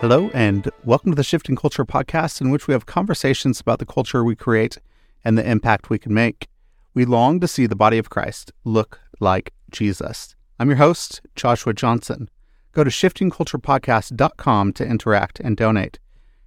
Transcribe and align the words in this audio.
Hello, 0.00 0.30
and 0.32 0.70
welcome 0.82 1.12
to 1.12 1.14
the 1.14 1.22
Shifting 1.22 1.56
Culture 1.56 1.84
podcast, 1.84 2.40
in 2.40 2.48
which 2.48 2.66
we 2.66 2.72
have 2.72 2.86
conversations 2.86 3.60
about 3.60 3.80
the 3.80 3.84
culture 3.84 4.24
we 4.24 4.34
create 4.34 4.78
and 5.26 5.36
the 5.36 5.46
impact 5.46 5.90
we 5.90 5.98
can 5.98 6.14
make. 6.14 6.48
We 6.94 7.04
long 7.04 7.38
to 7.40 7.46
see 7.46 7.66
the 7.66 7.76
body 7.76 7.98
of 7.98 8.08
Christ 8.08 8.50
look 8.64 8.98
like 9.20 9.52
Jesus. 9.70 10.34
I'm 10.58 10.70
your 10.70 10.78
host, 10.78 11.20
Joshua 11.34 11.74
Johnson. 11.74 12.30
Go 12.72 12.82
to 12.82 12.88
shiftingculturepodcast.com 12.88 14.72
to 14.72 14.86
interact 14.86 15.38
and 15.38 15.54
donate. 15.54 15.98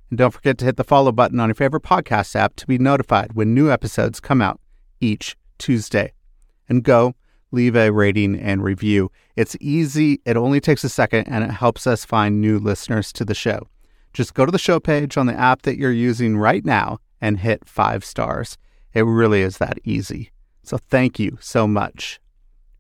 And 0.10 0.18
don't 0.18 0.32
forget 0.32 0.58
to 0.58 0.66
hit 0.66 0.78
the 0.78 0.84
follow 0.84 1.12
button 1.12 1.40
on 1.40 1.50
your 1.50 1.56
favorite 1.56 1.84
podcast 1.84 2.36
app 2.36 2.56
to 2.56 2.66
be 2.66 2.80
notified 2.80 3.34
when 3.34 3.54
new 3.54 3.70
episodes 3.70 4.20
come 4.20 4.42
out 4.42 4.60
each 5.00 5.38
Tuesday. 5.60 6.14
And 6.68 6.84
go 6.84 7.14
leave 7.54 7.76
a 7.76 7.92
rating 7.92 8.38
and 8.40 8.64
review. 8.64 9.12
It's 9.36 9.56
easy, 9.62 10.20
it 10.26 10.36
only 10.36 10.60
takes 10.60 10.84
a 10.84 10.90
second, 10.90 11.26
and 11.28 11.44
it 11.44 11.52
helps 11.52 11.88
us 11.88 12.04
find 12.04 12.42
new 12.42 12.60
listeners 12.60 13.14
to 13.14 13.24
the 13.24 13.36
show. 13.36 13.68
Just 14.14 14.34
go 14.34 14.46
to 14.46 14.52
the 14.52 14.60
show 14.60 14.80
page 14.80 15.18
on 15.18 15.28
the 15.28 15.34
app 15.34 15.62
that 15.62 15.78
you're 15.78 15.92
using 15.92 16.38
right 16.38 16.66
now 16.66 17.00
and 17.22 17.40
hit 17.40 17.68
five 17.68 18.04
stars. 18.04 18.58
It 18.94 19.04
really 19.04 19.42
is 19.42 19.58
that 19.60 19.80
easy. 19.84 20.32
So 20.64 20.78
thank 20.90 21.20
you 21.20 21.38
so 21.40 21.68
much. 21.68 22.20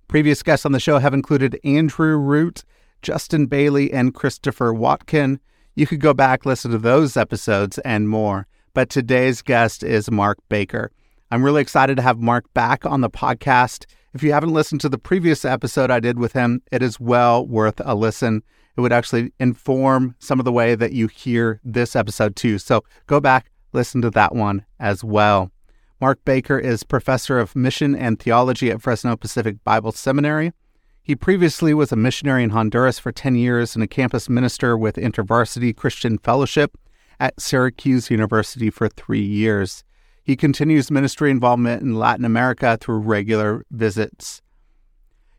Previous 0.07 0.43
guests 0.43 0.65
on 0.65 0.73
the 0.73 0.79
show 0.79 0.99
have 0.99 1.13
included 1.13 1.59
Andrew 1.63 2.17
Root, 2.17 2.63
Justin 3.01 3.45
Bailey, 3.45 3.91
and 3.91 4.13
Christopher 4.13 4.73
Watkin. 4.73 5.39
You 5.75 5.87
could 5.87 5.99
go 6.01 6.13
back, 6.13 6.45
listen 6.45 6.71
to 6.71 6.77
those 6.77 7.17
episodes 7.17 7.79
and 7.79 8.09
more. 8.09 8.47
But 8.73 8.89
today's 8.89 9.41
guest 9.41 9.83
is 9.83 10.11
Mark 10.11 10.37
Baker. 10.49 10.91
I'm 11.31 11.43
really 11.43 11.61
excited 11.61 11.95
to 11.97 12.03
have 12.03 12.19
Mark 12.19 12.45
back 12.53 12.85
on 12.85 13.01
the 13.01 13.09
podcast. 13.09 13.85
If 14.13 14.21
you 14.21 14.31
haven't 14.31 14.53
listened 14.53 14.79
to 14.81 14.89
the 14.89 14.99
previous 14.99 15.43
episode 15.43 15.89
I 15.89 15.99
did 15.99 16.19
with 16.19 16.33
him, 16.33 16.61
it 16.71 16.83
is 16.83 16.99
well 16.99 17.47
worth 17.47 17.81
a 17.83 17.95
listen. 17.95 18.43
It 18.77 18.81
would 18.81 18.93
actually 18.93 19.33
inform 19.39 20.15
some 20.19 20.37
of 20.37 20.45
the 20.45 20.51
way 20.51 20.75
that 20.75 20.91
you 20.93 21.07
hear 21.07 21.59
this 21.63 21.95
episode 21.95 22.35
too. 22.35 22.59
So 22.59 22.83
go 23.07 23.19
back, 23.19 23.49
listen 23.71 24.03
to 24.03 24.11
that 24.11 24.35
one 24.35 24.65
as 24.79 25.03
well. 25.03 25.51
Mark 25.99 26.23
Baker 26.25 26.59
is 26.59 26.83
professor 26.83 27.39
of 27.39 27.55
mission 27.55 27.95
and 27.95 28.19
theology 28.19 28.69
at 28.69 28.83
Fresno 28.83 29.15
Pacific 29.15 29.63
Bible 29.63 29.91
Seminary. 29.91 30.53
He 31.01 31.15
previously 31.15 31.73
was 31.73 31.91
a 31.91 31.95
missionary 31.95 32.43
in 32.43 32.51
Honduras 32.51 32.99
for 32.99 33.11
10 33.11 33.33
years 33.33 33.73
and 33.73 33.83
a 33.83 33.87
campus 33.87 34.29
minister 34.29 34.77
with 34.77 34.95
InterVarsity 34.95 35.75
Christian 35.75 36.19
Fellowship 36.19 36.77
at 37.19 37.41
Syracuse 37.41 38.11
University 38.11 38.69
for 38.69 38.89
three 38.89 39.23
years. 39.23 39.83
He 40.23 40.37
continues 40.37 40.89
ministry 40.89 41.29
involvement 41.29 41.81
in 41.81 41.95
Latin 41.95 42.23
America 42.23 42.77
through 42.79 42.99
regular 42.99 43.65
visits. 43.71 44.41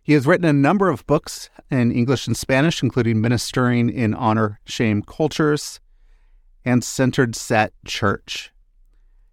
He 0.03 0.12
has 0.12 0.27
written 0.27 0.45
a 0.45 0.53
number 0.53 0.91
of 0.91 1.06
books 1.06 1.49
in 1.71 1.91
English 1.91 2.27
and 2.27 2.37
Spanish, 2.37 2.83
including 2.83 3.22
Ministering 3.22 3.89
in 3.89 4.12
Honor 4.12 4.61
Shame 4.67 5.00
Cultures 5.00 5.81
and 6.67 6.84
Centered 6.84 7.34
Set 7.34 7.72
Church. 7.87 8.53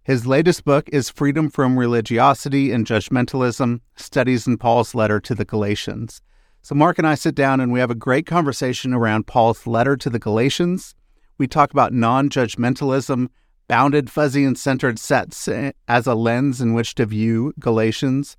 His 0.04 0.26
latest 0.26 0.64
book 0.64 0.88
is 0.90 1.10
Freedom 1.10 1.50
from 1.50 1.78
Religiosity 1.78 2.72
and 2.72 2.86
Judgmentalism 2.86 3.80
Studies 3.94 4.46
in 4.46 4.56
Paul's 4.56 4.94
Letter 4.94 5.20
to 5.20 5.34
the 5.34 5.44
Galatians. 5.44 6.22
So, 6.62 6.74
Mark 6.74 6.98
and 6.98 7.06
I 7.06 7.14
sit 7.14 7.34
down 7.34 7.60
and 7.60 7.70
we 7.70 7.80
have 7.80 7.90
a 7.90 7.94
great 7.94 8.24
conversation 8.24 8.94
around 8.94 9.26
Paul's 9.26 9.66
letter 9.66 9.96
to 9.98 10.08
the 10.08 10.18
Galatians. 10.18 10.94
We 11.36 11.46
talk 11.46 11.72
about 11.72 11.92
non 11.92 12.30
judgmentalism 12.30 13.28
bounded, 13.68 14.10
fuzzy, 14.10 14.44
and 14.44 14.58
centered 14.58 14.98
sets 14.98 15.48
eh, 15.48 15.72
as 15.88 16.06
a 16.06 16.14
lens 16.14 16.60
in 16.60 16.74
which 16.74 16.94
to 16.96 17.06
view 17.06 17.52
Galatians, 17.58 18.36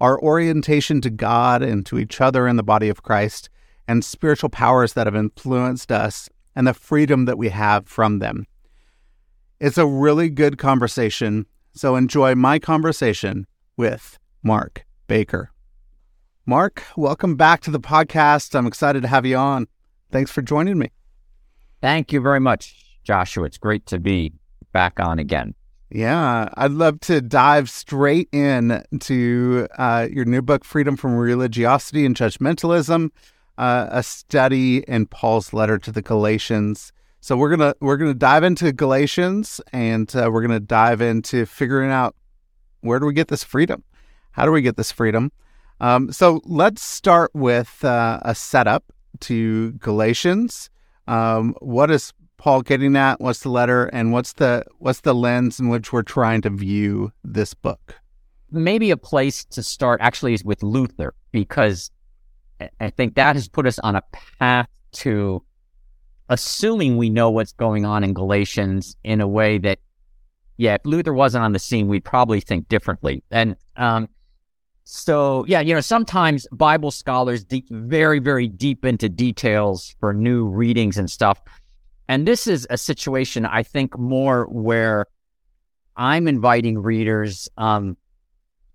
our 0.00 0.20
orientation 0.20 1.00
to 1.00 1.10
God 1.10 1.62
and 1.62 1.86
to 1.86 1.98
each 1.98 2.20
other 2.20 2.46
in 2.46 2.56
the 2.56 2.62
body 2.62 2.88
of 2.88 3.02
Christ, 3.02 3.48
and 3.88 4.04
spiritual 4.04 4.50
powers 4.50 4.92
that 4.94 5.06
have 5.06 5.16
influenced 5.16 5.90
us, 5.92 6.28
and 6.54 6.66
the 6.66 6.74
freedom 6.74 7.24
that 7.26 7.38
we 7.38 7.48
have 7.48 7.86
from 7.86 8.18
them. 8.18 8.46
It's 9.60 9.78
a 9.78 9.86
really 9.86 10.28
good 10.28 10.58
conversation, 10.58 11.46
so 11.72 11.96
enjoy 11.96 12.34
my 12.34 12.58
conversation 12.58 13.46
with 13.76 14.18
Mark 14.42 14.84
Baker. 15.06 15.50
Mark, 16.44 16.84
welcome 16.96 17.36
back 17.36 17.60
to 17.62 17.70
the 17.70 17.80
podcast. 17.80 18.54
I'm 18.54 18.66
excited 18.66 19.02
to 19.02 19.08
have 19.08 19.26
you 19.26 19.36
on. 19.36 19.66
Thanks 20.12 20.30
for 20.30 20.42
joining 20.42 20.78
me. 20.78 20.90
Thank 21.80 22.12
you 22.12 22.20
very 22.20 22.40
much, 22.40 23.00
Joshua. 23.02 23.44
It's 23.46 23.58
great 23.58 23.86
to 23.86 23.98
be 23.98 24.32
back 24.76 25.00
on 25.00 25.18
again. 25.18 25.54
Yeah, 25.88 26.50
I'd 26.54 26.72
love 26.72 27.00
to 27.08 27.22
dive 27.22 27.70
straight 27.70 28.28
in 28.30 28.84
to 29.00 29.66
uh, 29.78 30.06
your 30.12 30.26
new 30.26 30.42
book, 30.42 30.66
Freedom 30.66 30.98
from 30.98 31.16
Religiosity 31.16 32.04
and 32.04 32.14
Judgmentalism, 32.14 33.08
uh, 33.56 33.86
a 33.90 34.02
study 34.02 34.84
in 34.86 35.06
Paul's 35.06 35.54
letter 35.54 35.78
to 35.78 35.90
the 35.90 36.02
Galatians. 36.02 36.92
So 37.22 37.38
we're 37.38 37.48
gonna 37.48 37.74
we're 37.80 37.96
gonna 37.96 38.12
dive 38.12 38.44
into 38.44 38.70
Galatians, 38.70 39.62
and 39.72 40.14
uh, 40.14 40.28
we're 40.30 40.42
gonna 40.42 40.60
dive 40.60 41.00
into 41.00 41.46
figuring 41.46 41.90
out 41.90 42.14
where 42.82 42.98
do 42.98 43.06
we 43.06 43.14
get 43.14 43.28
this 43.28 43.44
freedom? 43.44 43.82
How 44.32 44.44
do 44.44 44.52
we 44.52 44.60
get 44.60 44.76
this 44.76 44.92
freedom? 44.92 45.32
Um, 45.80 46.12
so 46.12 46.42
let's 46.44 46.82
start 46.82 47.30
with 47.32 47.82
uh, 47.82 48.20
a 48.20 48.34
setup 48.34 48.84
to 49.20 49.72
Galatians. 49.72 50.68
Um, 51.08 51.54
what 51.60 51.90
is 51.90 52.12
Paul 52.38 52.62
getting 52.62 52.96
at? 52.96 53.20
What's 53.20 53.40
the 53.40 53.48
letter, 53.48 53.86
and 53.86 54.12
what's 54.12 54.34
the 54.34 54.64
what's 54.78 55.00
the 55.00 55.14
lens 55.14 55.58
in 55.58 55.68
which 55.68 55.92
we're 55.92 56.02
trying 56.02 56.42
to 56.42 56.50
view 56.50 57.12
this 57.24 57.54
book? 57.54 57.94
Maybe 58.50 58.90
a 58.90 58.96
place 58.96 59.44
to 59.46 59.62
start 59.62 60.00
actually 60.00 60.34
is 60.34 60.44
with 60.44 60.62
Luther, 60.62 61.14
because 61.32 61.90
I 62.80 62.90
think 62.90 63.14
that 63.16 63.36
has 63.36 63.48
put 63.48 63.66
us 63.66 63.78
on 63.80 63.96
a 63.96 64.02
path 64.38 64.68
to 64.92 65.42
assuming 66.28 66.96
we 66.96 67.10
know 67.10 67.30
what's 67.30 67.52
going 67.52 67.84
on 67.84 68.02
in 68.02 68.12
Galatians 68.14 68.96
in 69.04 69.20
a 69.20 69.28
way 69.28 69.58
that, 69.58 69.78
yeah, 70.56 70.74
if 70.74 70.80
Luther 70.84 71.12
wasn't 71.12 71.44
on 71.44 71.52
the 71.52 71.58
scene, 71.58 71.86
we'd 71.88 72.04
probably 72.04 72.40
think 72.40 72.68
differently. 72.68 73.22
And 73.30 73.56
um, 73.76 74.08
so, 74.84 75.44
yeah, 75.46 75.60
you 75.60 75.74
know, 75.74 75.80
sometimes 75.80 76.46
Bible 76.50 76.90
scholars 76.90 77.44
deep, 77.44 77.68
very, 77.70 78.18
very 78.18 78.48
deep 78.48 78.84
into 78.84 79.08
details 79.08 79.94
for 80.00 80.12
new 80.14 80.46
readings 80.46 80.96
and 80.96 81.10
stuff 81.10 81.40
and 82.08 82.26
this 82.26 82.46
is 82.46 82.66
a 82.70 82.78
situation, 82.78 83.44
I 83.44 83.62
think, 83.62 83.98
more 83.98 84.46
where 84.46 85.06
I'm 85.96 86.28
inviting 86.28 86.78
readers, 86.78 87.48
um, 87.56 87.96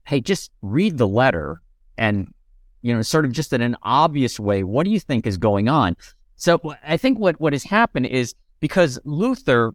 hey, 0.06 0.20
just 0.20 0.52
read 0.62 0.98
the 0.98 1.08
letter 1.08 1.62
and, 1.98 2.34
you 2.82 2.94
know, 2.94 3.02
sort 3.02 3.26
of 3.26 3.32
just 3.32 3.54
in 3.54 3.62
an 3.62 3.78
obvious 3.84 4.40
way, 4.40 4.64
what 4.64 4.84
do 4.84 4.90
you 4.90 5.00
think 5.00 5.26
is 5.26 5.38
going 5.38 5.70
on? 5.70 5.96
So 6.36 6.60
I 6.86 6.98
think 6.98 7.20
what, 7.20 7.40
what 7.40 7.54
has 7.54 7.64
happened 7.64 8.08
is 8.08 8.34
because 8.60 9.00
Luther, 9.06 9.74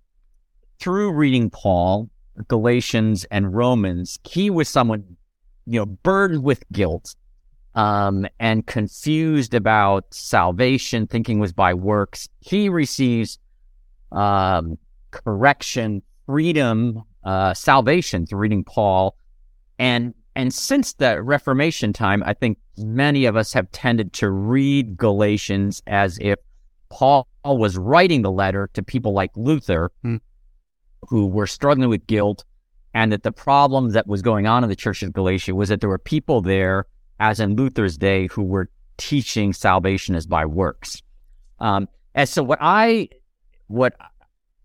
through 0.79 1.13
reading 1.13 1.49
Paul, 1.49 2.11
Galatians, 2.49 3.25
and 3.31 3.55
Romans, 3.55 4.19
he 4.25 4.51
was 4.51 4.69
someone, 4.69 5.17
you 5.67 5.79
know, 5.81 5.87
burdened 5.87 6.43
with 6.43 6.65
guilt 6.73 7.15
um, 7.75 8.27
and 8.41 8.67
confused 8.67 9.55
about 9.55 10.13
salvation, 10.13 11.07
thinking 11.07 11.39
was 11.39 11.53
by 11.53 11.73
works. 11.73 12.29
He 12.41 12.69
receives 12.69 13.39
um, 14.13 14.79
correction, 15.11 16.03
freedom, 16.27 17.03
uh, 17.25 17.55
salvation 17.55 18.27
through 18.27 18.39
reading 18.39 18.65
Paul. 18.65 19.17
And 19.79 20.15
and 20.35 20.53
since 20.53 20.93
the 20.93 21.23
Reformation 21.23 21.95
time, 21.95 22.23
I 22.27 22.35
think 22.35 22.59
many 22.77 23.25
of 23.25 23.37
us 23.37 23.55
have 23.55 23.71
tended 23.73 24.13
to 24.15 24.31
read 24.31 24.97
Galatians 24.99 25.83
as 25.87 26.19
if 26.21 26.39
Paul 26.91 27.27
was 27.45 27.79
writing 27.79 28.23
the 28.23 28.31
letter 28.31 28.69
to 28.75 28.83
people 28.83 29.13
like 29.13 29.31
Luther, 29.35 29.91
hmm. 30.03 30.17
who 31.09 31.27
were 31.27 31.47
struggling 31.47 31.89
with 31.89 32.07
guilt, 32.07 32.45
and 32.93 33.13
that 33.13 33.23
the 33.23 33.33
problem 33.33 33.91
that 33.91 34.07
was 34.07 34.21
going 34.23 34.47
on 34.47 34.63
in 34.63 34.69
the 34.69 34.77
church 34.77 35.03
of 35.03 35.13
Galatia 35.13 35.55
was 35.55 35.71
that 35.71 35.81
there 35.81 35.89
were 35.89 35.99
people 35.99 36.43
there, 36.43 36.87
as 37.19 37.41
in 37.41 37.57
Luther's 37.57 37.97
day, 37.97 38.27
who 38.27 38.43
were 38.43 38.69
teaching 38.99 39.53
salvation 39.53 40.15
as 40.15 40.27
by 40.27 40.45
works. 40.45 41.03
Um, 41.61 41.89
and 42.15 42.29
so 42.29 42.43
what 42.43 42.59
I 42.61 43.09
what 43.69 43.95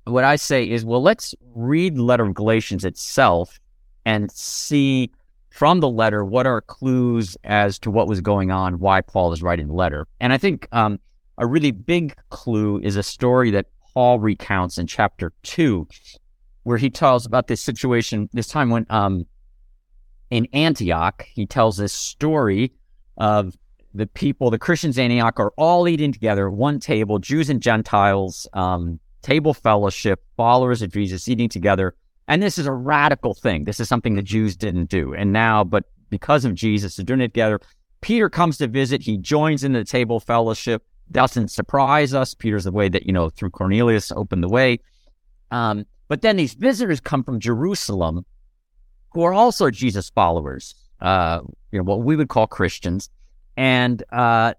what 0.06 0.24
I 0.24 0.36
say 0.36 0.68
is, 0.68 0.84
well, 0.84 1.02
let's 1.02 1.36
read 1.54 1.96
the 1.96 2.04
letter 2.04 2.24
of 2.26 2.34
Galatians 2.34 2.84
itself 2.84 3.60
and 4.06 4.32
see 4.32 5.12
from 5.52 5.80
the 5.80 5.90
letter 5.90 6.26
what 6.26 6.48
are 6.48 6.62
clues 6.62 7.38
as 7.44 7.78
to 7.80 7.92
what 7.92 8.08
was 8.08 8.20
going 8.20 8.52
on, 8.52 8.80
why 8.80 9.02
Paul 9.02 9.32
is 9.32 9.44
writing 9.44 9.68
the 9.68 9.74
letter. 9.74 10.08
And 10.20 10.34
I 10.34 10.38
think 10.38 10.68
um, 10.72 11.00
a 11.38 11.46
really 11.46 11.72
big 11.72 12.16
clue 12.30 12.80
is 12.80 12.96
a 12.96 13.04
story 13.04 13.52
that 13.52 13.68
Paul 13.94 14.20
recounts 14.20 14.78
in 14.78 14.88
chapter 14.88 15.34
two, 15.44 15.88
where 16.64 16.78
he 16.78 16.90
tells 16.90 17.26
about 17.26 17.48
this 17.48 17.62
situation, 17.62 18.30
this 18.34 18.48
time 18.48 18.70
when 18.70 18.86
um, 18.90 19.26
in 20.30 20.48
Antioch, 20.54 21.24
he 21.24 21.46
tells 21.46 21.78
this 21.78 21.94
story 21.94 22.74
of 23.18 23.56
the 23.94 24.08
people, 24.08 24.50
the 24.50 24.60
Christians 24.60 24.98
in 24.98 25.06
Antioch 25.06 25.40
are 25.40 25.52
all 25.58 25.88
eating 25.88 26.12
together, 26.12 26.50
one 26.50 26.80
table, 26.80 27.20
Jews 27.20 27.50
and 27.50 27.62
Gentiles, 27.62 28.48
um, 28.54 29.00
table 29.22 29.54
fellowship, 29.54 30.24
followers 30.38 30.82
of 30.82 30.92
Jesus 30.92 31.28
eating 31.28 31.50
together. 31.50 31.96
And 32.28 32.42
this 32.42 32.58
is 32.58 32.66
a 32.66 32.72
radical 32.72 33.34
thing. 33.34 33.66
This 33.66 33.80
is 33.80 33.90
something 33.90 34.16
the 34.16 34.22
Jews 34.22 34.56
didn't 34.56 34.90
do. 34.90 35.14
And 35.14 35.34
now, 35.34 35.64
but 35.64 35.86
because 36.10 36.46
of 36.46 36.56
Jesus, 36.56 36.96
they're 36.96 37.06
doing 37.06 37.22
it 37.22 37.30
together. 37.30 37.60
Peter 38.02 38.30
comes 38.30 38.58
to 38.58 38.68
visit. 38.68 39.02
He 39.02 39.18
joins 39.18 39.64
in 39.64 39.74
the 39.74 39.84
table 39.84 40.20
fellowship. 40.20 40.84
Doesn't 41.12 41.50
surprise 41.50 42.14
us. 42.14 42.34
Peter's 42.34 42.64
the 42.64 42.72
way 42.72 42.90
that, 42.90 43.06
you 43.06 43.12
know, 43.12 43.30
through 43.30 43.50
Cornelius 43.50 44.12
opened 44.12 44.44
the 44.44 44.50
way. 44.50 44.80
Um, 45.52 45.86
but 46.08 46.22
then 46.22 46.38
these 46.38 46.54
visitors 46.54 47.00
come 47.00 47.24
from 47.24 47.40
Jerusalem 47.40 48.26
who 49.12 49.24
are 49.24 49.34
also 49.34 49.70
Jesus 49.70 50.10
followers, 50.10 50.74
uh, 51.02 51.42
you 51.72 51.80
know, 51.80 51.84
what 51.84 52.04
we 52.04 52.16
would 52.16 52.30
call 52.30 52.48
Christians. 52.48 53.10
And, 53.62 54.02
uh, 54.12 54.56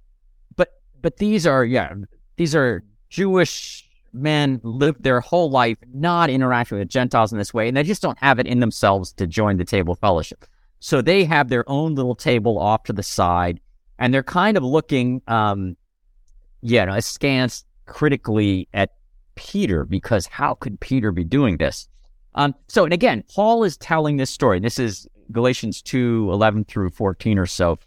but, 0.55 0.75
but 1.01 1.17
these 1.17 1.45
are, 1.45 1.65
yeah, 1.65 1.93
these 2.37 2.55
are 2.55 2.85
Jewish 3.09 3.91
men 4.13 4.61
lived 4.63 5.03
their 5.03 5.19
whole 5.19 5.51
life 5.51 5.77
not 5.93 6.31
interacting 6.31 6.79
with 6.79 6.89
Gentiles 6.89 7.33
in 7.33 7.39
this 7.39 7.53
way, 7.53 7.67
and 7.67 7.77
they 7.77 7.83
just 7.83 8.01
don't 8.01 8.19
have 8.21 8.39
it 8.39 8.47
in 8.47 8.61
themselves 8.61 9.13
to 9.15 9.27
join 9.27 9.57
the 9.57 9.65
table 9.65 9.97
fellowship. 9.97 10.47
So 10.79 11.03
they 11.03 11.25
have 11.25 11.49
their 11.49 11.69
own 11.69 11.97
little 11.97 12.15
table 12.15 12.61
off 12.61 12.85
to 12.85 12.93
the 12.93 13.03
side, 13.03 13.59
and 13.99 14.15
they're 14.15 14.23
kind 14.23 14.57
of 14.57 14.63
looking, 14.63 15.21
um, 15.27 15.77
yeah, 16.61 16.83
you 16.83 16.87
know, 16.87 16.95
askance 16.97 17.65
critically 17.87 18.69
at 18.73 18.91
Peter 19.35 19.85
because 19.85 20.29
how 20.29 20.55
could 20.55 20.79
Peter 20.79 21.11
be 21.11 21.25
doing 21.25 21.57
this? 21.57 21.89
Um, 22.37 22.55
so, 22.69 22.85
and 22.85 22.93
again, 22.93 23.25
Paul 23.35 23.65
is 23.65 23.77
telling 23.79 24.17
this 24.17 24.31
story. 24.31 24.61
This 24.61 24.79
is 24.79 25.09
Galatians 25.33 25.83
2 25.83 26.29
11 26.33 26.67
through 26.67 26.91
14 26.91 27.37
or 27.37 27.47
so. 27.47 27.81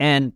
And 0.00 0.32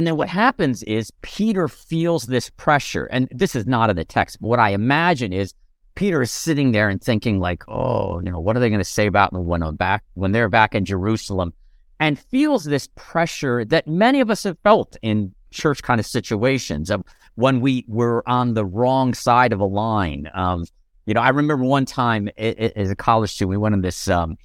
and 0.00 0.06
then 0.06 0.16
what 0.16 0.30
happens 0.30 0.82
is 0.84 1.12
Peter 1.20 1.68
feels 1.68 2.22
this 2.22 2.48
pressure. 2.48 3.04
And 3.12 3.28
this 3.30 3.54
is 3.54 3.66
not 3.66 3.90
in 3.90 3.96
the 3.96 4.04
text, 4.06 4.38
but 4.40 4.48
what 4.48 4.58
I 4.58 4.70
imagine 4.70 5.30
is 5.30 5.52
Peter 5.94 6.22
is 6.22 6.30
sitting 6.30 6.72
there 6.72 6.88
and 6.88 7.02
thinking, 7.02 7.38
like, 7.38 7.68
oh, 7.68 8.18
you 8.20 8.30
know, 8.30 8.40
what 8.40 8.56
are 8.56 8.60
they 8.60 8.70
going 8.70 8.80
to 8.80 8.84
say 8.84 9.04
about 9.04 9.34
me 9.34 9.40
when 9.40 9.62
I'm 9.62 9.76
back, 9.76 10.02
when 10.14 10.32
they're 10.32 10.48
back 10.48 10.74
in 10.74 10.86
Jerusalem? 10.86 11.52
And 11.98 12.18
feels 12.18 12.64
this 12.64 12.88
pressure 12.94 13.62
that 13.66 13.86
many 13.86 14.22
of 14.22 14.30
us 14.30 14.44
have 14.44 14.56
felt 14.64 14.96
in 15.02 15.34
church 15.50 15.82
kind 15.82 16.00
of 16.00 16.06
situations 16.06 16.90
of 16.90 17.02
when 17.34 17.60
we 17.60 17.84
were 17.86 18.26
on 18.26 18.54
the 18.54 18.64
wrong 18.64 19.12
side 19.12 19.52
of 19.52 19.60
a 19.60 19.66
line. 19.66 20.30
Um, 20.32 20.64
you 21.04 21.12
know, 21.12 21.20
I 21.20 21.28
remember 21.28 21.64
one 21.64 21.84
time 21.84 22.28
it, 22.38 22.58
it, 22.58 22.72
as 22.74 22.90
a 22.90 22.96
college 22.96 23.32
student, 23.32 23.50
we 23.50 23.58
went 23.58 23.74
on 23.74 23.82
this, 23.82 24.08
um, 24.08 24.38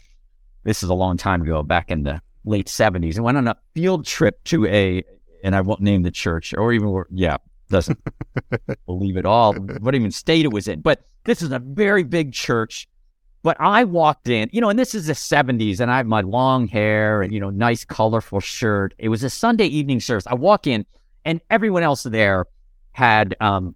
this 0.66 0.84
is 0.84 0.90
a 0.90 0.94
long 0.94 1.16
time 1.16 1.44
ago, 1.44 1.64
back 1.64 1.92
in 1.92 2.04
the 2.04 2.22
late 2.44 2.68
70s, 2.68 3.16
and 3.16 3.24
went 3.24 3.38
on 3.38 3.48
a 3.48 3.56
field 3.74 4.06
trip 4.06 4.44
to 4.44 4.66
a 4.66 5.02
and 5.46 5.56
I 5.56 5.62
won't 5.62 5.80
name 5.80 6.02
the 6.02 6.12
church 6.12 6.56
or 6.58 6.74
even, 6.74 7.04
yeah, 7.12 7.38
doesn't 7.70 8.00
believe 8.88 9.16
it 9.16 9.26
all, 9.26 9.54
what 9.54 9.94
even 9.94 10.10
state 10.12 10.44
it 10.44 10.52
was 10.52 10.68
in. 10.68 10.82
But 10.82 11.06
this 11.24 11.44
is 11.44 11.52
a 11.52 11.60
very 11.60 12.04
big 12.04 12.34
church. 12.34 12.88
But 13.44 13.56
I 13.60 13.84
walked 13.84 14.28
in, 14.28 14.50
you 14.52 14.60
know, 14.60 14.70
and 14.70 14.80
this 14.80 14.96
is 14.96 15.06
the 15.06 15.14
70s, 15.14 15.80
and 15.80 15.92
I 15.92 15.98
have 15.98 16.08
my 16.08 16.22
long 16.22 16.68
hair 16.68 17.22
and, 17.22 17.32
you 17.32 17.40
know, 17.40 17.52
nice, 17.52 17.86
colorful 17.86 18.40
shirt. 18.40 18.96
It 18.98 19.10
was 19.10 19.24
a 19.24 19.30
Sunday 19.30 19.68
evening 19.68 20.00
service. 20.00 20.26
I 20.26 20.34
walk 20.34 20.66
in, 20.66 20.84
and 21.26 21.40
everyone 21.52 21.84
else 21.84 22.02
there 22.02 22.48
had, 22.94 23.36
um, 23.40 23.76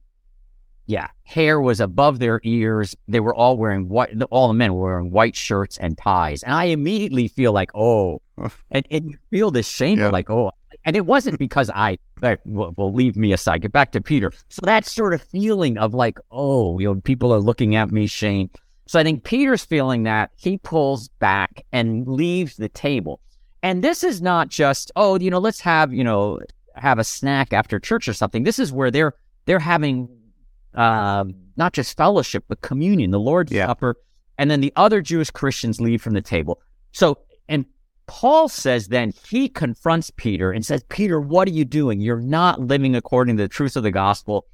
yeah, 0.88 1.10
hair 1.22 1.62
was 1.62 1.80
above 1.80 2.18
their 2.18 2.42
ears. 2.44 2.96
They 3.08 3.20
were 3.20 3.36
all 3.36 3.58
wearing 3.58 3.90
white, 3.90 4.10
all 4.32 4.48
the 4.48 4.56
men 4.56 4.74
were 4.74 4.86
wearing 4.86 5.12
white 5.12 5.36
shirts 5.36 5.78
and 5.78 5.96
ties. 5.96 6.42
And 6.42 6.56
I 6.56 6.64
immediately 6.66 7.28
feel 7.28 7.54
like, 7.54 7.70
oh, 7.76 8.24
and, 8.72 8.88
and 8.90 9.12
you 9.12 9.18
feel 9.30 9.52
this 9.52 9.68
shame, 9.68 10.00
yeah. 10.00 10.10
like, 10.10 10.32
oh, 10.32 10.52
and 10.90 10.96
it 10.96 11.06
wasn't 11.06 11.38
because 11.38 11.70
I, 11.70 12.00
well, 12.46 12.74
well, 12.76 12.92
leave 12.92 13.16
me 13.16 13.32
aside, 13.32 13.62
get 13.62 13.72
back 13.72 13.92
to 13.92 14.02
Peter. 14.02 14.32
So 14.48 14.62
that 14.64 14.88
sort 14.88 15.14
of 15.14 15.22
feeling 15.22 15.78
of 15.78 15.94
like, 15.94 16.18
oh, 16.32 16.80
you 16.80 16.88
know, 16.92 17.00
people 17.02 17.32
are 17.32 17.40
looking 17.40 17.76
at 17.76 17.92
me, 17.92 18.08
Shane. 18.08 18.50
So 18.88 19.00
I 19.00 19.04
think 19.04 19.24
Peter's 19.24 19.64
feeling 19.64 20.02
that 20.06 20.32
he 20.36 20.58
pulls 20.58 21.10
back 21.20 21.64
and 21.72 22.08
leaves 22.08 22.58
the 22.58 22.70
table. 22.70 23.22
And 23.62 23.84
this 23.84 24.04
is 24.04 24.20
not 24.20 24.50
just, 24.50 24.92
oh, 24.96 25.20
you 25.20 25.30
know, 25.30 25.38
let's 25.38 25.62
have, 25.62 25.94
you 25.94 26.04
know, 26.04 26.40
have 26.74 26.98
a 26.98 27.04
snack 27.04 27.54
after 27.54 27.80
church 27.80 28.08
or 28.08 28.14
something. 28.14 28.42
This 28.42 28.58
is 28.58 28.72
where 28.74 28.90
they're, 28.90 29.14
they're 29.46 29.60
having, 29.60 30.10
uh, 30.74 31.24
not 31.56 31.74
just 31.74 31.98
fellowship, 31.98 32.46
but 32.48 32.62
communion, 32.62 33.12
the 33.12 33.20
Lord's 33.20 33.52
yeah. 33.52 33.68
Supper. 33.68 33.96
And 34.40 34.50
then 34.50 34.60
the 34.60 34.74
other 34.76 35.04
Jewish 35.04 35.30
Christians 35.30 35.80
leave 35.80 36.02
from 36.02 36.14
the 36.14 36.22
table. 36.24 36.60
So, 36.94 37.20
and 37.48 37.66
Paul 38.10 38.50
says 38.50 38.88
then 38.88 39.14
he 39.30 39.48
confronts 39.48 40.10
Peter 40.10 40.52
and 40.52 40.66
says, 40.66 40.84
Peter, 40.90 41.22
what 41.22 41.48
are 41.48 41.52
you 41.52 41.64
doing? 41.64 42.02
You're 42.02 42.20
not 42.20 42.60
living 42.60 42.96
according 42.96 43.38
to 43.38 43.44
the 43.44 43.48
truth 43.48 43.76
of 43.76 43.84
the 43.84 43.92
gospel. 43.92 44.48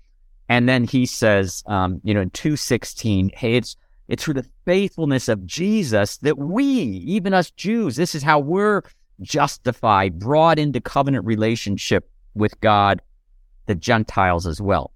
And 0.49 0.67
then 0.67 0.83
he 0.83 1.05
says, 1.05 1.63
um, 1.65 2.01
you 2.03 2.13
know, 2.13 2.19
in 2.19 2.31
216, 2.31 3.31
hey, 3.33 3.55
it's, 3.55 3.77
it's 4.09 4.25
through 4.25 4.33
the 4.33 4.49
faithfulness 4.65 5.29
of 5.29 5.45
Jesus 5.45 6.17
that 6.17 6.37
we, 6.37 6.65
even 6.65 7.33
us 7.33 7.49
Jews, 7.49 7.95
this 7.95 8.13
is 8.13 8.23
how 8.23 8.39
we're 8.39 8.81
justified, 9.21 10.19
brought 10.19 10.59
into 10.59 10.81
covenant 10.81 11.25
relationship 11.25 12.11
with 12.33 12.59
God, 12.59 13.01
the 13.67 13.75
Gentiles 13.75 14.45
as 14.45 14.59
well. 14.59 14.91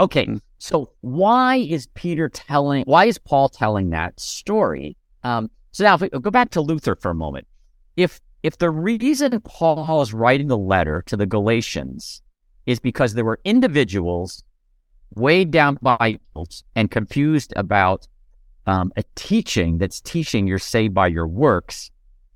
Okay, 0.00 0.26
mm. 0.26 0.40
so 0.58 0.90
why 1.02 1.58
is 1.58 1.86
Peter 1.94 2.28
telling, 2.28 2.82
why 2.86 3.04
is 3.04 3.18
Paul 3.18 3.48
telling 3.48 3.90
that 3.90 4.18
story? 4.18 4.96
Um, 5.22 5.48
so 5.70 5.84
now 5.84 5.94
if 5.94 6.00
we 6.00 6.08
go 6.08 6.32
back 6.32 6.50
to 6.50 6.60
Luther 6.60 6.96
for 6.96 7.12
a 7.12 7.14
moment 7.14 7.46
if 7.96 8.20
if 8.42 8.58
the 8.58 8.70
reason 8.70 9.40
Paul 9.40 10.02
is 10.02 10.12
writing 10.12 10.48
the 10.48 10.58
letter 10.58 11.02
to 11.06 11.16
the 11.16 11.26
Galatians 11.26 12.22
is 12.66 12.78
because 12.78 13.14
there 13.14 13.24
were 13.24 13.40
individuals 13.44 14.44
weighed 15.14 15.50
down 15.50 15.78
by 15.80 16.18
guilt 16.34 16.62
and 16.74 16.90
confused 16.90 17.52
about 17.56 18.06
um, 18.66 18.92
a 18.96 19.04
teaching 19.14 19.78
that's 19.78 20.00
teaching 20.00 20.46
you're 20.46 20.58
saved 20.58 20.94
by 20.94 21.06
your 21.06 21.26
works, 21.26 21.90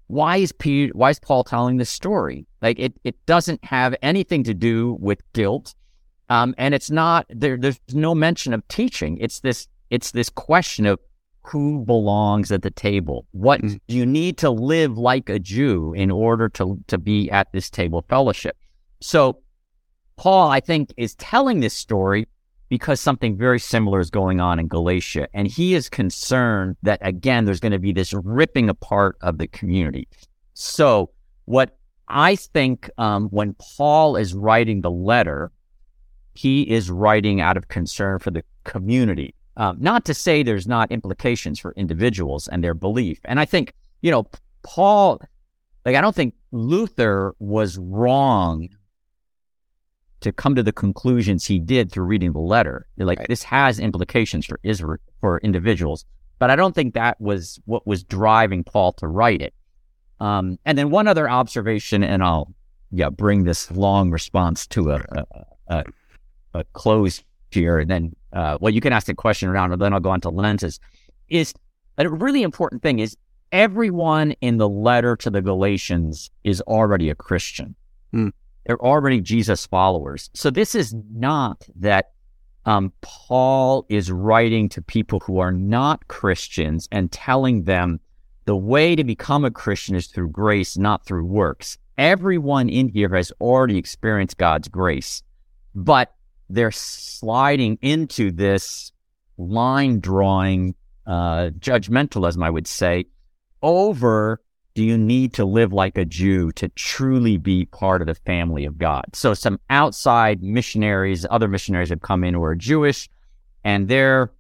why 0.07 0.39
is 0.39 0.55
why 0.93 1.11
is 1.11 1.19
Paul 1.19 1.45
telling 1.45 1.77
this 1.77 1.91
story? 1.91 2.47
Like 2.63 2.79
it, 2.79 2.95
it 3.05 3.15
doesn't 3.27 3.65
have 3.65 3.95
anything 4.03 4.45
to 4.45 4.55
do 4.55 4.97
with 5.01 5.21
guilt, 5.33 5.75
um, 6.31 6.55
and 6.59 6.75
it's 6.75 6.91
not 6.91 7.27
there. 7.29 7.57
There's 7.57 7.81
no 7.93 8.15
mention 8.15 8.53
of 8.53 8.67
teaching. 8.69 9.19
It's 9.19 9.41
this, 9.41 9.69
it's 9.91 10.11
this 10.13 10.29
question 10.31 10.87
of 10.87 10.99
who 11.49 11.85
belongs 11.85 12.53
at 12.53 12.63
the 12.63 12.71
table. 12.71 13.27
What 13.33 13.63
mm. 13.63 13.81
do 13.89 13.97
you 13.97 14.07
need 14.07 14.39
to 14.39 14.51
live 14.51 14.99
like 14.99 15.29
a 15.29 15.39
Jew 15.39 15.93
in 15.95 16.11
order 16.11 16.49
to, 16.51 16.79
to 16.89 16.99
be 16.99 17.31
at 17.31 17.51
this 17.53 17.71
table 17.71 18.05
fellowship? 18.09 18.57
So 19.01 19.41
Paul, 20.17 20.51
I 20.51 20.61
think, 20.61 20.93
is 20.97 21.15
telling 21.15 21.61
this 21.61 21.75
story 21.75 22.27
because 22.69 23.01
something 23.01 23.37
very 23.37 23.59
similar 23.59 24.01
is 24.01 24.11
going 24.11 24.41
on 24.41 24.59
in 24.59 24.69
Galatia. 24.69 25.29
And 25.33 25.49
he 25.49 25.75
is 25.75 25.89
concerned 25.89 26.77
that, 26.83 26.99
again, 27.03 27.45
there's 27.45 27.61
going 27.61 27.73
to 27.73 27.79
be 27.79 27.93
this 27.93 28.13
ripping 28.13 28.69
apart 28.69 29.17
of 29.23 29.39
the 29.39 29.47
community. 29.47 30.07
So, 30.55 31.11
what 31.47 31.79
I 32.09 32.37
think 32.37 32.91
um, 32.99 33.29
when 33.29 33.55
Paul 33.55 34.17
is 34.17 34.35
writing 34.35 34.83
the 34.83 34.91
letter, 34.91 35.51
he 36.35 36.63
is 36.63 36.91
writing 36.91 37.41
out 37.41 37.57
of 37.57 37.69
concern 37.69 38.19
for 38.19 38.31
the 38.31 38.43
community. 38.65 39.35
Um, 39.59 39.77
not 39.81 40.05
to 40.05 40.15
say 40.15 40.43
there's 40.43 40.69
not 40.69 40.91
implications 40.93 41.59
for 41.59 41.73
individuals 41.77 42.47
and 42.47 42.63
their 42.63 42.75
belief. 42.75 43.19
And 43.25 43.41
I 43.41 43.45
think, 43.45 43.75
you 44.03 44.11
know, 44.11 44.27
Paul, 44.63 45.21
like, 45.85 45.97
I 45.97 46.01
don't 46.01 46.15
think 46.15 46.35
Luther 46.53 47.35
was 47.41 47.77
wrong 47.77 48.69
to 50.21 50.33
come 50.33 50.55
to 50.55 50.63
the 50.63 50.73
conclusions 50.73 51.45
he 51.45 51.59
did 51.59 51.91
through 51.91 52.05
reading 52.05 52.33
the 52.33 52.39
letter. 52.39 52.87
Like, 52.97 53.19
right. 53.19 53.29
this 53.29 53.43
has 53.43 53.81
implications 53.81 54.47
for 54.47 54.61
Israel, 54.63 54.99
for 55.21 55.39
individuals. 55.39 56.05
But 56.39 56.51
I 56.51 56.57
don't 56.57 56.75
think 56.75 56.95
that 56.95 57.21
was 57.21 57.59
what 57.65 57.85
was 57.85 58.05
driving 58.05 58.63
Paul 58.63 58.93
to 58.95 59.09
write 59.09 59.43
it. 59.43 59.55
Um, 60.21 60.59
and 60.65 60.79
then 60.79 60.91
one 60.91 61.09
other 61.09 61.29
observation, 61.29 62.05
and 62.05 62.23
I'll 62.23 62.55
yeah 62.91 63.11
bring 63.11 63.45
this 63.45 63.71
long 63.73 64.11
response 64.11 64.67
to 64.69 64.93
a, 64.93 65.05
a, 65.11 65.25
a, 65.69 65.85
a 66.55 66.65
close 66.73 67.23
here, 67.51 67.79
and 67.79 67.91
then 67.91 68.15
uh, 68.33 68.59
well, 68.61 68.73
you 68.73 68.81
can 68.81 68.93
ask 68.93 69.07
the 69.07 69.15
question 69.15 69.49
around, 69.49 69.73
and 69.73 69.81
then 69.81 69.93
I'll 69.93 70.01
go 70.01 70.11
on 70.11 70.21
to 70.23 70.31
lenses. 70.31 70.81
is 71.29 71.55
a 71.97 72.09
really 72.09 72.43
important 72.43 72.83
thing 72.83 72.99
is 72.99 73.17
everyone 73.53 74.33
in 74.41 74.59
the 74.59 74.69
letter 74.69 75.17
to 75.17 75.31
the 75.31 75.43
Galatians 75.43 76.31
is 76.45 76.61
already 76.63 77.11
a 77.11 77.15
Christian. 77.15 77.75
Hmm. 78.13 78.29
They're 78.67 78.81
already 78.81 79.21
Jesus 79.21 79.67
followers. 79.67 80.31
So 80.35 80.51
this 80.51 80.75
is 80.75 80.95
not 81.15 81.67
that 81.77 82.11
um, 82.67 82.93
Paul 83.01 83.87
is 83.89 84.13
writing 84.13 84.69
to 84.71 84.83
people 84.83 85.21
who 85.21 85.39
are 85.39 85.53
not 85.53 86.07
Christians 86.09 86.87
and 86.93 87.11
telling 87.11 87.65
them 87.65 87.99
the 88.45 88.57
way 88.57 88.95
to 88.95 89.05
become 89.05 89.45
a 89.45 89.51
Christian 89.51 89.95
is 89.95 90.07
through 90.07 90.31
grace, 90.31 90.77
not 90.77 91.07
through 91.07 91.25
works. 91.25 91.79
Everyone 91.97 92.69
in 92.69 92.89
here 92.89 93.15
has 93.15 93.33
already 93.41 93.79
experienced 93.79 94.37
God's 94.37 94.69
grace, 94.69 95.23
but 95.75 96.15
they're 96.51 96.71
sliding 96.71 97.79
into 97.83 98.31
this 98.31 98.93
line 99.37 100.01
drawing, 100.01 100.75
uh, 101.07 101.51
judgmentalism, 101.59 102.43
I 102.43 102.51
would 102.51 102.67
say, 102.67 103.07
over 103.63 104.41
do 104.75 104.85
you 104.85 104.97
need 104.97 105.35
to 105.35 105.45
live 105.45 105.73
like 105.73 105.99
a 105.99 106.05
Jew 106.05 106.53
to 106.53 106.69
truly 106.69 107.37
be 107.37 107.65
part 107.65 108.01
of 108.01 108.07
the 108.07 108.15
family 108.15 108.65
of 108.65 108.79
God? 108.79 109.07
So 109.13 109.35
some 109.35 109.59
outside 109.69 110.41
missionaries, 110.41 111.27
other 111.29 111.49
missionaries 111.49 111.89
have 111.89 112.01
come 112.01 112.23
in 112.23 112.35
who 112.35 112.45
are 112.45 112.55
Jewish, 112.55 113.09
and 113.65 113.89
they're 113.89 114.31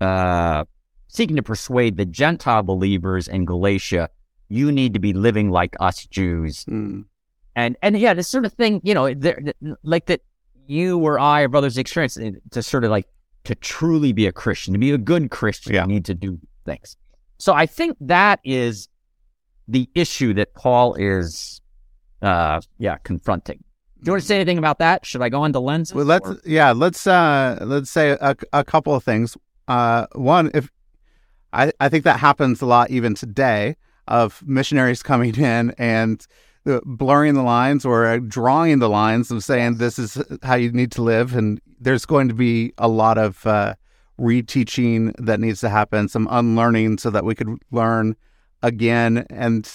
uh, 0.00 0.66
seeking 1.08 1.34
to 1.34 1.42
persuade 1.42 1.96
the 1.96 2.04
Gentile 2.04 2.62
believers 2.62 3.26
in 3.26 3.44
Galatia, 3.44 4.08
you 4.48 4.70
need 4.70 4.94
to 4.94 5.00
be 5.00 5.12
living 5.12 5.50
like 5.50 5.74
us 5.80 6.06
Jews. 6.06 6.64
Mm. 6.66 7.06
And 7.56 7.76
and 7.82 7.98
yeah, 7.98 8.14
this 8.14 8.28
sort 8.28 8.44
of 8.44 8.52
thing, 8.52 8.80
you 8.84 8.94
know, 8.94 9.12
like 9.82 10.06
that 10.06 10.20
you 10.70 10.98
or 10.98 11.18
I 11.18 11.42
or 11.42 11.48
brothers 11.48 11.76
experience 11.76 12.16
to 12.52 12.62
sort 12.62 12.84
of 12.84 12.90
like 12.90 13.06
to 13.44 13.54
truly 13.56 14.12
be 14.12 14.26
a 14.26 14.32
Christian, 14.32 14.72
to 14.74 14.78
be 14.78 14.92
a 14.92 14.98
good 14.98 15.30
Christian, 15.30 15.74
Yeah. 15.74 15.82
you 15.82 15.88
need 15.88 16.04
to 16.06 16.14
do 16.14 16.38
things. 16.64 16.96
So 17.38 17.54
I 17.54 17.66
think 17.66 17.96
that 18.00 18.38
is 18.44 18.88
the 19.66 19.88
issue 19.94 20.34
that 20.34 20.54
Paul 20.54 20.94
is, 20.94 21.60
uh, 22.22 22.60
yeah, 22.78 22.98
confronting. 22.98 23.64
Do 24.02 24.06
you 24.06 24.12
want 24.12 24.22
to 24.22 24.26
say 24.26 24.36
anything 24.36 24.58
about 24.58 24.78
that? 24.78 25.04
Should 25.04 25.22
I 25.22 25.28
go 25.28 25.42
on 25.42 25.52
to 25.52 25.60
lenses? 25.60 25.94
Well, 25.94 26.04
let's 26.06 26.28
or- 26.28 26.40
yeah, 26.44 26.72
let's 26.72 27.06
uh 27.06 27.58
let's 27.60 27.90
say 27.90 28.10
a, 28.20 28.36
a 28.52 28.64
couple 28.64 28.94
of 28.94 29.04
things. 29.04 29.36
Uh, 29.68 30.06
one, 30.14 30.50
if 30.54 30.70
I 31.52 31.72
I 31.80 31.88
think 31.88 32.04
that 32.04 32.18
happens 32.20 32.62
a 32.62 32.66
lot 32.66 32.90
even 32.90 33.14
today 33.14 33.76
of 34.08 34.42
missionaries 34.46 35.02
coming 35.02 35.34
in 35.34 35.74
and 35.78 36.26
blurring 36.64 37.34
the 37.34 37.42
lines 37.42 37.84
or 37.84 38.06
uh, 38.06 38.18
drawing 38.18 38.78
the 38.78 38.88
lines 38.88 39.30
of 39.30 39.42
saying 39.42 39.76
this 39.76 39.98
is 39.98 40.22
how 40.42 40.54
you 40.54 40.70
need 40.72 40.92
to 40.92 41.02
live, 41.02 41.34
and 41.34 41.60
there's 41.80 42.06
going 42.06 42.28
to 42.28 42.34
be 42.34 42.72
a 42.78 42.88
lot 42.88 43.18
of 43.18 43.46
uh, 43.46 43.74
reteaching 44.18 45.14
that 45.18 45.40
needs 45.40 45.60
to 45.60 45.68
happen, 45.68 46.08
some 46.08 46.28
unlearning 46.30 46.98
so 46.98 47.10
that 47.10 47.24
we 47.24 47.34
could 47.34 47.58
learn 47.70 48.14
again. 48.62 49.26
And 49.30 49.70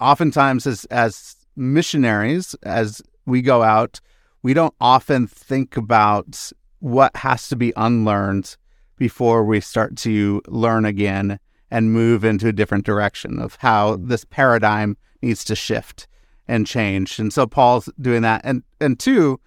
oftentimes, 0.00 0.66
as 0.66 0.84
as 0.86 1.36
missionaries, 1.56 2.54
as 2.62 3.02
we 3.26 3.42
go 3.42 3.62
out, 3.62 4.00
we 4.42 4.54
don't 4.54 4.74
often 4.80 5.26
think 5.26 5.76
about 5.76 6.52
what 6.78 7.14
has 7.16 7.48
to 7.48 7.56
be 7.56 7.72
unlearned 7.76 8.56
before 8.96 9.44
we 9.44 9.60
start 9.60 9.96
to 9.96 10.40
learn 10.46 10.84
again 10.84 11.38
and 11.70 11.92
move 11.92 12.24
into 12.24 12.48
a 12.48 12.52
different 12.52 12.86
direction 12.86 13.38
of 13.38 13.56
how 13.56 13.96
this 13.96 14.24
paradigm 14.24 14.96
needs 15.20 15.44
to 15.44 15.56
shift 15.56 16.06
and 16.48 16.66
change. 16.66 17.18
And 17.18 17.32
so 17.32 17.46
Paul's 17.46 17.88
doing 18.00 18.22
that. 18.22 18.40
And 18.44 18.62
and 18.80 18.98
two, 18.98 19.40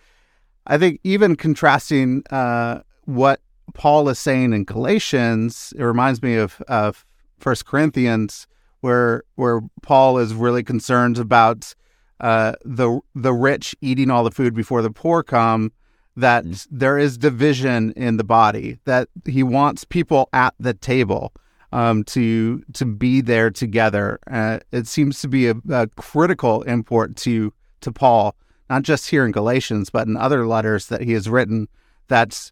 I 0.67 0.77
think 0.77 1.00
even 1.03 1.36
contrasting 1.36 2.24
uh, 2.29 2.81
what 3.05 3.41
Paul 3.74 4.08
is 4.10 4.20
saying 4.20 4.53
in 4.53 4.63
Galatians, 4.63 5.74
it 5.77 5.84
reminds 5.84 6.22
me 6.22 6.36
of 6.36 6.62
of 6.67 7.05
First 7.39 7.65
Corinthians, 7.65 8.48
where 8.81 9.24
where 9.36 9.62
Paul 9.81 10.20
is 10.20 10.34
really 10.34 10.63
concerned 10.63 11.17
about 11.17 11.74
uh, 12.20 12.53
the 12.63 13.00
the 13.15 13.34
rich 13.34 13.75
eating 13.81 14.12
all 14.12 14.24
the 14.24 14.31
food 14.31 14.53
before 14.53 14.81
the 14.81 14.91
poor 14.91 15.24
come. 15.24 15.72
That 16.17 16.43
there 16.70 16.98
is 16.98 17.17
division 17.17 17.93
in 17.93 18.17
the 18.17 18.25
body. 18.25 18.79
That 18.84 19.08
he 19.25 19.43
wants 19.43 19.86
people 19.86 20.27
at 20.34 20.53
the 20.60 20.74
table 20.74 21.31
um, 21.72 22.04
to 22.06 22.63
to 22.74 22.86
be 22.86 23.22
there 23.22 23.50
together. 23.50 24.20
Uh, 24.30 24.60
it 24.72 24.88
seems 24.88 25.22
to 25.22 25.28
be 25.28 25.48
a, 25.48 25.56
a 25.70 25.88
critical 25.88 26.63
import 26.63 27.16
to 27.18 27.54
to 27.82 27.92
Paul, 27.92 28.36
not 28.70 28.84
just 28.84 29.10
here 29.10 29.25
in 29.25 29.32
Galatians, 29.32 29.90
but 29.90 30.08
in 30.08 30.18
other 30.18 30.46
letters 30.46 30.88
that 30.88 31.01
he 31.01 31.13
has 31.13 31.30
written. 31.30 31.68
That 32.08 32.51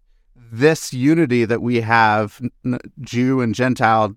this 0.51 0.93
unity 0.93 1.45
that 1.45 1.61
we 1.61 1.81
have, 1.81 2.41
Jew 3.01 3.41
and 3.41 3.53
Gentile, 3.53 4.15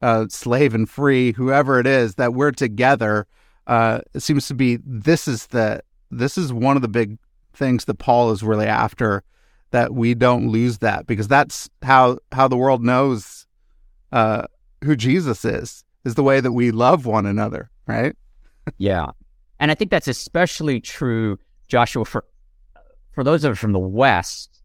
uh, 0.00 0.26
slave 0.28 0.74
and 0.74 0.88
free, 0.88 1.32
whoever 1.32 1.80
it 1.80 1.86
is, 1.86 2.14
that 2.14 2.34
we're 2.34 2.52
together. 2.52 3.26
Uh, 3.66 4.00
it 4.14 4.20
seems 4.20 4.46
to 4.48 4.54
be 4.54 4.78
this 4.84 5.26
is 5.26 5.48
the 5.48 5.82
this 6.10 6.38
is 6.38 6.52
one 6.52 6.76
of 6.76 6.82
the 6.82 6.88
big 6.88 7.18
things 7.52 7.86
that 7.86 7.98
Paul 7.98 8.30
is 8.30 8.42
really 8.42 8.66
after. 8.66 9.22
That 9.72 9.92
we 9.92 10.14
don't 10.14 10.48
lose 10.48 10.78
that 10.78 11.08
because 11.08 11.26
that's 11.26 11.68
how 11.82 12.18
how 12.30 12.46
the 12.46 12.56
world 12.56 12.84
knows 12.84 13.45
uh, 14.16 14.46
who 14.82 14.96
Jesus 14.96 15.44
is 15.44 15.84
is 16.06 16.14
the 16.14 16.22
way 16.22 16.40
that 16.40 16.52
we 16.52 16.70
love 16.70 17.04
one 17.04 17.26
another, 17.26 17.70
right? 17.86 18.16
Yeah. 18.78 19.10
And 19.60 19.70
I 19.70 19.74
think 19.74 19.90
that's 19.90 20.08
especially 20.08 20.80
true, 20.80 21.38
Joshua, 21.68 22.06
for 22.06 22.24
for 23.12 23.22
those 23.22 23.44
of 23.44 23.52
us 23.52 23.58
from 23.58 23.72
the 23.72 23.78
West 23.78 24.62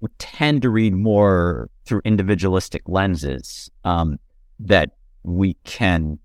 who 0.00 0.08
tend 0.18 0.60
to 0.60 0.68
read 0.68 0.94
more 0.94 1.70
through 1.86 2.02
individualistic 2.04 2.82
lenses, 2.86 3.70
um, 3.84 4.18
that 4.60 4.90
we 5.22 5.54
can 5.64 6.18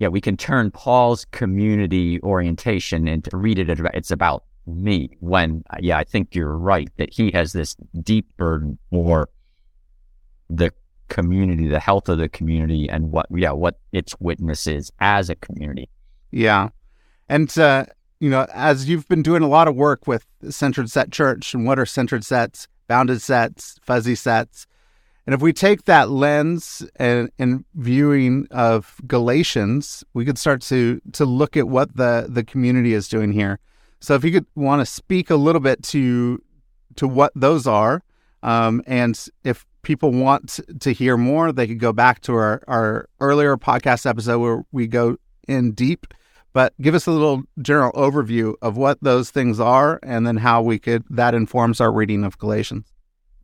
yeah, 0.00 0.08
we 0.08 0.20
can 0.20 0.36
turn 0.36 0.72
Paul's 0.72 1.24
community 1.26 2.20
orientation 2.22 3.06
into 3.06 3.36
read 3.36 3.60
it 3.60 3.70
it's 3.94 4.10
about 4.10 4.42
me 4.66 5.16
when 5.20 5.62
yeah, 5.78 5.98
I 5.98 6.04
think 6.04 6.34
you're 6.34 6.56
right 6.56 6.90
that 6.96 7.14
he 7.14 7.30
has 7.30 7.52
this 7.52 7.76
deep 8.02 8.26
burden 8.36 8.76
for 8.90 9.28
the 10.50 10.72
community, 11.08 11.68
the 11.68 11.80
health 11.80 12.08
of 12.08 12.18
the 12.18 12.28
community 12.28 12.88
and 12.88 13.10
what 13.10 13.26
yeah, 13.30 13.52
what 13.52 13.78
its 13.92 14.14
witness 14.20 14.66
is 14.66 14.92
as 15.00 15.30
a 15.30 15.34
community. 15.34 15.88
Yeah. 16.30 16.68
And, 17.28 17.56
uh, 17.58 17.86
you 18.20 18.30
know, 18.30 18.46
as 18.52 18.88
you've 18.88 19.08
been 19.08 19.22
doing 19.22 19.42
a 19.42 19.48
lot 19.48 19.68
of 19.68 19.74
work 19.76 20.06
with 20.06 20.26
centered 20.48 20.90
set 20.90 21.12
church 21.12 21.54
and 21.54 21.66
what 21.66 21.78
are 21.78 21.86
centered 21.86 22.24
sets, 22.24 22.66
bounded 22.86 23.22
sets, 23.22 23.78
fuzzy 23.82 24.14
sets. 24.14 24.66
And 25.26 25.34
if 25.34 25.42
we 25.42 25.52
take 25.52 25.84
that 25.84 26.08
lens 26.08 26.82
and, 26.96 27.30
and 27.38 27.64
viewing 27.74 28.48
of 28.50 28.96
Galatians, 29.06 30.02
we 30.14 30.24
could 30.24 30.38
start 30.38 30.62
to 30.62 31.00
to 31.12 31.24
look 31.26 31.56
at 31.56 31.68
what 31.68 31.96
the, 31.96 32.26
the 32.28 32.42
community 32.42 32.94
is 32.94 33.08
doing 33.08 33.32
here. 33.32 33.58
So 34.00 34.14
if 34.14 34.24
you 34.24 34.32
could 34.32 34.46
want 34.54 34.80
to 34.80 34.86
speak 34.86 35.28
a 35.28 35.36
little 35.36 35.60
bit 35.60 35.82
to 35.84 36.42
to 36.96 37.06
what 37.06 37.32
those 37.36 37.66
are, 37.66 38.02
um, 38.42 38.82
and 38.86 39.22
if 39.44 39.66
people 39.82 40.12
want 40.12 40.60
to 40.80 40.92
hear 40.92 41.16
more, 41.16 41.52
they 41.52 41.66
could 41.66 41.78
go 41.78 41.92
back 41.92 42.20
to 42.22 42.34
our, 42.34 42.62
our 42.68 43.08
earlier 43.20 43.56
podcast 43.56 44.06
episode 44.06 44.38
where 44.38 44.62
we 44.72 44.86
go 44.86 45.16
in 45.46 45.72
deep 45.72 46.06
but 46.52 46.72
give 46.80 46.94
us 46.94 47.06
a 47.06 47.10
little 47.10 47.42
general 47.62 47.92
overview 47.92 48.54
of 48.62 48.76
what 48.76 48.98
those 49.00 49.30
things 49.30 49.60
are 49.60 50.00
and 50.02 50.26
then 50.26 50.36
how 50.36 50.62
we 50.62 50.78
could 50.78 51.04
that 51.10 51.34
informs 51.34 51.80
our 51.80 51.92
reading 51.92 52.24
of 52.24 52.38
galatians 52.38 52.86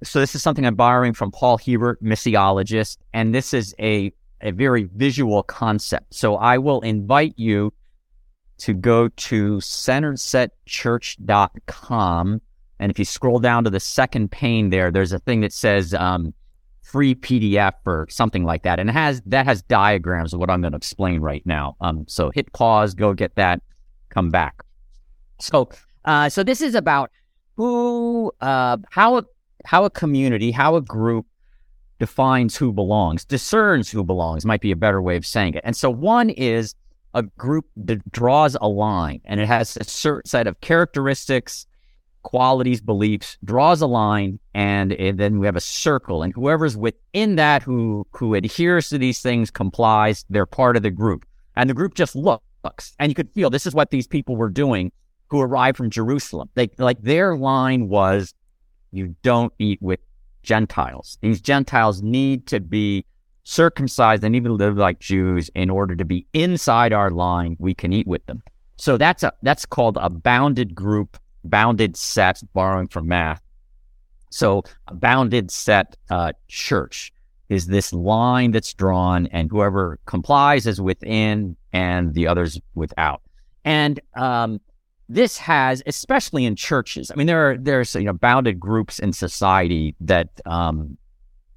So 0.03 0.21
this 0.21 0.35
is 0.35 0.43
something 0.43 0.67
I'm 0.67 0.75
borrowing 0.75 1.15
from 1.15 1.31
Paul 1.31 1.59
Hiebert, 1.59 2.03
missiologist, 2.03 2.99
and 3.13 3.35
this 3.35 3.55
is 3.55 3.75
a 3.79 4.13
a 4.41 4.51
very 4.51 4.85
visual 4.85 5.43
concept. 5.43 6.15
So 6.15 6.37
I 6.37 6.59
will 6.59 6.81
invite 6.83 7.35
you 7.37 7.73
to 8.59 8.75
go 8.75 9.09
to 9.09 9.57
centeredsetchurch.com. 9.57 12.41
And 12.79 12.91
if 12.91 12.99
you 12.99 13.05
scroll 13.05 13.39
down 13.39 13.65
to 13.65 13.71
the 13.71 13.81
second 13.81 14.31
pane 14.31 14.71
there, 14.71 14.91
there's 14.91 15.13
a 15.13 15.19
thing 15.19 15.41
that 15.41 15.53
says 15.53 15.95
um, 15.95 16.35
free 16.83 17.15
PDF 17.15 17.75
or 17.87 18.07
something 18.11 18.45
like 18.45 18.63
that. 18.63 18.79
And 18.79 18.91
has 18.91 19.23
that 19.27 19.47
has 19.47 19.63
diagrams 19.63 20.33
of 20.33 20.41
what 20.41 20.51
I'm 20.51 20.61
going 20.61 20.73
to 20.73 20.77
explain 20.77 21.21
right 21.21 21.45
now. 21.47 21.77
Um, 21.81 22.05
so 22.09 22.31
hit 22.31 22.53
pause, 22.53 22.95
go 22.95 23.15
get 23.15 23.35
that, 23.37 23.63
come 24.11 24.31
back. 24.31 24.63
So 25.41 25.69
uh, 26.05 26.29
so 26.29 26.43
this 26.43 26.61
is 26.61 26.75
about 26.75 27.11
who 27.57 28.33
uh, 28.41 28.79
how 28.91 29.19
a, 29.19 29.25
how 29.65 29.85
a 29.85 29.91
community, 29.91 30.51
how 30.51 30.77
a 30.77 30.81
group 30.81 31.27
defines 31.99 32.57
who 32.57 32.73
belongs, 32.73 33.25
discerns 33.25 33.91
who 33.91 34.05
belongs 34.05 34.45
might 34.45 34.61
be 34.61 34.73
a 34.73 34.77
better 34.77 35.01
way 35.01 35.17
of 35.17 35.25
saying 35.25 35.55
it. 35.55 35.63
And 35.65 35.77
so 35.77 35.91
one 35.91 36.31
is 36.31 36.75
a 37.15 37.23
group 37.23 37.67
that 37.77 38.11
draws 38.11 38.57
a 38.61 38.69
line 38.69 39.21
and 39.25 39.41
it 39.41 39.47
has 39.47 39.77
a 39.77 39.85
certain 39.85 40.29
set 40.29 40.47
of 40.47 40.61
characteristics, 40.61 41.67
qualities, 42.25 42.81
beliefs, 42.81 43.39
draws 43.45 43.81
a 43.81 43.87
line, 43.87 44.41
and, 44.55 44.93
and 44.95 45.19
then 45.19 45.39
we 45.39 45.47
have 45.47 45.55
a 45.55 45.61
circle. 45.61 46.23
And 46.23 46.33
whoever's 46.35 46.77
within 46.77 47.37
that 47.37 47.63
who 47.63 48.07
who 48.11 48.35
adheres 48.35 48.89
to 48.89 48.99
these 48.99 49.21
things 49.21 49.51
complies, 49.51 50.25
they're 50.29 50.47
part 50.47 50.77
of 50.77 50.83
the 50.83 50.91
group. 50.91 51.25
And 51.55 51.71
the 51.71 51.75
group 51.75 51.95
just 51.95 52.17
looks. 52.17 52.43
And 52.99 53.11
you 53.11 53.15
could 53.15 53.31
feel 53.31 53.51
this 53.51 53.67
is 53.67 53.75
what 53.75 53.91
these 53.91 54.09
people 54.09 54.37
were 54.37 54.49
doing 54.49 54.91
who 55.29 55.41
arrived 55.41 55.77
from 55.77 55.91
Jerusalem. 55.91 56.49
They 56.55 56.71
like 56.79 57.01
their 57.03 57.37
line 57.37 57.89
was 57.89 58.35
you 58.91 59.15
don't 59.23 59.53
eat 59.59 59.81
with 59.81 60.01
Gentiles. 60.43 61.19
These 61.21 61.41
Gentiles 61.41 62.03
need 62.03 62.47
to 62.49 62.61
be 62.61 63.05
circumcised 63.45 64.25
and 64.25 64.35
even 64.35 64.57
live 64.57 64.77
like 64.77 65.01
Jews 65.01 65.51
in 65.55 65.71
order 65.71 65.95
to 65.95 66.05
be 66.05 66.27
inside 66.33 66.93
our 66.93 67.11
line. 67.11 67.57
We 67.59 67.75
can 67.75 67.93
eat 67.93 68.07
with 68.07 68.25
them. 68.27 68.43
So 68.77 68.97
that's 68.97 69.23
a 69.23 69.33
that's 69.43 69.67
called 69.67 69.99
a 70.01 70.11
bounded 70.11 70.75
group, 70.75 71.19
bounded 71.45 71.97
set, 71.97 72.43
borrowing 72.53 72.89
from 72.89 73.07
math. 73.09 73.43
So 74.31 74.63
a 74.89 74.95
bounded 74.95 75.51
set 75.51 75.97
uh, 76.11 76.33
church 76.49 77.13
is 77.49 77.67
this 77.67 77.93
line 77.93 78.51
that's 78.51 78.75
drawn, 78.75 79.27
and 79.29 79.51
whoever 79.51 79.99
complies 80.07 80.67
is 80.67 80.81
within, 80.81 81.57
and 81.73 82.15
the 82.15 82.27
others 82.27 82.61
without. 82.75 83.23
And 83.65 84.01
um, 84.17 84.61
this 85.09 85.39
has, 85.39 85.83
especially 85.87 86.45
in 86.47 86.57
churches, 86.57 87.11
I 87.11 87.15
mean, 87.17 87.27
there 87.27 87.51
are 87.51 87.59
there's 87.59 87.95
you 87.95 88.05
know 88.05 88.13
bounded 88.13 88.59
groups 88.59 88.99
in 88.99 89.13
society 89.13 89.95
that 90.01 90.29
um, 90.47 90.97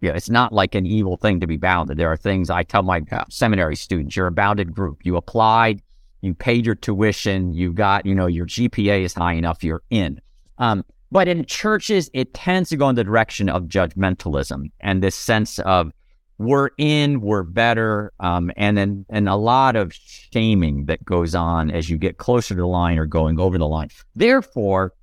yeah, 0.02 0.12
it's 0.12 0.30
not 0.30 0.54
like 0.54 0.76
an 0.76 0.86
evil 0.86 1.18
thing 1.18 1.40
to 1.40 1.48
be 1.48 1.58
bounded. 1.58 1.98
There 1.98 2.12
are 2.12 2.18
things 2.18 2.50
I 2.50 2.64
tell 2.64 2.84
my 2.84 3.02
seminary 3.30 3.76
students: 3.76 4.16
you're 4.16 4.28
a 4.28 4.32
bounded 4.32 4.74
group. 4.74 5.00
You 5.04 5.16
applied, 5.16 5.82
you 6.22 6.34
paid 6.34 6.66
your 6.66 6.76
tuition, 6.76 7.54
you 7.54 7.72
got, 7.72 8.06
you 8.06 8.16
know, 8.16 8.28
your 8.28 8.46
GPA 8.46 9.02
is 9.04 9.14
high 9.14 9.34
enough, 9.34 9.64
you're 9.64 9.84
in. 9.90 10.20
Um, 10.58 10.84
but 11.12 11.28
in 11.28 11.46
churches, 11.46 12.10
it 12.14 12.34
tends 12.34 12.70
to 12.70 12.78
go 12.78 12.90
in 12.90 12.96
the 12.96 13.04
direction 13.04 13.50
of 13.50 13.64
judgmentalism 13.64 14.72
and 14.80 15.02
this 15.02 15.16
sense 15.16 15.60
of 15.60 15.92
we're 16.40 16.70
in, 16.78 17.22
we're 17.22 17.44
better, 17.44 18.14
um, 18.20 18.52
and 18.58 18.78
then 18.78 19.06
and 19.10 19.28
a 19.28 19.36
lot 19.36 19.76
of 19.76 19.94
shaming 19.94 20.86
that 20.86 21.04
goes 21.04 21.34
on 21.34 21.72
as 21.72 21.90
you 21.90 21.98
get 21.98 22.18
closer 22.18 22.54
to 22.54 22.62
the 22.62 22.68
line 22.68 22.98
or 22.98 23.08
going 23.08 23.40
over 23.40 23.58
the 23.58 23.68
line. 23.68 23.90
Therefore, 24.16 24.94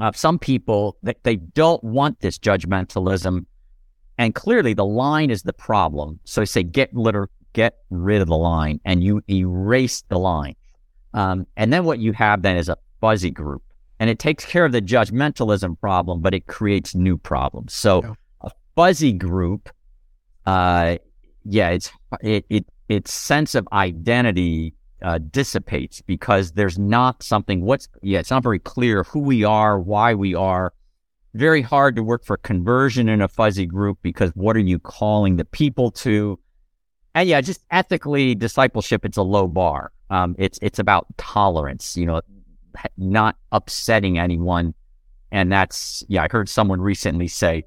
uh, 0.00 0.12
some 0.12 0.38
people 0.38 0.96
that 1.02 1.22
they 1.22 1.36
don't 1.36 1.82
want 1.84 2.20
this 2.20 2.38
judgmentalism, 2.38 3.44
and 4.16 4.34
clearly 4.34 4.72
the 4.72 4.86
line 4.86 5.30
is 5.30 5.42
the 5.42 5.52
problem. 5.52 6.18
So 6.24 6.44
say 6.44 6.62
get 6.62 6.94
litter, 6.94 7.28
get 7.54 7.78
rid 7.88 8.20
of 8.20 8.28
the 8.28 8.36
line, 8.36 8.80
and 8.84 9.02
you 9.02 9.22
erase 9.30 10.02
the 10.08 10.18
line, 10.18 10.54
um, 11.14 11.46
and 11.56 11.72
then 11.72 11.84
what 11.84 11.98
you 11.98 12.12
have 12.12 12.42
then 12.42 12.58
is 12.58 12.68
a 12.68 12.76
fuzzy 13.00 13.30
group 13.30 13.62
and 13.98 14.10
it 14.10 14.18
takes 14.18 14.44
care 14.44 14.64
of 14.64 14.72
the 14.72 14.82
judgmentalism 14.82 15.80
problem, 15.80 16.20
but 16.20 16.34
it 16.34 16.46
creates 16.46 16.94
new 16.94 17.16
problems. 17.16 17.72
So 17.72 18.16
a 18.40 18.50
fuzzy 18.74 19.12
group, 19.12 19.70
uh, 20.46 20.98
yeah, 21.44 21.70
it's 21.70 21.90
it 22.20 22.44
it 22.50 22.66
its 22.88 23.12
sense 23.12 23.54
of 23.54 23.66
identity 23.72 24.74
uh, 25.02 25.18
dissipates 25.30 26.02
because 26.02 26.52
there's 26.52 26.78
not 26.78 27.22
something. 27.22 27.62
What's 27.62 27.88
yeah, 28.02 28.18
it's 28.18 28.30
not 28.30 28.42
very 28.42 28.58
clear 28.58 29.04
who 29.04 29.20
we 29.20 29.44
are, 29.44 29.78
why 29.78 30.14
we 30.14 30.34
are. 30.34 30.72
Very 31.34 31.62
hard 31.62 31.96
to 31.96 32.02
work 32.02 32.24
for 32.24 32.36
conversion 32.36 33.08
in 33.08 33.20
a 33.20 33.26
fuzzy 33.26 33.66
group 33.66 33.98
because 34.02 34.30
what 34.34 34.54
are 34.54 34.60
you 34.60 34.78
calling 34.78 35.36
the 35.36 35.44
people 35.44 35.90
to? 35.92 36.38
And 37.14 37.28
yeah, 37.28 37.40
just 37.40 37.64
ethically, 37.70 38.34
discipleship, 38.34 39.04
it's 39.04 39.16
a 39.16 39.22
low 39.22 39.46
bar. 39.46 39.92
Um, 40.10 40.34
it's 40.38 40.58
it's 40.62 40.78
about 40.78 41.06
tolerance. 41.16 41.96
You 41.96 42.06
know, 42.06 42.20
not 42.96 43.36
upsetting 43.52 44.18
anyone. 44.18 44.74
And 45.30 45.50
that's, 45.50 46.04
yeah, 46.08 46.22
I 46.22 46.28
heard 46.30 46.48
someone 46.48 46.80
recently 46.80 47.28
say, 47.28 47.64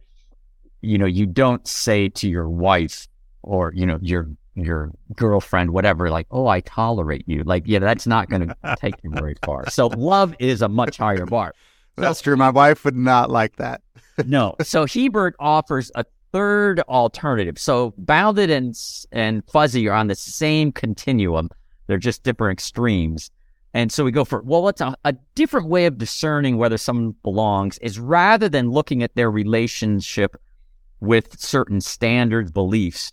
you 0.81 0.97
know, 0.97 1.05
you 1.05 1.25
don't 1.25 1.67
say 1.67 2.09
to 2.09 2.29
your 2.29 2.49
wife 2.49 3.07
or, 3.43 3.73
you 3.75 3.85
know, 3.85 3.99
your, 4.01 4.29
your 4.55 4.91
girlfriend, 5.15 5.71
whatever, 5.71 6.09
like, 6.09 6.27
oh, 6.31 6.47
I 6.47 6.61
tolerate 6.61 7.27
you. 7.27 7.43
Like, 7.43 7.63
yeah, 7.65 7.79
that's 7.79 8.07
not 8.07 8.29
going 8.29 8.47
to 8.63 8.75
take 8.79 8.95
you 9.03 9.11
very 9.11 9.35
far. 9.43 9.69
So 9.69 9.87
love 9.87 10.35
is 10.39 10.61
a 10.61 10.69
much 10.69 10.97
higher 10.97 11.25
bar. 11.25 11.53
That's 11.95 12.21
true. 12.21 12.37
My 12.37 12.51
wife 12.51 12.85
would 12.85 12.95
not 12.95 13.31
like 13.31 13.55
that. 13.57 13.81
no. 14.25 14.55
So 14.61 14.85
Hiebert 14.85 15.35
offers 15.39 15.91
a 15.95 16.05
third 16.31 16.79
alternative. 16.81 17.57
So 17.59 17.93
bounded 17.97 18.49
and 18.49 18.75
and 19.11 19.43
fuzzy 19.49 19.87
are 19.87 19.93
on 19.93 20.07
the 20.07 20.15
same 20.15 20.71
continuum. 20.71 21.49
They're 21.87 21.97
just 21.97 22.23
different 22.23 22.59
extremes. 22.59 23.31
And 23.73 23.91
so 23.91 24.03
we 24.03 24.11
go 24.11 24.25
for, 24.25 24.41
well, 24.41 24.63
what's 24.63 24.81
a, 24.81 24.95
a 25.03 25.13
different 25.35 25.67
way 25.67 25.85
of 25.85 25.97
discerning 25.97 26.57
whether 26.57 26.77
someone 26.77 27.15
belongs 27.21 27.77
is 27.79 27.99
rather 27.99 28.49
than 28.49 28.71
looking 28.71 29.03
at 29.03 29.15
their 29.15 29.29
relationship 29.29 30.35
with 30.99 31.39
certain 31.39 31.79
standards, 31.81 32.51
beliefs, 32.51 33.11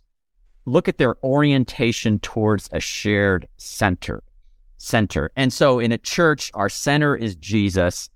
look 0.64 0.88
at 0.88 0.96
their 0.96 1.16
orientation 1.22 2.18
towards 2.20 2.68
a 2.72 2.80
shared 2.80 3.46
center. 3.58 4.22
Center. 4.78 5.30
And 5.36 5.52
so 5.52 5.78
in 5.78 5.92
a 5.92 5.98
church, 5.98 6.50
our 6.54 6.68
center 6.68 7.14
is 7.14 7.36
Jesus. 7.36 8.08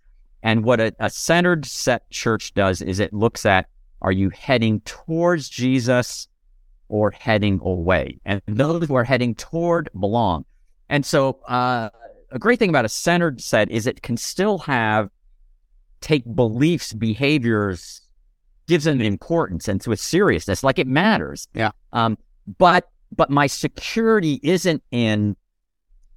And 0.42 0.64
what 0.64 0.80
a, 0.80 0.94
a 1.00 1.10
centered 1.10 1.66
set 1.66 2.08
church 2.10 2.54
does 2.54 2.80
is 2.80 2.98
it 2.98 3.12
looks 3.12 3.44
at 3.44 3.68
are 4.00 4.12
you 4.12 4.30
heading 4.30 4.80
towards 4.80 5.48
Jesus 5.48 6.28
or 6.88 7.10
heading 7.10 7.60
away? 7.62 8.20
And 8.24 8.40
those 8.46 8.86
who 8.86 8.94
are 8.94 9.04
heading 9.04 9.34
toward 9.34 9.90
belong. 9.98 10.44
And 10.88 11.04
so, 11.04 11.40
uh, 11.48 11.90
a 12.30 12.38
great 12.38 12.58
thing 12.58 12.70
about 12.70 12.84
a 12.84 12.90
centered 12.90 13.40
set 13.40 13.70
is 13.70 13.86
it 13.86 14.02
can 14.02 14.16
still 14.16 14.58
have 14.58 15.10
take 16.00 16.24
beliefs, 16.34 16.92
behaviors, 16.92 18.02
gives 18.66 18.86
it 18.86 18.92
an 18.92 19.00
importance 19.00 19.66
and 19.66 19.80
to 19.80 19.92
a 19.92 19.96
seriousness, 19.96 20.62
like 20.62 20.78
it 20.78 20.86
matters. 20.86 21.48
Yeah. 21.54 21.70
Um, 21.92 22.18
but 22.58 22.88
but 23.16 23.30
my 23.30 23.46
security 23.46 24.38
isn't 24.42 24.82
in 24.90 25.36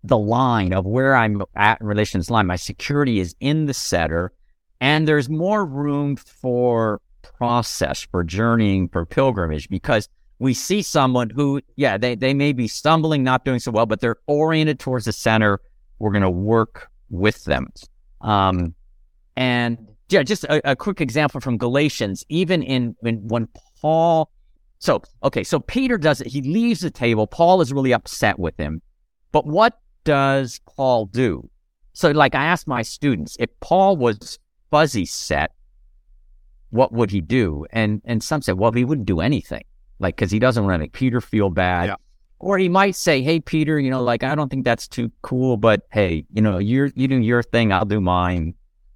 the 0.03 0.17
line 0.17 0.73
of 0.73 0.85
where 0.85 1.15
I'm 1.15 1.41
at 1.55 1.79
in 1.79 1.87
relation 1.87 2.19
to 2.19 2.23
this 2.23 2.29
line. 2.29 2.47
My 2.47 2.57
security 2.57 3.19
is 3.19 3.35
in 3.39 3.65
the 3.65 3.73
setter, 3.73 4.33
and 4.81 5.07
there's 5.07 5.29
more 5.29 5.65
room 5.65 6.17
for 6.17 7.01
process, 7.41 8.05
for 8.11 8.23
journeying, 8.23 8.87
for 8.89 9.03
pilgrimage, 9.03 9.67
because 9.67 10.07
we 10.37 10.53
see 10.53 10.83
someone 10.83 11.31
who, 11.31 11.59
yeah, 11.75 11.97
they, 11.97 12.13
they 12.13 12.35
may 12.35 12.53
be 12.53 12.67
stumbling, 12.67 13.23
not 13.23 13.43
doing 13.43 13.57
so 13.57 13.71
well, 13.71 13.87
but 13.87 13.99
they're 13.99 14.17
oriented 14.27 14.77
towards 14.79 15.05
the 15.05 15.11
center 15.11 15.59
we're 15.97 16.11
going 16.11 16.21
to 16.21 16.29
work 16.29 16.91
with 17.09 17.43
them. 17.45 17.67
Um, 18.21 18.75
and 19.35 19.79
yeah, 20.09 20.21
just 20.21 20.43
a, 20.43 20.71
a, 20.71 20.75
quick 20.75 21.01
example 21.01 21.41
from 21.41 21.57
Galatians, 21.57 22.23
even 22.29 22.61
in, 22.61 22.95
in 23.03 23.27
when 23.27 23.47
Paul, 23.81 24.29
so, 24.77 25.01
okay, 25.23 25.43
so 25.43 25.59
Peter 25.59 25.97
does 25.97 26.21
it. 26.21 26.27
He 26.27 26.43
leaves 26.43 26.81
the 26.81 26.91
table. 26.91 27.25
Paul 27.25 27.59
is 27.61 27.73
really 27.73 27.91
upset 27.91 28.37
with 28.37 28.55
him. 28.57 28.83
But 29.31 29.47
what 29.47 29.79
does 30.03 30.61
Paul 30.75 31.07
do? 31.07 31.49
So, 31.93 32.11
like, 32.11 32.35
I 32.35 32.45
asked 32.45 32.67
my 32.67 32.83
students, 32.83 33.35
if 33.39 33.49
Paul 33.61 33.97
was 33.97 34.37
fuzzy 34.69 35.05
set, 35.05 35.53
what 36.71 36.91
would 36.91 37.11
he 37.11 37.21
do? 37.21 37.65
And 37.71 38.01
and 38.03 38.23
some 38.23 38.41
said, 38.41 38.57
well, 38.57 38.71
he 38.71 38.83
wouldn't 38.83 39.07
do 39.07 39.21
anything, 39.21 39.63
like 39.99 40.15
because 40.15 40.31
he 40.31 40.39
doesn't 40.39 40.63
want 40.63 40.73
to 40.73 40.79
make 40.79 40.93
Peter 40.93 41.21
feel 41.21 41.49
bad. 41.49 41.89
Yeah. 41.89 41.95
Or 42.39 42.57
he 42.57 42.69
might 42.69 42.95
say, 42.95 43.21
Hey, 43.21 43.39
Peter, 43.39 43.79
you 43.79 43.91
know, 43.91 44.01
like, 44.01 44.23
I 44.23 44.33
don't 44.33 44.49
think 44.49 44.65
that's 44.65 44.87
too 44.87 45.11
cool, 45.21 45.57
but 45.57 45.85
hey, 45.91 46.25
you 46.33 46.41
know, 46.41 46.57
you're, 46.57 46.89
you 46.95 47.07
do 47.07 47.19
your 47.19 47.43
thing. 47.43 47.71
I'll 47.71 47.85
do 47.85 48.01
mine. 48.01 48.55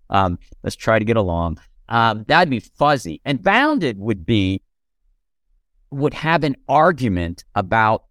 Um, 0.09 0.39
let's 0.63 0.75
try 0.75 0.97
to 0.97 1.05
get 1.05 1.15
along. 1.15 1.59
Um, 1.87 2.25
that'd 2.27 2.49
be 2.49 2.59
fuzzy 2.59 3.21
and 3.23 3.43
bounded 3.43 3.99
would 3.99 4.25
be, 4.25 4.63
would 5.91 6.15
have 6.15 6.43
an 6.43 6.55
argument 6.67 7.43
about 7.53 8.05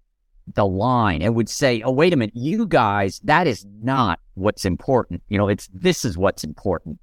the 0.54 0.64
line 0.64 1.20
and 1.20 1.34
would 1.34 1.48
say, 1.48 1.82
Oh, 1.82 1.90
wait 1.90 2.12
a 2.12 2.16
minute, 2.16 2.36
you 2.36 2.64
guys, 2.64 3.20
that 3.24 3.48
is 3.48 3.66
not 3.82 4.20
what's 4.34 4.64
important. 4.64 5.20
You 5.28 5.38
know, 5.38 5.48
it's, 5.48 5.68
this 5.74 6.04
is 6.04 6.16
what's 6.16 6.44
important. 6.44 7.00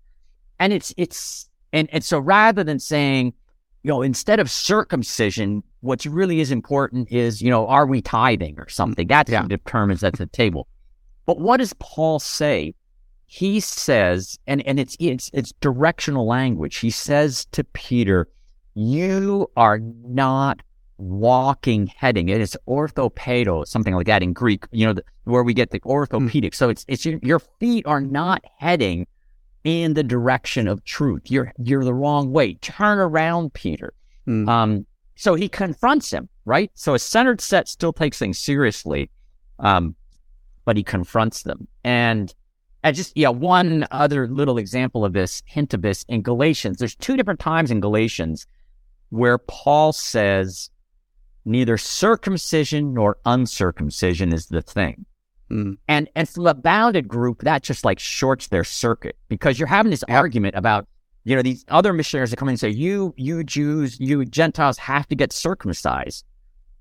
And 0.58 0.71
it's, 0.71 0.93
it's, 0.95 1.50
and, 1.73 1.89
and 1.91 2.03
so 2.03 2.19
rather 2.19 2.63
than 2.63 2.79
saying, 2.79 3.34
you 3.84 3.89
know, 3.89 4.01
instead 4.01 4.39
of 4.39 4.49
circumcision, 4.49 5.63
what 5.81 6.05
really 6.05 6.39
is 6.39 6.51
important 6.51 7.12
is, 7.12 7.41
you 7.41 7.49
know, 7.49 7.67
are 7.67 7.88
we 7.88 8.01
tithing 8.01 8.60
or 8.60 8.69
something? 8.69 9.07
That 9.07 9.27
yeah. 9.27 9.45
determines 9.47 10.03
at 10.03 10.17
the 10.17 10.27
table. 10.27 10.67
But 11.25 11.39
what 11.39 11.57
does 11.57 11.73
Paul 11.79 12.19
say? 12.19 12.75
He 13.25 13.60
says, 13.60 14.38
and, 14.45 14.65
and 14.67 14.79
it's, 14.79 14.95
it's, 14.99 15.31
it's 15.34 15.53
directional 15.62 16.27
language. 16.27 16.77
He 16.77 16.89
says 16.89 17.45
to 17.53 17.63
Peter, 17.63 18.27
you 18.75 19.49
are 19.55 19.79
not 19.79 20.62
walking, 20.97 21.88
heading. 21.88 22.29
It 22.29 22.41
is 22.41 22.55
orthopedo, 22.67 23.65
something 23.65 23.95
like 23.95 24.05
that 24.07 24.21
in 24.21 24.34
Greek, 24.34 24.65
you 24.71 24.86
know, 24.86 24.93
the, 24.93 25.03
where 25.23 25.43
we 25.43 25.53
get 25.53 25.71
the 25.71 25.81
orthopedic. 25.86 26.53
Mm. 26.53 26.55
So 26.55 26.69
it's, 26.69 26.86
it's 26.88 27.05
your, 27.05 27.19
your 27.23 27.39
feet 27.39 27.86
are 27.88 28.01
not 28.01 28.43
heading 28.60 29.07
in 29.63 29.93
the 29.93 30.04
direction 30.04 30.67
of 30.67 30.84
truth. 30.84 31.24
You're 31.26 31.54
you're 31.58 31.84
the 31.84 31.93
wrong 31.93 32.32
way. 32.32 32.56
Turn 32.56 33.00
around, 33.00 33.54
Peter. 33.54 33.93
Mm. 34.28 34.47
Um, 34.47 34.86
so 35.15 35.36
he 35.36 35.50
confronts 35.50 36.12
him, 36.12 36.30
right? 36.45 36.71
So 36.74 36.95
a 36.95 37.00
centered 37.00 37.41
set 37.41 37.67
still 37.67 37.93
takes 37.93 38.17
things 38.17 38.39
seriously, 38.39 39.10
um, 39.60 39.95
but 40.65 40.78
he 40.78 40.84
confronts 40.84 41.43
them. 41.43 41.67
And 41.84 42.34
and 42.84 42.95
just 42.95 43.15
yeah, 43.15 43.30
one 43.30 43.88
other 43.91 44.28
little 44.28 44.58
example 44.58 45.06
of 45.06 45.13
this, 45.13 45.43
hint 45.45 45.74
of 45.74 45.84
this 45.84 46.04
in 46.08 46.24
Galatians. 46.24 46.78
There's 46.78 46.95
two 46.95 47.15
different 47.15 47.39
times 47.39 47.69
in 47.69 47.80
Galatians 47.80 48.47
where 49.10 49.38
Paul 49.38 49.93
says 49.93 50.71
neither 51.45 51.78
circumcision 51.78 52.93
nor 52.93 53.17
uncircumcision 53.26 54.34
is 54.34 54.47
the 54.47 54.62
thing. 54.62 55.06
Mm. 55.51 55.77
And 55.87 56.09
and 56.15 56.27
from 56.29 56.47
a 56.47 56.53
bounded 56.53 57.07
group, 57.07 57.41
that 57.43 57.63
just 57.63 57.83
like 57.85 57.99
shorts 57.99 58.47
their 58.47 58.63
circuit 58.63 59.17
because 59.27 59.59
you're 59.59 59.67
having 59.67 59.89
this 59.91 60.03
argument 60.07 60.55
about 60.55 60.87
you 61.23 61.35
know, 61.35 61.41
these 61.41 61.65
other 61.67 61.93
missionaries 61.93 62.31
that 62.31 62.37
come 62.37 62.47
in 62.47 62.53
and 62.53 62.59
say, 62.59 62.69
you, 62.69 63.13
you 63.17 63.43
Jews, 63.43 63.99
you 63.99 64.25
Gentiles 64.25 64.77
have 64.79 65.07
to 65.09 65.15
get 65.15 65.31
circumcised. 65.31 66.25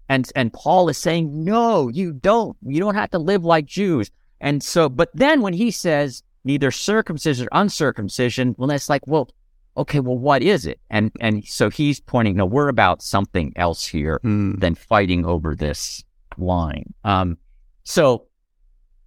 And, 0.08 0.30
and 0.34 0.52
Paul 0.52 0.88
is 0.88 0.98
saying, 0.98 1.44
no, 1.44 1.88
you 1.88 2.12
don't. 2.12 2.56
You 2.66 2.80
don't 2.80 2.94
have 2.94 3.10
to 3.10 3.18
live 3.18 3.44
like 3.44 3.66
Jews. 3.66 4.10
And 4.40 4.62
so, 4.62 4.88
but 4.88 5.10
then 5.14 5.42
when 5.42 5.52
he 5.52 5.70
says 5.70 6.22
neither 6.44 6.70
circumcision 6.70 7.46
or 7.46 7.60
uncircumcision, 7.60 8.54
well, 8.58 8.68
that's 8.68 8.88
like, 8.88 9.06
well, 9.06 9.28
okay, 9.76 10.00
well, 10.00 10.18
what 10.18 10.42
is 10.42 10.66
it? 10.66 10.80
And, 10.88 11.12
and 11.20 11.44
so 11.44 11.70
he's 11.70 12.00
pointing, 12.00 12.36
no, 12.36 12.46
we're 12.46 12.68
about 12.68 13.02
something 13.02 13.52
else 13.56 13.86
here 13.86 14.20
Mm. 14.24 14.58
than 14.58 14.74
fighting 14.74 15.26
over 15.26 15.54
this 15.54 16.02
line. 16.38 16.92
Um, 17.04 17.36
so 17.84 18.26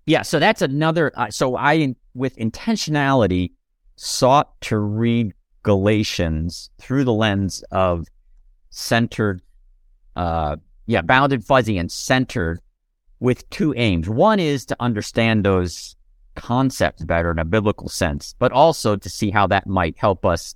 yeah, 0.05 0.21
so 0.21 0.39
that's 0.39 0.61
another. 0.61 1.11
Uh, 1.15 1.29
so 1.29 1.55
I, 1.55 1.95
with 2.13 2.35
intentionality, 2.37 3.51
sought 3.95 4.59
to 4.61 4.77
read 4.77 5.33
Galatians 5.63 6.69
through 6.79 7.05
the 7.05 7.13
lens 7.13 7.63
of 7.71 8.07
centered, 8.69 9.41
uh, 10.15 10.57
yeah, 10.85 11.01
bounded, 11.01 11.45
fuzzy, 11.45 11.77
and 11.77 11.91
centered, 11.91 12.59
with 13.19 13.49
two 13.49 13.73
aims. 13.77 14.09
One 14.09 14.39
is 14.39 14.65
to 14.65 14.75
understand 14.79 15.45
those 15.45 15.95
concepts 16.35 17.03
better 17.05 17.31
in 17.31 17.39
a 17.39 17.45
biblical 17.45 17.87
sense, 17.87 18.35
but 18.39 18.51
also 18.51 18.97
to 18.97 19.09
see 19.09 19.31
how 19.31 19.47
that 19.47 19.67
might 19.67 19.97
help 19.97 20.25
us. 20.25 20.55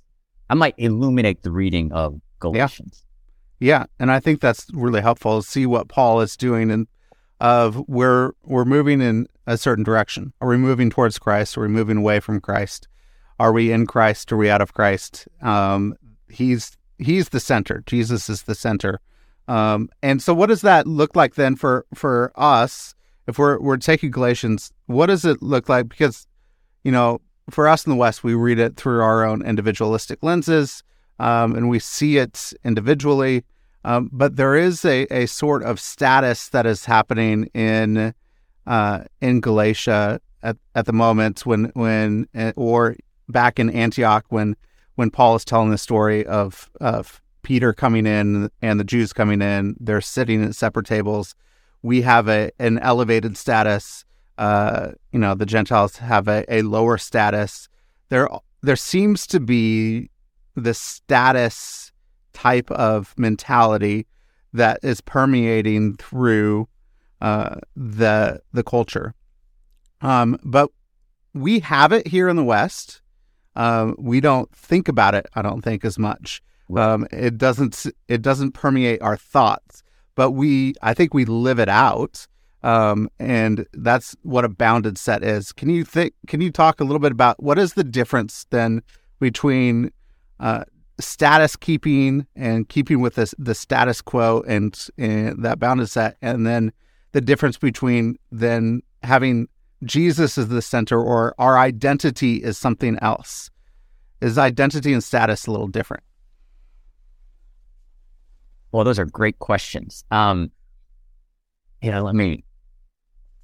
I 0.50 0.54
might 0.54 0.74
illuminate 0.76 1.42
the 1.42 1.50
reading 1.50 1.92
of 1.92 2.20
Galatians. 2.40 3.04
Yeah, 3.60 3.86
and 3.98 4.10
I 4.10 4.20
think 4.20 4.40
that's 4.40 4.66
really 4.72 5.00
helpful 5.00 5.40
to 5.40 5.48
see 5.48 5.66
what 5.66 5.88
Paul 5.88 6.20
is 6.20 6.36
doing 6.36 6.70
and 6.70 6.86
of 7.40 7.76
where 7.88 8.32
we're 8.44 8.64
moving 8.64 9.00
in 9.00 9.28
a 9.46 9.56
certain 9.56 9.84
direction. 9.84 10.32
Are 10.40 10.48
we 10.48 10.56
moving 10.56 10.90
towards 10.90 11.18
Christ? 11.18 11.56
Are 11.56 11.62
we 11.62 11.68
moving 11.68 11.98
away 11.98 12.20
from 12.20 12.40
Christ? 12.40 12.88
Are 13.38 13.52
we 13.52 13.70
in 13.72 13.86
Christ? 13.86 14.32
Are 14.32 14.36
we 14.36 14.50
out 14.50 14.60
of 14.60 14.74
Christ? 14.74 15.28
Um, 15.40 15.94
he's 16.28 16.76
he's 16.98 17.28
the 17.28 17.40
center. 17.40 17.82
Jesus 17.86 18.28
is 18.28 18.42
the 18.42 18.54
center. 18.54 19.00
Um, 19.46 19.88
and 20.02 20.22
so, 20.22 20.34
what 20.34 20.48
does 20.48 20.60
that 20.62 20.86
look 20.86 21.16
like 21.16 21.36
then 21.36 21.56
for 21.56 21.86
for 21.94 22.32
us? 22.36 22.94
If 23.26 23.38
we're 23.38 23.60
we're 23.60 23.76
taking 23.76 24.10
Galatians, 24.10 24.72
what 24.86 25.06
does 25.06 25.24
it 25.24 25.42
look 25.42 25.68
like? 25.68 25.88
Because 25.88 26.26
you 26.84 26.92
know, 26.92 27.20
for 27.50 27.68
us 27.68 27.86
in 27.86 27.90
the 27.90 27.96
West, 27.96 28.24
we 28.24 28.34
read 28.34 28.58
it 28.58 28.76
through 28.76 29.00
our 29.02 29.24
own 29.24 29.44
individualistic 29.44 30.22
lenses, 30.22 30.82
um, 31.18 31.54
and 31.54 31.68
we 31.68 31.78
see 31.78 32.18
it 32.18 32.52
individually. 32.64 33.44
Um, 33.84 34.10
but 34.12 34.36
there 34.36 34.56
is 34.56 34.84
a, 34.84 35.06
a 35.10 35.26
sort 35.26 35.62
of 35.62 35.80
status 35.80 36.48
that 36.48 36.66
is 36.66 36.84
happening 36.84 37.44
in 37.54 38.14
uh, 38.66 39.04
in 39.20 39.40
Galatia 39.40 40.20
at, 40.42 40.56
at 40.74 40.86
the 40.86 40.92
moment 40.92 41.46
when 41.46 41.66
when 41.74 42.28
or 42.56 42.96
back 43.28 43.58
in 43.58 43.70
Antioch 43.70 44.24
when 44.28 44.56
when 44.96 45.10
Paul 45.10 45.36
is 45.36 45.44
telling 45.44 45.70
the 45.70 45.78
story 45.78 46.26
of 46.26 46.70
of 46.80 47.22
Peter 47.42 47.72
coming 47.72 48.06
in 48.06 48.50
and 48.60 48.78
the 48.80 48.84
Jews 48.84 49.12
coming 49.12 49.40
in, 49.40 49.76
they're 49.80 50.00
sitting 50.00 50.44
at 50.44 50.54
separate 50.54 50.86
tables. 50.86 51.34
We 51.82 52.02
have 52.02 52.28
a 52.28 52.50
an 52.58 52.78
elevated 52.78 53.36
status. 53.36 54.04
Uh, 54.36 54.92
you 55.12 55.18
know, 55.18 55.34
the 55.34 55.46
Gentiles 55.46 55.96
have 55.96 56.28
a, 56.28 56.44
a 56.52 56.62
lower 56.62 56.98
status. 56.98 57.68
There 58.08 58.28
there 58.62 58.76
seems 58.76 59.26
to 59.28 59.40
be 59.40 60.10
the 60.56 60.74
status 60.74 61.87
type 62.38 62.70
of 62.70 63.14
mentality 63.16 64.06
that 64.52 64.78
is 64.82 65.00
permeating 65.00 65.96
through 65.96 66.68
uh, 67.20 67.56
the 67.76 68.40
the 68.52 68.62
culture. 68.62 69.14
Um, 70.00 70.38
but 70.44 70.70
we 71.34 71.60
have 71.60 71.92
it 71.92 72.06
here 72.06 72.28
in 72.28 72.36
the 72.36 72.44
West. 72.44 73.02
Um, 73.56 73.96
we 73.98 74.20
don't 74.20 74.50
think 74.54 74.88
about 74.88 75.14
it. 75.14 75.26
I 75.34 75.42
don't 75.42 75.62
think 75.62 75.84
as 75.84 75.98
much. 75.98 76.40
Um, 76.76 77.06
it 77.10 77.38
doesn't. 77.38 77.86
It 78.06 78.22
doesn't 78.22 78.52
permeate 78.52 79.02
our 79.02 79.16
thoughts. 79.16 79.82
But 80.14 80.32
we, 80.32 80.74
I 80.82 80.94
think, 80.94 81.14
we 81.14 81.24
live 81.24 81.60
it 81.60 81.68
out, 81.68 82.26
um, 82.62 83.08
and 83.20 83.66
that's 83.72 84.16
what 84.22 84.44
a 84.44 84.48
bounded 84.48 84.98
set 84.98 85.22
is. 85.22 85.52
Can 85.52 85.70
you 85.70 85.84
think? 85.84 86.14
Can 86.26 86.40
you 86.40 86.50
talk 86.50 86.80
a 86.80 86.84
little 86.84 86.98
bit 86.98 87.12
about 87.12 87.42
what 87.42 87.58
is 87.58 87.74
the 87.74 87.84
difference 87.84 88.46
then 88.50 88.82
between 89.20 89.90
uh, 90.40 90.64
status 91.00 91.56
keeping 91.56 92.26
and 92.34 92.68
keeping 92.68 93.00
with 93.00 93.14
this, 93.14 93.34
the 93.38 93.54
status 93.54 94.00
quo 94.00 94.42
and, 94.46 94.88
and 94.98 95.42
that 95.42 95.58
bounded 95.58 95.88
set, 95.88 96.16
and 96.22 96.46
then 96.46 96.72
the 97.12 97.20
difference 97.20 97.56
between 97.56 98.16
then 98.30 98.82
having 99.02 99.48
Jesus 99.84 100.38
as 100.38 100.48
the 100.48 100.62
center 100.62 101.00
or 101.00 101.34
our 101.38 101.58
identity 101.58 102.36
is 102.36 102.58
something 102.58 102.98
else. 103.00 103.50
Is 104.20 104.36
identity 104.36 104.92
and 104.92 105.02
status 105.02 105.46
a 105.46 105.52
little 105.52 105.68
different? 105.68 106.02
Well, 108.72 108.84
those 108.84 108.98
are 108.98 109.06
great 109.06 109.38
questions. 109.38 110.04
Um, 110.10 110.50
you 111.80 111.90
know, 111.90 112.02
let 112.02 112.16
me 112.16 112.44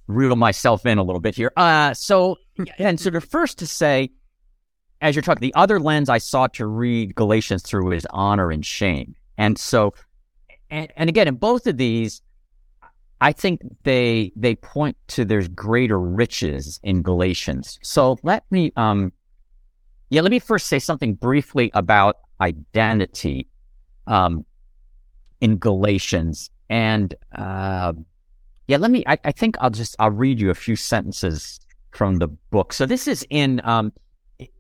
reel 0.09 0.37
myself 0.37 0.85
in 0.85 0.99
a 0.99 1.03
little 1.03 1.21
bit 1.21 1.37
here. 1.37 1.53
Uh, 1.57 1.95
so, 1.95 2.37
and 2.79 2.99
so 2.99 3.11
the 3.11 3.21
first 3.21 3.59
to 3.59 3.67
say, 3.67 4.11
as 5.05 5.15
you're 5.15 5.23
talking, 5.23 5.43
the 5.43 5.55
other 5.55 5.79
lens 5.79 6.09
I 6.09 6.17
sought 6.17 6.55
to 6.55 6.67
read 6.67 7.15
Galatians 7.15 7.63
through 7.63 7.93
is 7.93 8.07
honor 8.09 8.51
and 8.51 8.65
shame. 8.65 9.15
And 9.37 9.59
so, 9.59 9.93
and, 10.71 10.91
and 10.97 11.11
again, 11.11 11.29
in 11.29 11.35
both 11.35 11.67
of 11.67 11.77
these, 11.77 12.23
I 13.21 13.33
think 13.33 13.61
they 13.83 14.33
they 14.35 14.55
point 14.57 14.97
to 15.09 15.27
there's 15.27 15.49
greater 15.49 16.01
riches 16.01 16.81
in 16.83 17.03
Galatians. 17.03 17.79
So 17.83 18.19
let 18.23 18.45
me 18.51 18.73
um 18.77 19.13
yeah, 20.09 20.23
let 20.23 20.31
me 20.31 20.39
first 20.39 20.67
say 20.67 20.79
something 20.79 21.15
briefly 21.15 21.71
about 21.75 22.17
identity 22.41 23.47
um 24.07 24.45
in 25.41 25.59
Galatians. 25.59 26.51
And 26.71 27.15
uh 27.35 27.93
yeah, 28.69 28.79
let 28.79 28.91
me 28.91 29.05
I, 29.07 29.19
I 29.25 29.33
think 29.33 29.57
I'll 29.61 29.71
just 29.71 29.97
I'll 29.99 30.11
read 30.11 30.41
you 30.41 30.51
a 30.51 30.55
few 30.55 30.77
sentences 30.77 31.61
from 31.93 32.17
the 32.17 32.29
book. 32.29 32.73
So 32.73 32.85
this 32.87 33.07
is 33.07 33.27
in 33.31 33.61
um 33.65 33.93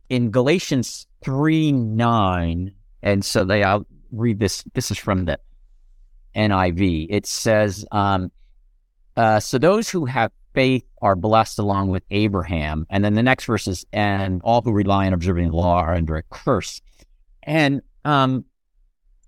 in 0.08 0.30
Galatians 0.30 1.06
three 1.22 1.72
nine, 1.72 2.72
and 3.02 3.24
so 3.24 3.44
they 3.44 3.62
I'll 3.62 3.86
read 4.12 4.38
this 4.38 4.64
this 4.74 4.90
is 4.90 4.98
from 4.98 5.24
the 5.24 5.38
NIV. 6.36 7.06
It 7.10 7.26
says 7.26 7.84
um 7.92 8.30
uh, 9.16 9.38
so 9.38 9.58
those 9.58 9.88
who 9.88 10.06
have 10.06 10.32
faith 10.54 10.84
are 11.02 11.16
blessed 11.16 11.58
along 11.58 11.88
with 11.88 12.02
Abraham. 12.10 12.86
And 12.88 13.04
then 13.04 13.14
the 13.14 13.22
next 13.22 13.44
verse 13.44 13.68
is, 13.68 13.84
and 13.92 14.40
all 14.42 14.62
who 14.62 14.72
rely 14.72 15.06
on 15.06 15.12
observing 15.12 15.50
the 15.50 15.56
law 15.56 15.78
are 15.78 15.94
under 15.94 16.16
a 16.16 16.22
curse. 16.30 16.80
And 17.42 17.82
um, 18.04 18.44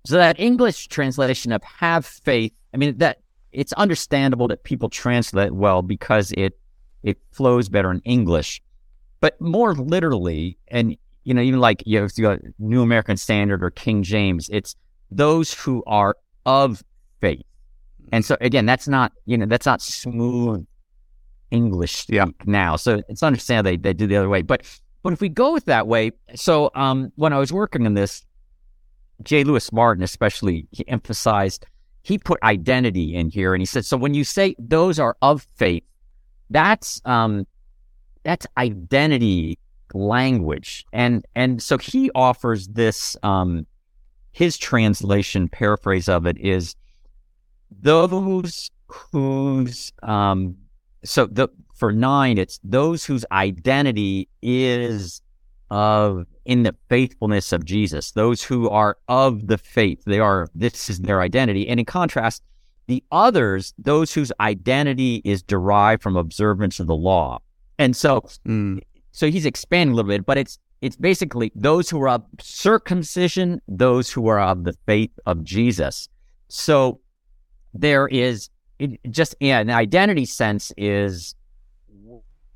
so 0.05 0.15
that 0.15 0.39
English 0.39 0.87
translation 0.87 1.51
of 1.51 1.61
have 1.63 2.05
faith, 2.05 2.53
I 2.73 2.77
mean, 2.77 2.97
that 2.97 3.19
it's 3.51 3.73
understandable 3.73 4.47
that 4.47 4.63
people 4.63 4.89
translate 4.89 5.53
well 5.53 5.81
because 5.81 6.31
it 6.31 6.59
it 7.03 7.17
flows 7.31 7.69
better 7.69 7.91
in 7.91 8.01
English. 8.01 8.61
But 9.19 9.39
more 9.41 9.73
literally, 9.73 10.57
and 10.67 10.95
you 11.23 11.33
know, 11.33 11.41
even 11.41 11.59
like 11.59 11.83
you 11.85 11.99
know, 11.99 12.07
you 12.15 12.23
got 12.23 12.39
New 12.59 12.81
American 12.81 13.17
Standard 13.17 13.63
or 13.63 13.71
King 13.71 14.03
James, 14.03 14.49
it's 14.49 14.75
those 15.11 15.53
who 15.53 15.83
are 15.87 16.15
of 16.45 16.83
faith. 17.19 17.43
And 18.11 18.23
so 18.23 18.37
again, 18.39 18.65
that's 18.65 18.87
not 18.87 19.11
you 19.25 19.37
know 19.37 19.45
that's 19.45 19.65
not 19.65 19.81
smooth 19.81 20.65
English 21.51 22.05
yeah. 22.09 22.25
now. 22.45 22.75
So 22.75 23.01
it's 23.09 23.23
understandable 23.23 23.71
they, 23.71 23.77
they 23.77 23.93
do 23.93 24.07
the 24.07 24.15
other 24.15 24.29
way. 24.29 24.41
But 24.41 24.63
but 25.03 25.13
if 25.13 25.21
we 25.21 25.29
go 25.29 25.53
with 25.53 25.65
that 25.65 25.87
way, 25.87 26.11
so 26.35 26.71
um, 26.75 27.11
when 27.15 27.33
I 27.33 27.39
was 27.39 27.53
working 27.53 27.85
on 27.85 27.93
this, 27.93 28.25
J. 29.23 29.43
Louis 29.43 29.71
Martyn 29.71 30.03
especially 30.03 30.67
he 30.71 30.87
emphasized 30.87 31.65
he 32.03 32.17
put 32.17 32.41
identity 32.43 33.15
in 33.15 33.29
here, 33.29 33.53
and 33.53 33.61
he 33.61 33.65
said 33.65 33.83
so 33.83 33.97
when 33.97 34.13
you 34.13 34.23
say 34.23 34.55
those 34.59 34.99
are 34.99 35.17
of 35.21 35.45
faith, 35.55 35.83
that's 36.49 37.01
um, 37.03 37.45
that's 38.27 38.45
identity 38.57 39.57
language, 39.93 40.85
and 40.91 41.25
and 41.33 41.63
so 41.63 41.77
he 41.77 42.11
offers 42.13 42.67
this 42.67 43.15
um, 43.23 43.65
his 44.33 44.57
translation 44.57 45.47
paraphrase 45.47 46.09
of 46.09 46.25
it 46.27 46.37
is 46.37 46.75
those 47.71 48.69
whose 48.87 49.93
um 50.03 50.57
so 51.05 51.25
the 51.25 51.47
for 51.73 51.93
nine 51.93 52.37
it's 52.37 52.59
those 52.65 53.05
whose 53.05 53.23
identity 53.31 54.27
is 54.41 55.21
of 55.69 56.25
in 56.43 56.63
the 56.63 56.75
faithfulness 56.89 57.53
of 57.53 57.63
Jesus. 57.63 58.11
Those 58.11 58.43
who 58.43 58.69
are 58.69 58.97
of 59.07 59.47
the 59.47 59.57
faith. 59.57 60.03
They 60.05 60.19
are 60.19 60.49
this 60.53 60.89
is 60.89 60.99
their 60.99 61.21
identity. 61.21 61.65
And 61.69 61.79
in 61.79 61.85
contrast 61.85 62.43
the 62.87 63.01
others 63.09 63.73
those 63.77 64.13
whose 64.13 64.33
identity 64.41 65.21
is 65.23 65.41
derived 65.41 66.03
from 66.03 66.17
observance 66.17 66.81
of 66.81 66.87
the 66.87 66.95
law 66.95 67.39
and 67.79 67.95
so 67.95 68.21
Mm. 68.45 68.81
so 69.11 69.29
he's 69.29 69.45
expanding 69.45 69.93
a 69.93 69.95
little 69.95 70.09
bit 70.09 70.25
but 70.25 70.37
it's 70.37 70.57
it's 70.81 70.95
basically 70.95 71.51
those 71.55 71.89
who 71.89 72.01
are 72.01 72.09
of 72.09 72.23
circumcision 72.39 73.61
those 73.67 74.11
who 74.11 74.27
are 74.27 74.39
of 74.39 74.63
the 74.63 74.73
faith 74.85 75.11
of 75.25 75.43
Jesus 75.43 76.07
so 76.49 76.99
there 77.73 78.07
is 78.07 78.49
it 78.79 78.99
just 79.09 79.35
yeah, 79.39 79.59
an 79.59 79.69
identity 79.71 80.25
sense 80.25 80.71
is 80.77 81.35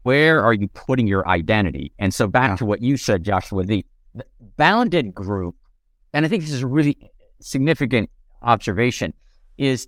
where 0.04 0.44
are 0.44 0.54
you 0.54 0.68
putting 0.70 1.08
your 1.08 1.28
identity? 1.28 1.92
And 2.00 2.14
so 2.14 2.28
back 2.28 2.50
Yeah. 2.52 2.56
to 2.58 2.66
what 2.66 2.82
you 2.82 2.98
said, 2.98 3.24
Joshua, 3.24 3.64
the 3.64 3.86
the 4.14 4.26
bounded 4.58 5.14
group, 5.16 5.56
and 6.14 6.26
I 6.26 6.28
think 6.30 6.44
this 6.44 6.52
is 6.52 6.64
a 6.64 6.68
really 6.68 6.98
significant 7.40 8.10
observation, 8.42 9.14
is 9.58 9.88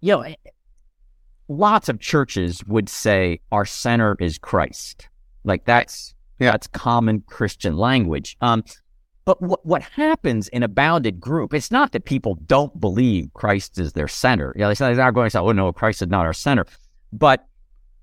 you 0.00 0.12
know, 0.12 0.34
lots 1.48 1.88
of 1.88 2.00
churches 2.00 2.62
would 2.66 2.88
say 2.88 3.40
our 3.52 3.64
center 3.64 4.16
is 4.20 4.38
Christ. 4.38 5.08
Like 5.44 5.64
that's 5.64 6.14
yeah. 6.38 6.50
that's 6.52 6.66
common 6.66 7.22
Christian 7.26 7.76
language. 7.76 8.36
Um, 8.40 8.64
but 9.24 9.42
what 9.42 9.64
what 9.64 9.82
happens 9.82 10.48
in 10.48 10.62
a 10.62 10.68
bounded 10.68 11.20
group? 11.20 11.52
It's 11.52 11.70
not 11.70 11.92
that 11.92 12.04
people 12.04 12.36
don't 12.46 12.80
believe 12.80 13.30
Christ 13.34 13.78
is 13.78 13.92
their 13.92 14.08
center. 14.08 14.54
Yeah, 14.56 14.68
you 14.68 14.74
know, 14.78 14.86
they're 14.94 14.96
not 14.96 15.14
going 15.14 15.26
to 15.26 15.30
say, 15.30 15.38
"Oh 15.38 15.52
no, 15.52 15.72
Christ 15.72 16.02
is 16.02 16.08
not 16.08 16.26
our 16.26 16.32
center." 16.32 16.66
But 17.12 17.46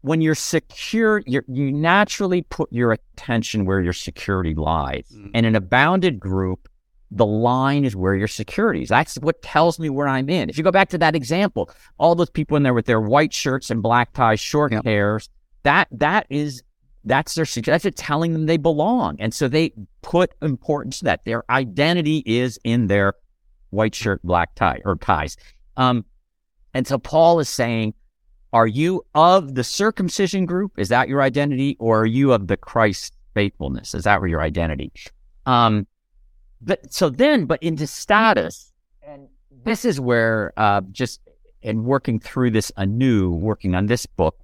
when 0.01 0.19
you're 0.19 0.35
secure, 0.35 1.23
you're, 1.25 1.45
you 1.47 1.71
naturally 1.71 2.41
put 2.41 2.71
your 2.73 2.91
attention 2.91 3.65
where 3.65 3.79
your 3.79 3.93
security 3.93 4.53
lies. 4.53 5.05
Mm. 5.15 5.31
And 5.33 5.45
in 5.45 5.55
a 5.55 5.61
bounded 5.61 6.19
group, 6.19 6.67
the 7.15 7.25
line 7.25 7.85
is 7.85 7.95
where 7.95 8.15
your 8.15 8.27
security 8.27 8.81
is. 8.81 8.89
That's 8.89 9.15
what 9.15 9.41
tells 9.41 9.79
me 9.79 9.89
where 9.89 10.07
I'm 10.07 10.29
in. 10.29 10.49
If 10.49 10.57
you 10.57 10.63
go 10.63 10.71
back 10.71 10.89
to 10.89 10.97
that 10.97 11.15
example, 11.15 11.69
all 11.97 12.15
those 12.15 12.29
people 12.29 12.57
in 12.57 12.63
there 12.63 12.73
with 12.73 12.87
their 12.87 13.01
white 13.01 13.33
shirts 13.33 13.69
and 13.69 13.83
black 13.83 14.13
ties, 14.13 14.39
short 14.39 14.71
yep. 14.71 14.83
hairs, 14.83 15.29
that 15.61 15.87
that 15.91 16.25
is 16.29 16.63
that's 17.05 17.35
their 17.35 17.45
that's 17.45 17.85
it 17.85 17.95
telling 17.95 18.33
them 18.33 18.47
they 18.47 18.57
belong. 18.57 19.17
And 19.19 19.33
so 19.33 19.47
they 19.47 19.73
put 20.01 20.33
importance 20.41 20.99
to 20.99 21.05
that. 21.05 21.23
Their 21.25 21.43
identity 21.51 22.23
is 22.25 22.59
in 22.63 22.87
their 22.87 23.13
white 23.69 23.93
shirt, 23.93 24.21
black 24.23 24.55
tie 24.55 24.81
or 24.83 24.95
ties. 24.95 25.37
Um, 25.77 26.05
and 26.73 26.87
so 26.87 26.97
Paul 26.97 27.39
is 27.39 27.49
saying 27.49 27.93
are 28.53 28.67
you 28.67 29.03
of 29.15 29.55
the 29.55 29.63
circumcision 29.63 30.45
group? 30.45 30.73
Is 30.77 30.89
that 30.89 31.09
your 31.09 31.21
identity? 31.21 31.75
Or 31.79 32.01
are 32.01 32.05
you 32.05 32.33
of 32.33 32.47
the 32.47 32.57
Christ 32.57 33.15
faithfulness? 33.33 33.95
Is 33.95 34.03
that 34.03 34.21
your 34.21 34.41
identity? 34.41 34.91
Um, 35.47 35.87
but 36.65 36.93
so 36.93 37.09
then, 37.09 37.45
but 37.45 37.61
into 37.61 37.87
status, 37.87 38.71
and 39.05 39.27
this 39.65 39.85
is 39.85 39.99
where 39.99 40.53
uh, 40.57 40.81
just 40.91 41.21
in 41.61 41.83
working 41.83 42.19
through 42.19 42.51
this 42.51 42.71
anew, 42.77 43.31
working 43.31 43.75
on 43.75 43.87
this 43.87 44.05
book, 44.05 44.37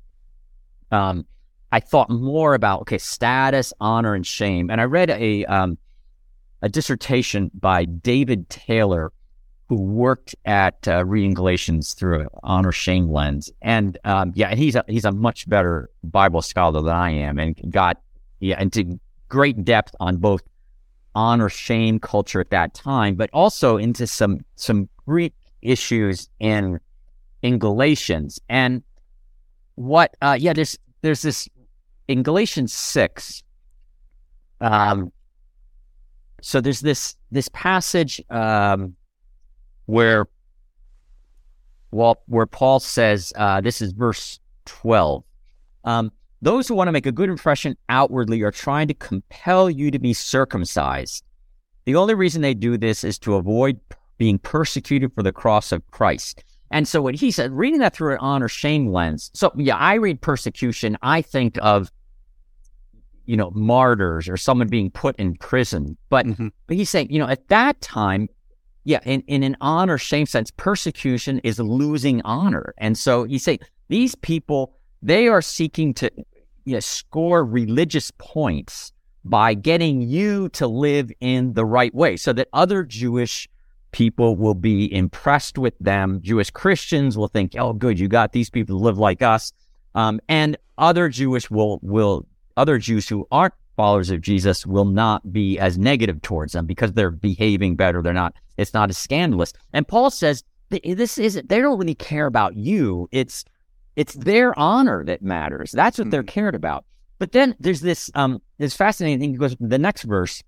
um, 0.92 1.26
I 1.72 1.80
thought 1.80 2.10
more 2.10 2.54
about 2.54 2.82
okay, 2.82 2.98
status, 2.98 3.74
honor, 3.80 4.14
and 4.14 4.26
shame. 4.26 4.70
And 4.70 4.82
I 4.82 4.86
read 4.86 5.10
a 5.10 5.46
um, 5.46 5.78
a 6.62 6.70
dissertation 6.70 7.52
by 7.54 7.86
David 7.86 8.50
Taylor 8.50 9.12
who 9.68 9.80
worked 9.80 10.36
at 10.46 10.88
uh, 10.88 11.06
reading 11.06 11.36
Galatians 11.36 11.94
through 11.94 12.22
an 12.22 12.28
honor 12.44 12.72
shame 12.72 13.10
lens, 13.10 13.52
and 13.62 13.98
um, 14.04 14.32
yeah, 14.36 14.48
and 14.48 14.60
he's 14.60 14.76
a, 14.76 14.84
he's 14.88 15.06
a 15.06 15.12
much 15.12 15.48
better 15.48 15.90
Bible 16.04 16.42
scholar 16.42 16.82
than 16.82 16.94
I 16.94 17.12
am, 17.12 17.38
and 17.38 17.56
got 17.72 18.02
yeah 18.40 18.60
into 18.60 19.00
great 19.30 19.64
depth 19.64 19.96
on 20.00 20.18
both 20.18 20.42
honor 21.20 21.50
shame 21.50 22.00
culture 22.00 22.40
at 22.40 22.50
that 22.52 22.74
time, 22.74 23.16
but 23.16 23.30
also 23.34 23.78
into 23.78 24.08
some 24.08 24.40
some 24.56 24.88
Greek 25.06 25.34
issues 25.62 26.30
in 26.40 26.80
in 27.42 27.60
Galatians, 27.60 28.40
and 28.48 28.82
what 29.76 30.16
uh, 30.22 30.38
yeah 30.40 30.54
there's 30.54 30.78
there's 31.02 31.22
this 31.22 31.50
in 32.08 32.24
Galatians 32.24 32.74
six. 32.74 33.44
Um, 34.62 35.12
so 36.42 36.62
there's 36.62 36.80
this 36.80 37.16
this 37.32 37.50
passage 37.50 38.22
um, 38.30 38.96
where 39.86 40.28
well, 41.92 42.22
where 42.28 42.46
Paul 42.46 42.80
says, 42.80 43.34
uh, 43.36 43.62
this 43.62 43.82
is 43.82 43.92
verse 43.94 44.40
12. 44.66 45.24
Um, 45.84 46.12
those 46.42 46.68
who 46.68 46.76
want 46.76 46.88
to 46.88 46.92
make 46.92 47.06
a 47.06 47.12
good 47.12 47.30
impression 47.30 47.78
outwardly 47.90 48.42
are 48.42 48.52
trying 48.52 48.88
to 48.88 48.94
compel 48.94 49.70
you 49.70 49.92
to 49.92 50.00
be 50.00 50.14
circumcised. 50.14 51.24
The 51.86 51.96
only 51.96 52.14
reason 52.14 52.42
they 52.42 52.54
do 52.54 52.78
this 52.78 53.04
is 53.04 53.20
to 53.20 53.36
avoid 53.36 53.80
being 54.18 54.38
persecuted 54.38 55.14
for 55.14 55.24
the 55.24 55.32
cross 55.32 55.72
of 55.72 55.86
Christ. 55.92 56.44
And 56.72 56.88
so 56.88 57.02
what 57.02 57.16
he 57.16 57.32
said, 57.32 57.52
reading 57.52 57.80
that 57.80 57.96
through 57.96 58.14
an 58.14 58.20
honor 58.20 58.48
shame 58.48 58.92
lens. 58.92 59.32
So 59.34 59.52
yeah, 59.56 59.76
I 59.76 59.96
read 59.96 60.22
persecution. 60.22 60.98
I 61.02 61.22
think 61.22 61.58
of, 61.62 61.92
you 63.26 63.36
know, 63.36 63.52
martyrs 63.52 64.30
or 64.30 64.38
someone 64.38 64.68
being 64.68 64.92
put 64.92 65.16
in 65.18 65.36
prison. 65.36 65.98
But, 66.10 66.26
mm-hmm. 66.26 66.50
but 66.68 66.78
he's 66.78 66.90
saying, 66.90 67.12
you 67.12 67.20
know, 67.20 67.28
at 67.28 67.48
that 67.48 67.82
time, 67.82 68.30
yeah, 68.84 69.00
in, 69.04 69.22
in 69.22 69.44
an 69.44 69.58
honor 69.62 69.98
shame 69.98 70.26
sense, 70.26 70.52
persecution 70.52 71.40
is 71.40 71.60
losing 71.60 72.22
honor. 72.22 72.74
And 72.78 72.98
so 72.98 73.24
you 73.24 73.40
say 73.40 73.60
these 73.88 74.16
people, 74.16 74.76
they 75.02 75.28
are 75.28 75.42
seeking 75.42 75.94
to 75.96 76.12
you 76.70 76.76
know, 76.76 76.80
score 76.80 77.44
religious 77.44 78.12
points 78.20 78.92
by 79.26 79.54
getting 79.54 80.02
you 80.02 80.50
to 80.50 80.68
live 80.68 81.12
in 81.20 81.54
the 81.54 81.66
right 81.66 81.94
way 81.94 82.16
so 82.16 82.32
that 82.34 82.48
other 82.54 82.84
Jewish 82.84 83.50
people 83.92 84.36
will 84.36 84.54
be 84.54 84.94
impressed 84.94 85.58
with 85.58 85.74
them. 85.80 86.22
Jewish 86.22 86.52
Christians 86.52 87.18
will 87.18 87.28
think, 87.28 87.56
oh, 87.58 87.74
good, 87.74 88.00
you 88.00 88.08
got 88.08 88.34
these 88.34 88.50
people 88.50 88.78
to 88.78 88.84
live 88.84 89.00
like 89.00 89.24
us. 89.24 89.52
Um, 89.96 90.20
and 90.30 90.58
other 90.78 91.10
Jewish 91.10 91.50
will, 91.50 91.80
will, 91.82 92.28
other 92.56 92.78
Jews 92.78 93.10
who 93.10 93.28
aren't 93.32 93.56
followers 93.76 94.12
of 94.12 94.22
Jesus 94.22 94.66
will 94.66 94.86
not 94.86 95.34
be 95.34 95.58
as 95.58 95.78
negative 95.78 96.22
towards 96.22 96.54
them 96.54 96.68
because 96.68 96.94
they're 96.94 97.10
behaving 97.10 97.76
better. 97.76 98.04
They're 98.04 98.14
not, 98.14 98.36
it's 98.58 98.76
not 98.76 98.90
as 98.90 98.98
scandalous. 98.98 99.54
And 99.74 99.88
Paul 99.88 100.12
says 100.12 100.44
this 100.70 101.18
isn't, 101.18 101.50
they 101.50 101.60
don't 101.60 101.80
really 101.80 101.96
care 101.96 102.28
about 102.28 102.56
you. 102.56 103.10
It's, 103.12 103.44
it's 104.00 104.14
their 104.14 104.58
honor 104.58 105.04
that 105.04 105.22
matters. 105.22 105.74
That's 105.74 105.98
what 105.98 106.10
they're 106.10 106.22
mm-hmm. 106.24 106.30
cared 106.30 106.56
about. 106.56 106.86
But 107.18 107.34
then 107.34 107.54
there's 107.60 107.82
this, 107.82 108.10
um, 108.16 108.42
this 108.58 108.74
fascinating 108.74 109.20
thing 109.20 109.36
goes 109.36 109.58
the 109.60 109.78
next 109.78 110.04
verse. 110.04 110.42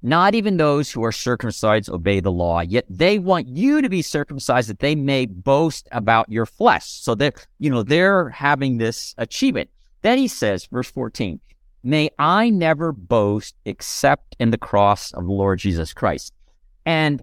Not 0.00 0.34
even 0.34 0.56
those 0.56 0.90
who 0.90 1.04
are 1.04 1.12
circumcised 1.12 1.90
obey 1.90 2.20
the 2.20 2.32
law, 2.32 2.60
yet 2.60 2.86
they 2.88 3.18
want 3.18 3.46
you 3.48 3.82
to 3.82 3.90
be 3.90 4.00
circumcised 4.00 4.70
that 4.70 4.78
they 4.78 4.94
may 4.94 5.26
boast 5.26 5.86
about 5.92 6.30
your 6.30 6.46
flesh. 6.46 6.86
So 6.86 7.14
that, 7.16 7.46
you 7.58 7.68
know, 7.68 7.82
they're 7.82 8.30
having 8.30 8.78
this 8.78 9.14
achievement. 9.18 9.68
Then 10.00 10.16
he 10.16 10.26
says, 10.26 10.64
verse 10.72 10.90
14, 10.90 11.38
May 11.82 12.08
I 12.18 12.48
never 12.48 12.90
boast 12.90 13.54
except 13.66 14.34
in 14.40 14.50
the 14.50 14.56
cross 14.56 15.12
of 15.12 15.24
the 15.24 15.32
Lord 15.32 15.58
Jesus 15.58 15.92
Christ. 15.92 16.32
And 16.86 17.22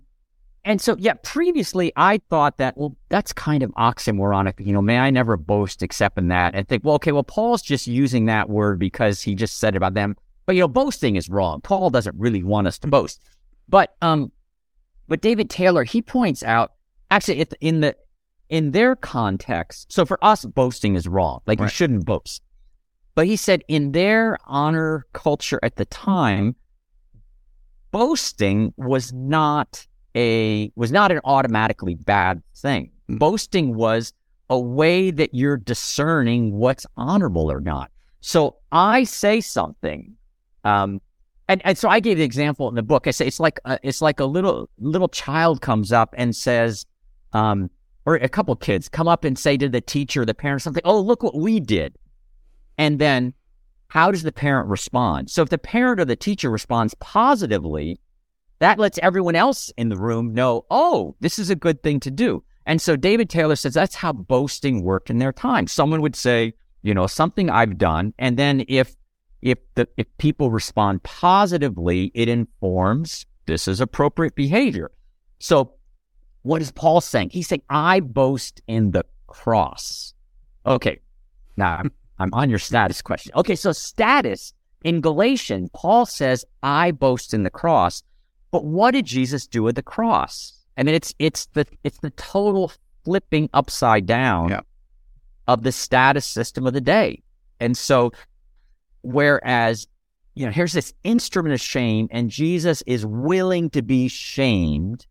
and 0.65 0.79
so, 0.79 0.95
yeah, 0.97 1.15
previously 1.23 1.91
I 1.97 2.21
thought 2.29 2.57
that, 2.57 2.77
well, 2.77 2.95
that's 3.09 3.33
kind 3.33 3.63
of 3.63 3.71
oxymoronic. 3.71 4.65
You 4.65 4.71
know, 4.71 4.81
may 4.81 4.97
I 4.97 5.09
never 5.09 5.35
boast 5.35 5.83
except 5.83 6.17
in 6.17 6.29
that 6.29 6.55
and 6.55 6.67
think, 6.67 6.85
well, 6.85 6.95
okay, 6.95 7.11
well, 7.11 7.23
Paul's 7.23 7.61
just 7.61 7.85
using 7.85 8.25
that 8.27 8.49
word 8.49 8.79
because 8.79 9.21
he 9.21 9.35
just 9.35 9.57
said 9.57 9.75
about 9.75 9.93
them. 9.93 10.15
But, 10.45 10.55
you 10.55 10.61
know, 10.61 10.69
boasting 10.69 11.17
is 11.17 11.29
wrong. 11.29 11.59
Paul 11.61 11.89
doesn't 11.89 12.15
really 12.17 12.43
want 12.43 12.67
us 12.67 12.79
to 12.79 12.87
boast. 12.87 13.21
But, 13.67 13.95
um, 14.01 14.31
but 15.09 15.21
David 15.21 15.49
Taylor, 15.49 15.83
he 15.83 16.01
points 16.01 16.43
out 16.43 16.73
actually 17.11 17.45
in 17.59 17.81
the, 17.81 17.95
in 18.47 18.71
their 18.71 18.95
context. 18.95 19.91
So 19.91 20.05
for 20.05 20.23
us, 20.23 20.45
boasting 20.45 20.95
is 20.95 21.07
wrong. 21.07 21.41
Like 21.45 21.59
right. 21.59 21.65
you 21.65 21.69
shouldn't 21.69 22.05
boast. 22.05 22.41
But 23.15 23.27
he 23.27 23.35
said 23.35 23.63
in 23.67 23.91
their 23.91 24.37
honor 24.45 25.05
culture 25.11 25.59
at 25.61 25.75
the 25.75 25.85
time, 25.85 26.55
boasting 27.91 28.73
was 28.77 29.11
not 29.11 29.85
a 30.15 30.71
was 30.75 30.91
not 30.91 31.11
an 31.11 31.19
automatically 31.23 31.95
bad 31.95 32.41
thing. 32.55 32.91
Boasting 33.09 33.75
was 33.75 34.13
a 34.49 34.59
way 34.59 35.11
that 35.11 35.33
you're 35.33 35.57
discerning 35.57 36.53
what's 36.53 36.85
honorable 36.97 37.51
or 37.51 37.59
not. 37.59 37.91
So 38.21 38.57
I 38.71 39.03
say 39.03 39.41
something, 39.41 40.15
um, 40.63 41.01
and, 41.49 41.61
and 41.65 41.77
so 41.77 41.89
I 41.89 41.99
gave 41.99 42.17
the 42.17 42.23
example 42.23 42.69
in 42.69 42.75
the 42.75 42.83
book. 42.83 43.07
I 43.07 43.11
say 43.11 43.27
it's 43.27 43.39
like 43.39 43.59
a, 43.65 43.77
it's 43.83 44.01
like 44.01 44.19
a 44.19 44.25
little 44.25 44.69
little 44.79 45.09
child 45.09 45.61
comes 45.61 45.91
up 45.91 46.13
and 46.17 46.35
says, 46.35 46.85
um, 47.33 47.69
or 48.05 48.15
a 48.15 48.29
couple 48.29 48.55
kids 48.55 48.87
come 48.89 49.07
up 49.07 49.23
and 49.23 49.37
say 49.37 49.57
to 49.57 49.69
the 49.69 49.81
teacher, 49.81 50.25
the 50.25 50.33
parent, 50.33 50.61
something. 50.61 50.83
Oh, 50.85 50.99
look 50.99 51.23
what 51.23 51.35
we 51.35 51.59
did. 51.59 51.95
And 52.77 52.99
then 52.99 53.33
how 53.87 54.11
does 54.11 54.23
the 54.23 54.31
parent 54.31 54.69
respond? 54.69 55.29
So 55.29 55.41
if 55.41 55.49
the 55.49 55.57
parent 55.57 55.99
or 55.99 56.05
the 56.05 56.15
teacher 56.15 56.49
responds 56.49 56.95
positively, 56.95 57.99
that 58.63 58.79
lets 58.79 58.97
everyone 59.03 59.35
else 59.35 59.71
in 59.77 59.89
the 59.89 59.97
room 59.97 60.33
know, 60.33 60.65
oh, 60.71 61.15
this 61.19 61.37
is 61.37 61.49
a 61.49 61.55
good 61.55 61.83
thing 61.83 61.99
to 61.99 62.09
do. 62.09 62.43
And 62.65 62.81
so 62.81 62.95
David 62.95 63.29
Taylor 63.29 63.57
says 63.57 63.73
that's 63.73 63.95
how 63.95 64.13
boasting 64.13 64.83
worked 64.83 65.09
in 65.09 65.17
their 65.17 65.33
time. 65.33 65.67
Someone 65.67 66.01
would 66.01 66.15
say, 66.15 66.53
you 66.81 66.93
know, 66.93 67.05
something 67.05 67.49
I've 67.49 67.77
done. 67.77 68.13
And 68.17 68.37
then 68.37 68.63
if 68.69 68.95
if 69.41 69.57
the 69.75 69.89
if 69.97 70.07
people 70.17 70.49
respond 70.49 71.03
positively, 71.03 72.09
it 72.13 72.29
informs 72.29 73.25
this 73.47 73.67
is 73.67 73.81
appropriate 73.81 74.35
behavior. 74.35 74.91
So 75.39 75.73
what 76.43 76.61
is 76.61 76.71
Paul 76.71 77.01
saying? 77.01 77.31
He's 77.31 77.49
saying, 77.49 77.63
I 77.69 77.99
boast 77.99 78.61
in 78.67 78.91
the 78.91 79.03
cross. 79.27 80.13
Okay. 80.65 80.99
Now 81.57 81.79
I'm 81.79 81.91
I'm 82.19 82.33
on 82.33 82.49
your 82.49 82.59
status 82.59 83.01
question. 83.01 83.33
Okay, 83.35 83.55
so 83.55 83.73
status 83.73 84.53
in 84.85 85.01
Galatians, 85.01 85.69
Paul 85.73 86.05
says, 86.05 86.45
I 86.61 86.91
boast 86.91 87.33
in 87.33 87.43
the 87.43 87.49
cross. 87.49 88.03
But 88.53 88.65
what 88.65 88.91
did 88.91 89.07
Jesus 89.07 89.47
do 89.47 89.67
at 89.67 89.75
the 89.75 89.81
cross? 89.81 90.53
I 90.77 90.83
mean, 90.83 90.93
it's 90.93 91.11
it's 91.17 91.47
the 91.47 91.65
it's 91.83 91.97
the 91.97 92.11
total 92.11 92.71
flipping 93.03 93.49
upside 93.51 94.05
down 94.05 94.49
yeah. 94.49 94.61
of 95.47 95.63
the 95.63 95.71
status 95.71 96.23
system 96.23 96.67
of 96.67 96.73
the 96.73 96.79
day. 96.79 97.23
And 97.59 97.75
so 97.75 98.11
whereas 99.01 99.87
you 100.35 100.45
know, 100.45 100.51
here's 100.51 100.73
this 100.73 100.93
instrument 101.03 101.53
of 101.55 101.61
shame, 101.61 102.07
and 102.11 102.29
Jesus 102.29 102.83
is 102.85 103.07
willing 103.07 103.71
to 103.71 103.81
be 103.81 104.07
shamed 104.07 105.07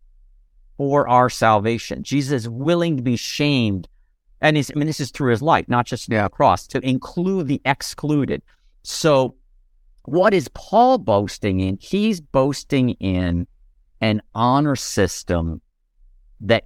for 0.77 1.07
our 1.09 1.29
salvation. 1.29 2.01
Jesus 2.01 2.43
is 2.43 2.49
willing 2.49 2.95
to 2.95 3.03
be 3.03 3.17
shamed. 3.17 3.89
And 4.39 4.57
I 4.57 4.63
mean, 4.73 4.87
this 4.87 5.01
is 5.01 5.11
through 5.11 5.31
his 5.31 5.41
life, 5.41 5.67
not 5.67 5.85
just 5.85 6.09
yeah. 6.09 6.23
the 6.23 6.29
cross, 6.29 6.65
to 6.67 6.79
include 6.79 7.49
the 7.49 7.61
excluded. 7.65 8.41
So, 8.83 9.35
what 10.05 10.33
is 10.33 10.49
Paul 10.49 10.97
boasting 10.97 11.59
in? 11.59 11.77
He's 11.79 12.19
boasting 12.19 12.91
in 12.91 13.47
an 14.01 14.21
honor 14.35 14.75
system 14.75 15.61
that 16.41 16.65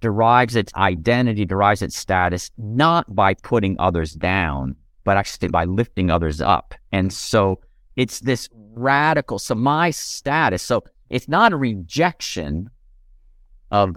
derives 0.00 0.54
its 0.54 0.74
identity, 0.74 1.46
derives 1.46 1.80
its 1.80 1.96
status, 1.96 2.50
not 2.58 3.14
by 3.14 3.34
putting 3.34 3.76
others 3.78 4.12
down, 4.12 4.76
but 5.04 5.16
actually 5.16 5.48
by 5.48 5.64
lifting 5.64 6.10
others 6.10 6.42
up. 6.42 6.74
And 6.92 7.10
so 7.12 7.60
it's 7.96 8.20
this 8.20 8.48
radical, 8.74 9.38
so 9.38 9.54
my 9.54 9.90
status, 9.90 10.62
so 10.62 10.84
it's 11.08 11.28
not 11.28 11.52
a 11.52 11.56
rejection 11.56 12.68
of 13.70 13.96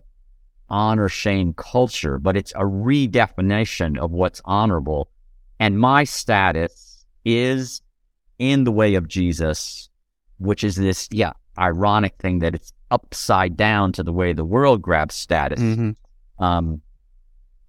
honor 0.70 1.10
shame 1.10 1.54
culture, 1.54 2.20
but 2.20 2.38
it's 2.38 2.52
a 2.54 2.64
redefinition 2.64 3.98
of 3.98 4.12
what's 4.12 4.42
honorable. 4.46 5.10
And 5.60 5.80
my 5.80 6.04
status 6.06 7.06
is 7.26 7.82
in 8.40 8.64
the 8.64 8.72
way 8.72 8.96
of 8.96 9.08
Jesus, 9.08 9.90
which 10.38 10.64
is 10.64 10.76
this, 10.76 11.08
yeah, 11.12 11.34
ironic 11.58 12.16
thing 12.20 12.40
that 12.40 12.54
it's 12.56 12.72
upside 12.92 13.58
down 13.58 13.92
to 13.94 14.04
the 14.04 14.14
way 14.14 14.34
the 14.34 14.46
world 14.46 14.82
grabs 14.82 15.16
status. 15.16 15.60
Mm-hmm. 15.60 16.44
Um, 16.44 16.82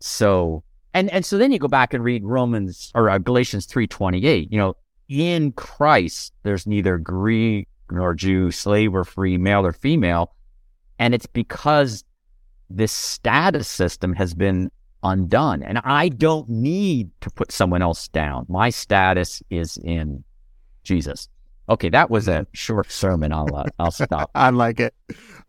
so 0.01 0.63
and 0.95 1.11
and 1.11 1.25
so 1.25 1.39
then 1.39 1.53
you 1.53 1.59
go 1.59 1.69
back 1.69 1.95
and 1.95 2.05
read 2.05 2.25
Romans 2.25 2.93
or 2.95 3.11
uh, 3.11 3.19
Galatians 3.19 3.67
three 3.67 3.87
twenty 3.87 4.27
eight. 4.27 4.53
You 4.53 4.59
know, 4.59 4.77
in 5.09 5.53
Christ 5.53 6.33
there's 6.43 6.67
neither 6.67 6.99
Greek 6.99 7.69
nor 7.91 8.15
Jew, 8.15 8.51
slave 8.51 8.95
or 8.95 9.05
free, 9.05 9.39
male 9.39 9.65
or 9.65 9.73
female, 9.73 10.35
and 10.99 11.15
it's 11.15 11.27
because 11.27 12.05
this 12.71 12.93
status 12.93 13.67
system 13.67 14.13
has 14.15 14.35
been 14.35 14.71
undone, 15.03 15.63
and 15.63 15.79
I 15.79 16.11
don't 16.11 16.49
need 16.49 17.11
to 17.23 17.31
put 17.31 17.51
someone 17.51 17.83
else 17.83 18.09
down. 18.09 18.47
My 18.49 18.71
status 18.71 19.43
is 19.51 19.79
in 19.79 20.23
Jesus. 20.89 21.29
Okay, 21.69 21.91
that 21.91 22.11
was 22.11 22.29
a 22.29 22.47
short 22.55 22.91
sermon. 22.91 23.31
I'll 23.31 23.55
uh, 23.55 23.65
I'll 23.79 23.91
stop. 23.91 24.31
I 24.35 24.49
like 24.51 24.81
it. 24.81 24.95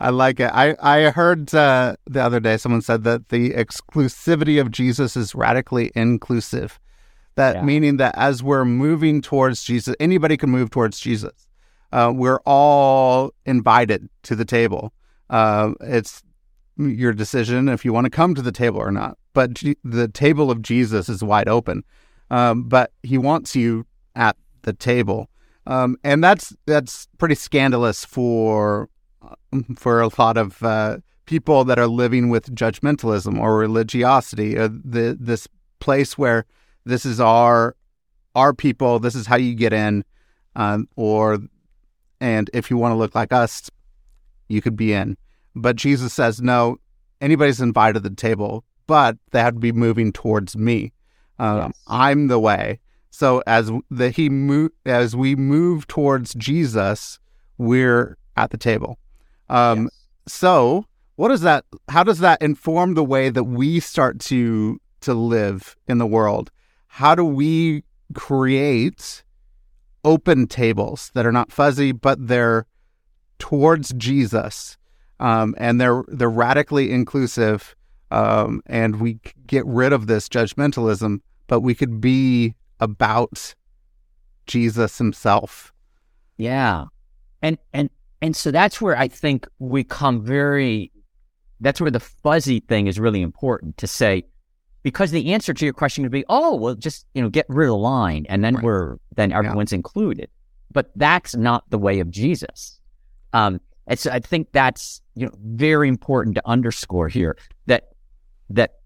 I 0.01 0.09
like 0.09 0.41
it. 0.41 0.51
I 0.53 0.75
I 0.81 1.09
heard 1.11 1.55
uh, 1.55 1.95
the 2.05 2.21
other 2.21 2.41
day 2.41 2.57
someone 2.57 2.81
said 2.81 3.05
that 3.05 3.29
the 3.29 3.51
exclusivity 3.51 4.59
of 4.59 4.69
Jesus 4.69 5.15
is 5.15 5.33
radically 5.33 5.91
inclusive. 5.95 6.77
That 7.35 7.55
yeah. 7.55 7.61
meaning 7.61 7.97
that 7.97 8.15
as 8.17 8.43
we're 8.43 8.65
moving 8.65 9.21
towards 9.21 9.63
Jesus, 9.63 9.95
anybody 9.99 10.35
can 10.35 10.49
move 10.49 10.71
towards 10.71 10.99
Jesus. 10.99 11.47
Uh, 11.93 12.11
we're 12.13 12.41
all 12.45 13.33
invited 13.45 14.09
to 14.23 14.35
the 14.35 14.45
table. 14.45 14.91
Uh, 15.29 15.71
it's 15.79 16.21
your 16.77 17.13
decision 17.13 17.69
if 17.69 17.85
you 17.85 17.93
want 17.93 18.05
to 18.05 18.09
come 18.09 18.35
to 18.35 18.41
the 18.41 18.51
table 18.51 18.79
or 18.79 18.91
not. 18.91 19.17
But 19.33 19.53
G- 19.53 19.77
the 19.85 20.09
table 20.09 20.51
of 20.51 20.61
Jesus 20.61 21.07
is 21.07 21.23
wide 21.23 21.47
open. 21.47 21.83
Um, 22.29 22.63
but 22.63 22.91
He 23.03 23.17
wants 23.17 23.55
you 23.55 23.85
at 24.15 24.35
the 24.63 24.73
table. 24.73 25.29
Um, 25.67 25.97
and 26.03 26.23
that's 26.23 26.55
that's 26.65 27.07
pretty 27.17 27.35
scandalous 27.35 28.05
for 28.05 28.89
for 29.75 30.01
a 30.01 30.09
lot 30.17 30.37
of 30.37 30.61
uh, 30.63 30.97
people 31.25 31.63
that 31.65 31.77
are 31.77 31.87
living 31.87 32.29
with 32.29 32.55
judgmentalism 32.55 33.39
or 33.39 33.57
religiosity. 33.57 34.57
Uh, 34.57 34.69
the 34.83 35.17
this 35.19 35.47
place 35.79 36.17
where 36.17 36.45
this 36.85 37.05
is 37.05 37.19
our 37.19 37.75
our 38.35 38.53
people, 38.53 38.99
this 38.99 39.15
is 39.15 39.27
how 39.27 39.35
you 39.35 39.53
get 39.53 39.73
in, 39.73 40.03
um, 40.55 40.87
or 40.95 41.39
and 42.19 42.49
if 42.53 42.69
you 42.69 42.77
want 42.77 42.93
to 42.93 42.97
look 42.97 43.15
like 43.15 43.31
us, 43.31 43.69
you 44.47 44.61
could 44.61 44.75
be 44.75 44.93
in. 44.93 45.17
But 45.55 45.75
Jesus 45.75 46.13
says 46.13 46.41
no. 46.41 46.77
Anybody's 47.21 47.59
invited 47.61 48.01
to 48.01 48.09
the 48.09 48.15
table, 48.15 48.63
but 48.87 49.17
they 49.31 49.39
have 49.39 49.55
to 49.55 49.59
be 49.59 49.73
moving 49.73 50.13
towards 50.13 50.55
me. 50.55 50.93
Um, 51.37 51.57
yes. 51.57 51.71
I'm 51.87 52.27
the 52.27 52.39
way. 52.39 52.79
So 53.11 53.41
as 53.47 53.71
the 53.89 54.11
he 54.11 54.29
move 54.29 54.71
as 54.85 55.15
we 55.15 55.35
move 55.35 55.87
towards 55.87 56.33
Jesus, 56.35 57.19
we're 57.57 58.17
at 58.37 58.51
the 58.51 58.57
table. 58.57 58.97
Um, 59.49 59.83
yes. 59.83 60.07
So 60.27 60.85
what 61.15 61.29
does 61.29 61.41
that? 61.41 61.65
How 61.89 62.03
does 62.03 62.19
that 62.19 62.41
inform 62.41 62.93
the 62.93 63.03
way 63.03 63.29
that 63.29 63.43
we 63.43 63.79
start 63.79 64.19
to 64.21 64.79
to 65.01 65.13
live 65.13 65.75
in 65.87 65.97
the 65.97 66.07
world? 66.07 66.51
How 66.87 67.15
do 67.15 67.25
we 67.25 67.83
create 68.13 69.23
open 70.03 70.47
tables 70.47 71.11
that 71.13 71.25
are 71.25 71.31
not 71.31 71.51
fuzzy, 71.51 71.91
but 71.91 72.27
they're 72.27 72.65
towards 73.37 73.93
Jesus, 73.93 74.77
um, 75.19 75.55
and 75.57 75.79
they're 75.79 76.03
they're 76.07 76.29
radically 76.29 76.91
inclusive, 76.91 77.75
um, 78.11 78.61
and 78.65 79.01
we 79.01 79.19
get 79.47 79.65
rid 79.65 79.93
of 79.93 80.07
this 80.07 80.29
judgmentalism, 80.29 81.19
but 81.47 81.61
we 81.61 81.75
could 81.75 81.99
be 81.99 82.55
about 82.79 83.55
Jesus 84.47 84.97
himself. 84.97 85.73
Yeah. 86.37 86.85
And 87.41 87.57
and 87.73 87.89
and 88.21 88.35
so 88.35 88.51
that's 88.51 88.81
where 88.81 88.97
I 88.97 89.07
think 89.07 89.47
we 89.59 89.83
come 89.83 90.21
very 90.23 90.91
that's 91.61 91.81
where 91.81 91.91
the 91.91 91.99
fuzzy 91.99 92.59
thing 92.61 92.87
is 92.87 92.99
really 92.99 93.21
important 93.21 93.77
to 93.77 93.87
say 93.87 94.23
because 94.83 95.11
the 95.11 95.33
answer 95.33 95.53
to 95.53 95.65
your 95.65 95.73
question 95.73 96.03
would 96.03 96.11
be, 96.11 96.23
oh, 96.29 96.55
well, 96.55 96.75
just 96.75 97.05
you 97.13 97.21
know, 97.21 97.29
get 97.29 97.45
rid 97.49 97.65
of 97.65 97.71
the 97.71 97.77
line, 97.77 98.25
and 98.29 98.43
then 98.43 98.55
right. 98.55 98.63
we're 98.63 98.97
then 99.15 99.31
everyone's 99.31 99.71
yeah. 99.71 99.77
included. 99.77 100.29
But 100.71 100.91
that's 100.95 101.35
not 101.35 101.69
the 101.69 101.77
way 101.77 101.99
of 101.99 102.09
Jesus. 102.09 102.79
Um, 103.33 103.59
and 103.87 103.97
so 103.97 104.11
I 104.11 104.19
think 104.19 104.51
that's 104.51 105.01
you 105.15 105.25
know 105.25 105.33
very 105.41 105.87
important 105.87 106.35
to 106.35 106.47
underscore 106.47 107.09
here 107.09 107.37
that 107.65 107.89
that 108.49 108.78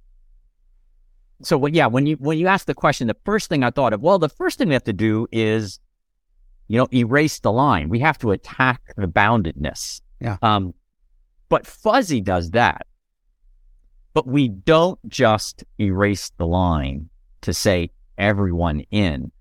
so 1.43 1.57
well, 1.57 1.73
yeah, 1.73 1.87
when 1.87 2.05
you 2.05 2.15
when 2.17 2.37
you 2.37 2.47
ask 2.47 2.65
the 2.65 2.73
question, 2.73 3.07
the 3.07 3.17
first 3.25 3.49
thing 3.49 3.63
I 3.63 3.71
thought 3.71 3.93
of, 3.93 4.01
well, 4.01 4.19
the 4.19 4.29
first 4.29 4.57
thing 4.57 4.67
we 4.67 4.73
have 4.73 4.83
to 4.85 4.93
do 4.93 5.27
is, 5.31 5.79
you 6.67 6.77
know, 6.77 6.87
erase 6.93 7.39
the 7.39 7.51
line. 7.51 7.89
We 7.89 7.99
have 7.99 8.17
to 8.19 8.31
attack 8.31 8.81
the 8.95 9.07
boundedness. 9.07 10.01
Yeah. 10.19 10.37
Um, 10.41 10.73
but 11.49 11.67
fuzzy 11.67 12.21
does 12.21 12.51
that. 12.51 12.87
But 14.13 14.27
we 14.27 14.47
don't 14.47 14.99
just 15.07 15.63
erase 15.79 16.31
the 16.37 16.45
line 16.45 17.09
to 17.41 17.53
say 17.53 17.89
everyone 18.17 18.81
in. 18.91 19.31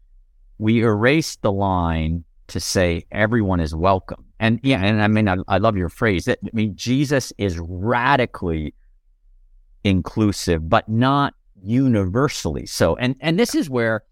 We 0.59 0.83
erase 0.83 1.37
the 1.37 1.53
line 1.53 2.25
to 2.49 2.61
say 2.61 3.05
everyone 3.11 3.61
is 3.61 3.75
welcome. 3.75 4.25
And 4.41 4.61
yeah, 4.63 4.83
and 4.83 5.03
I 5.03 5.09
mean, 5.09 5.29
I, 5.29 5.37
I 5.47 5.59
love 5.59 5.77
your 5.77 5.89
phrase. 5.89 6.25
That, 6.25 6.39
I 6.45 6.51
mean, 6.53 6.75
Jesus 6.75 7.33
is 7.39 7.59
radically 7.59 8.75
inclusive, 9.85 10.69
but 10.69 10.89
not 10.89 11.35
universally 11.63 12.67
so. 12.67 12.97
And 12.97 13.17
and 13.21 13.39
this 13.39 13.55
is 13.55 13.71
where, 13.71 14.05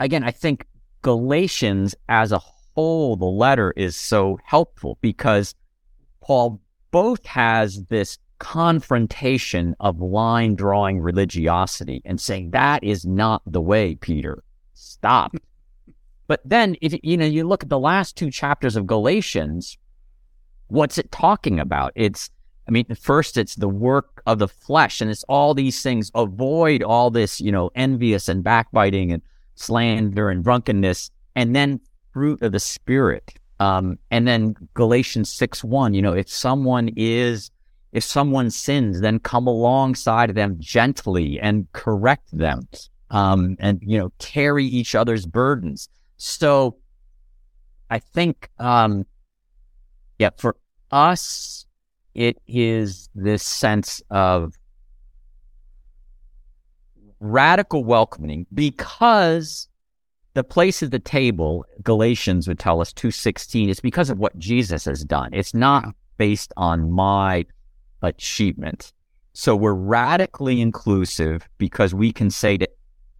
again, 0.00 0.24
I 0.24 0.30
think 0.30 0.66
Galatians 1.02 1.94
as 2.08 2.32
a 2.32 2.38
whole, 2.38 3.16
the 3.16 3.24
letter 3.24 3.72
is 3.76 3.96
so 3.96 4.38
helpful 4.44 4.98
because 5.00 5.54
Paul 6.20 6.60
both 6.90 7.24
has 7.26 7.84
this 7.84 8.18
confrontation 8.38 9.74
of 9.80 10.00
line 10.00 10.54
drawing 10.54 11.00
religiosity 11.00 12.00
and 12.04 12.20
saying 12.20 12.50
that 12.52 12.84
is 12.84 13.04
not 13.04 13.42
the 13.46 13.60
way, 13.60 13.96
Peter. 13.96 14.42
Stop. 14.74 15.34
But 16.28 16.40
then 16.44 16.76
if 16.80 16.94
you 17.02 17.16
know 17.16 17.24
you 17.24 17.46
look 17.46 17.62
at 17.62 17.68
the 17.68 17.78
last 17.78 18.16
two 18.16 18.30
chapters 18.30 18.76
of 18.76 18.86
Galatians, 18.86 19.78
what's 20.68 20.98
it 20.98 21.10
talking 21.10 21.58
about? 21.58 21.92
It's 21.94 22.30
I 22.68 22.70
mean, 22.70 22.84
first 23.00 23.38
it's 23.38 23.54
the 23.54 23.68
work 23.68 24.22
of 24.26 24.38
the 24.38 24.48
flesh, 24.48 25.00
and 25.00 25.10
it's 25.10 25.24
all 25.24 25.54
these 25.54 25.82
things. 25.82 26.10
Avoid 26.14 26.82
all 26.82 27.10
this, 27.10 27.40
you 27.40 27.50
know, 27.50 27.70
envious 27.74 28.28
and 28.28 28.44
backbiting 28.44 29.10
and 29.10 29.22
slander 29.54 30.28
and 30.28 30.44
drunkenness, 30.44 31.10
and 31.34 31.56
then 31.56 31.80
fruit 32.12 32.42
of 32.42 32.52
the 32.52 32.60
spirit. 32.60 33.32
Um, 33.58 33.98
and 34.10 34.28
then 34.28 34.54
Galatians 34.74 35.32
six 35.32 35.64
one, 35.64 35.94
you 35.94 36.02
know, 36.02 36.12
if 36.12 36.28
someone 36.28 36.90
is, 36.94 37.50
if 37.92 38.04
someone 38.04 38.50
sins, 38.50 39.00
then 39.00 39.18
come 39.18 39.46
alongside 39.46 40.34
them 40.34 40.56
gently 40.60 41.40
and 41.40 41.66
correct 41.72 42.28
them, 42.36 42.68
um, 43.10 43.56
and 43.60 43.80
you 43.82 43.98
know, 43.98 44.12
carry 44.18 44.66
each 44.66 44.94
other's 44.94 45.24
burdens. 45.24 45.88
So, 46.18 46.76
I 47.88 47.98
think, 47.98 48.50
um, 48.58 49.06
yeah, 50.18 50.30
for 50.36 50.56
us 50.90 51.57
it 52.18 52.36
is 52.48 53.08
this 53.14 53.44
sense 53.44 54.02
of 54.10 54.52
radical 57.20 57.84
welcoming 57.84 58.44
because 58.52 59.68
the 60.34 60.42
place 60.42 60.82
at 60.82 60.90
the 60.90 60.98
table 60.98 61.64
galatians 61.84 62.48
would 62.48 62.58
tell 62.58 62.80
us 62.80 62.92
216 62.92 63.68
is 63.68 63.78
because 63.78 64.10
of 64.10 64.18
what 64.18 64.36
jesus 64.36 64.84
has 64.84 65.04
done. 65.04 65.30
It's 65.32 65.54
not 65.54 65.94
based 66.16 66.52
on 66.56 66.90
my 66.90 67.46
achievement. 68.02 68.92
So 69.32 69.54
we're 69.54 69.74
radically 69.74 70.60
inclusive 70.60 71.48
because 71.56 71.94
we 71.94 72.12
can 72.12 72.30
say 72.30 72.58
to 72.58 72.68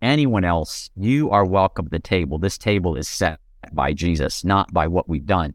anyone 0.03 0.44
else 0.44 0.90
you 0.96 1.30
are 1.30 1.44
welcome 1.44 1.86
at 1.86 1.92
the 1.92 2.01
table. 2.01 2.36
This 2.38 2.59
table 2.59 2.96
is 2.96 3.07
set 3.07 3.38
by 3.72 3.92
Jesus, 3.92 4.44
not 4.44 4.72
by 4.72 4.88
what 4.88 5.09
we've 5.09 5.24
done. 5.24 5.55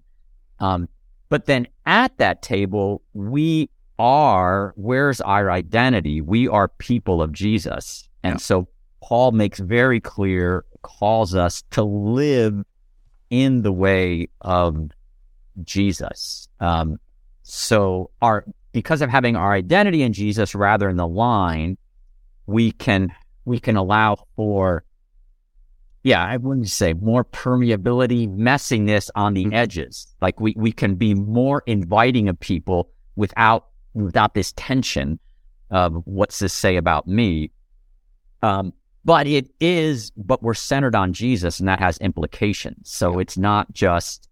Um, 0.59 0.87
but 1.33 1.47
then 1.47 1.65
at 1.87 2.15
that 2.19 2.43
table, 2.43 3.01
we 3.15 3.67
are, 3.97 4.71
where's 4.75 5.19
our 5.19 5.49
identity? 5.49 6.21
We 6.21 6.47
are 6.47 6.67
people 6.67 7.23
of 7.23 7.31
Jesus. 7.31 8.07
And 8.21 8.35
yeah. 8.35 8.37
so 8.37 8.67
Paul 9.01 9.31
makes 9.31 9.57
very 9.57 9.99
clear, 9.99 10.63
calls 10.83 11.33
us 11.33 11.63
to 11.71 11.81
live 11.81 12.63
in 13.31 13.63
the 13.63 13.71
way 13.71 14.27
of 14.41 14.91
Jesus. 15.63 16.49
Um, 16.59 16.99
so 17.41 18.11
our, 18.21 18.45
because 18.71 19.01
of 19.01 19.09
having 19.09 19.35
our 19.35 19.53
identity 19.53 20.03
in 20.03 20.13
Jesus 20.13 20.53
rather 20.53 20.87
in 20.87 20.97
the 20.97 21.07
line, 21.07 21.79
we 22.45 22.73
can, 22.73 23.11
we 23.43 23.59
can 23.59 23.75
allow 23.75 24.17
for 24.35 24.83
yeah, 26.03 26.23
I 26.23 26.37
wouldn't 26.37 26.69
say 26.69 26.93
more 26.93 27.23
permeability, 27.23 28.27
messiness 28.27 29.09
on 29.15 29.33
the 29.33 29.45
mm-hmm. 29.45 29.53
edges. 29.53 30.07
Like 30.21 30.39
we, 30.39 30.53
we 30.57 30.73
can 30.73 30.95
be 30.95 31.13
more 31.15 31.63
inviting 31.65 32.27
of 32.27 32.39
people 32.39 32.89
without 33.15 33.67
without 33.93 34.33
this 34.33 34.53
tension 34.53 35.19
of 35.69 36.01
what's 36.05 36.39
this 36.39 36.53
say 36.53 36.75
about 36.75 37.07
me. 37.07 37.51
Um, 38.41 38.73
but 39.05 39.27
it 39.27 39.49
is, 39.59 40.11
but 40.17 40.41
we're 40.43 40.53
centered 40.53 40.95
on 40.95 41.13
Jesus, 41.13 41.59
and 41.59 41.69
that 41.69 41.79
has 41.79 41.97
implications. 41.99 42.89
So 42.89 43.19
it's 43.19 43.37
not 43.37 43.71
just, 43.71 44.29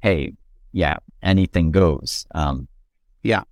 hey, 0.00 0.32
yeah, 0.72 0.96
anything 1.22 1.70
goes. 1.70 2.26
Um, 2.34 2.68
yeah, 3.22 3.44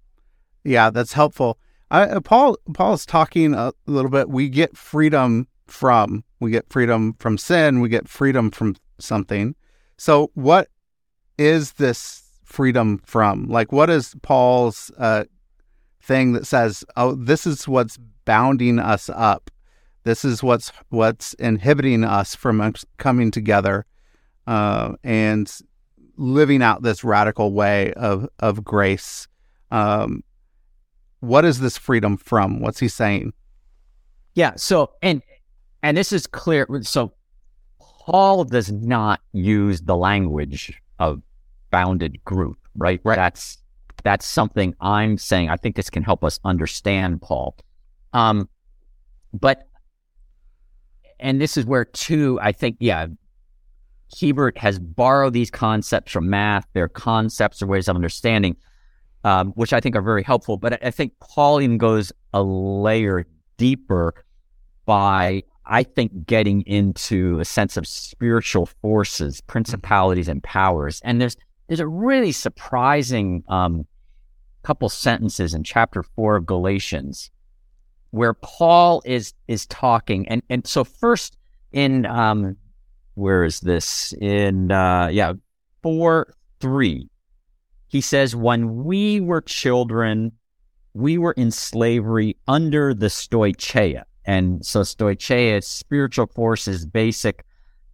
yeah, 0.64 0.90
that's 0.90 1.12
helpful. 1.12 1.58
I, 1.90 2.18
Paul 2.20 2.58
Paul's 2.74 3.06
talking 3.06 3.54
a 3.54 3.72
little 3.86 4.10
bit. 4.10 4.28
We 4.28 4.50
get 4.50 4.76
freedom 4.76 5.48
from. 5.66 6.22
We 6.40 6.50
get 6.50 6.70
freedom 6.70 7.14
from 7.18 7.38
sin. 7.38 7.80
We 7.80 7.88
get 7.88 8.08
freedom 8.08 8.50
from 8.50 8.76
something. 8.98 9.54
So, 9.96 10.30
what 10.34 10.68
is 11.38 11.72
this 11.72 12.22
freedom 12.44 12.98
from? 13.04 13.46
Like, 13.46 13.72
what 13.72 13.90
is 13.90 14.14
Paul's 14.22 14.90
uh, 14.98 15.24
thing 16.02 16.32
that 16.32 16.46
says, 16.46 16.84
"Oh, 16.96 17.14
this 17.14 17.46
is 17.46 17.66
what's 17.66 17.98
bounding 18.24 18.78
us 18.78 19.08
up. 19.08 19.50
This 20.04 20.24
is 20.24 20.42
what's 20.42 20.72
what's 20.90 21.34
inhibiting 21.34 22.04
us 22.04 22.34
from 22.34 22.74
coming 22.98 23.30
together 23.30 23.86
uh, 24.46 24.94
and 25.02 25.52
living 26.16 26.62
out 26.62 26.82
this 26.82 27.02
radical 27.02 27.52
way 27.52 27.92
of 27.94 28.28
of 28.38 28.64
grace." 28.64 29.26
Um, 29.70 30.22
what 31.20 31.44
is 31.44 31.60
this 31.60 31.76
freedom 31.76 32.16
from? 32.16 32.60
What's 32.60 32.78
he 32.78 32.88
saying? 32.88 33.32
Yeah. 34.34 34.52
So, 34.56 34.92
and 35.02 35.22
and 35.82 35.96
this 35.96 36.12
is 36.12 36.26
clear. 36.26 36.66
So 36.82 37.12
Paul 37.78 38.44
does 38.44 38.70
not 38.70 39.20
use 39.32 39.82
the 39.82 39.96
language 39.96 40.80
of 40.98 41.22
bounded 41.70 42.22
group, 42.24 42.58
right? 42.76 43.00
right? 43.04 43.16
That's 43.16 43.58
that's 44.04 44.24
something 44.24 44.74
I'm 44.80 45.18
saying. 45.18 45.50
I 45.50 45.56
think 45.56 45.74
this 45.74 45.90
can 45.90 46.02
help 46.02 46.22
us 46.22 46.38
understand 46.44 47.20
Paul. 47.22 47.56
Um, 48.12 48.48
but 49.32 49.68
and 51.18 51.40
this 51.40 51.56
is 51.56 51.64
where 51.64 51.84
too, 51.84 52.38
I 52.40 52.52
think, 52.52 52.76
yeah, 52.78 53.06
Hiebert 54.14 54.58
has 54.58 54.78
borrowed 54.78 55.32
these 55.32 55.50
concepts 55.50 56.12
from 56.12 56.30
math. 56.30 56.66
They're 56.72 56.88
concepts 56.88 57.62
or 57.62 57.66
ways 57.66 57.88
of 57.88 57.96
understanding, 57.96 58.56
um, 59.24 59.48
which 59.52 59.72
I 59.72 59.80
think 59.80 59.96
are 59.96 60.02
very 60.02 60.22
helpful. 60.22 60.56
But 60.56 60.84
I 60.84 60.90
think 60.90 61.12
Paul 61.20 61.60
even 61.60 61.78
goes 61.78 62.12
a 62.32 62.42
layer 62.42 63.26
deeper 63.56 64.14
by 64.84 65.42
I 65.68 65.82
think 65.82 66.26
getting 66.26 66.62
into 66.62 67.40
a 67.40 67.44
sense 67.44 67.76
of 67.76 67.86
spiritual 67.86 68.66
forces, 68.66 69.40
principalities, 69.40 70.28
and 70.28 70.42
powers. 70.42 71.00
And 71.04 71.20
there's 71.20 71.36
there's 71.68 71.80
a 71.80 71.88
really 71.88 72.32
surprising 72.32 73.42
um, 73.48 73.86
couple 74.62 74.88
sentences 74.88 75.54
in 75.54 75.64
chapter 75.64 76.02
four 76.02 76.36
of 76.36 76.46
Galatians 76.46 77.30
where 78.10 78.34
Paul 78.34 79.02
is 79.04 79.34
is 79.48 79.66
talking, 79.66 80.26
and 80.28 80.42
and 80.48 80.66
so 80.66 80.84
first 80.84 81.36
in 81.72 82.06
um, 82.06 82.56
where 83.14 83.44
is 83.44 83.60
this 83.60 84.12
in 84.20 84.70
uh, 84.70 85.08
yeah 85.08 85.34
four 85.82 86.32
three, 86.60 87.08
he 87.88 88.00
says 88.00 88.34
when 88.34 88.84
we 88.84 89.20
were 89.20 89.40
children, 89.40 90.32
we 90.94 91.18
were 91.18 91.32
in 91.32 91.50
slavery 91.50 92.36
under 92.48 92.94
the 92.94 93.06
stoicheia 93.06 94.04
and 94.26 94.66
so 94.66 94.80
stoicheia, 94.80 95.62
spiritual 95.62 96.26
forces, 96.26 96.84
basic 96.84 97.44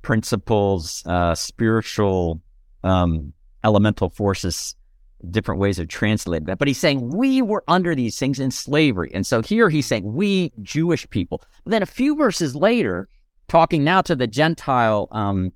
principles, 0.01 1.05
uh, 1.07 1.35
spiritual 1.35 2.41
um, 2.83 3.33
elemental 3.63 4.09
forces, 4.09 4.75
different 5.31 5.61
ways 5.61 5.79
of 5.79 5.89
translating 5.89 6.47
that. 6.47 6.59
But 6.59 6.69
he's 6.69 6.79
saying 6.79 7.11
we 7.11 7.43
were 7.43 7.63
under 7.69 7.95
these 7.95 8.19
things 8.19 8.41
in 8.41 8.51
slavery. 8.51 9.11
And 9.15 9.27
so 9.27 9.43
here 9.43 9.69
he's 9.69 9.87
saying 9.87 10.11
we 10.13 10.53
Jewish 10.63 11.09
people. 11.11 11.43
But 11.65 11.71
then 11.71 11.83
a 11.83 11.87
few 11.87 12.17
verses 12.17 12.57
later, 12.57 13.09
talking 13.49 13.85
now 13.85 14.01
to 14.01 14.17
the 14.17 14.27
Gentile 14.27 15.09
um, 15.13 15.53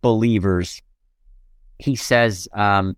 believers, 0.00 0.80
he 1.78 1.96
says 1.96 2.48
um, 2.52 2.96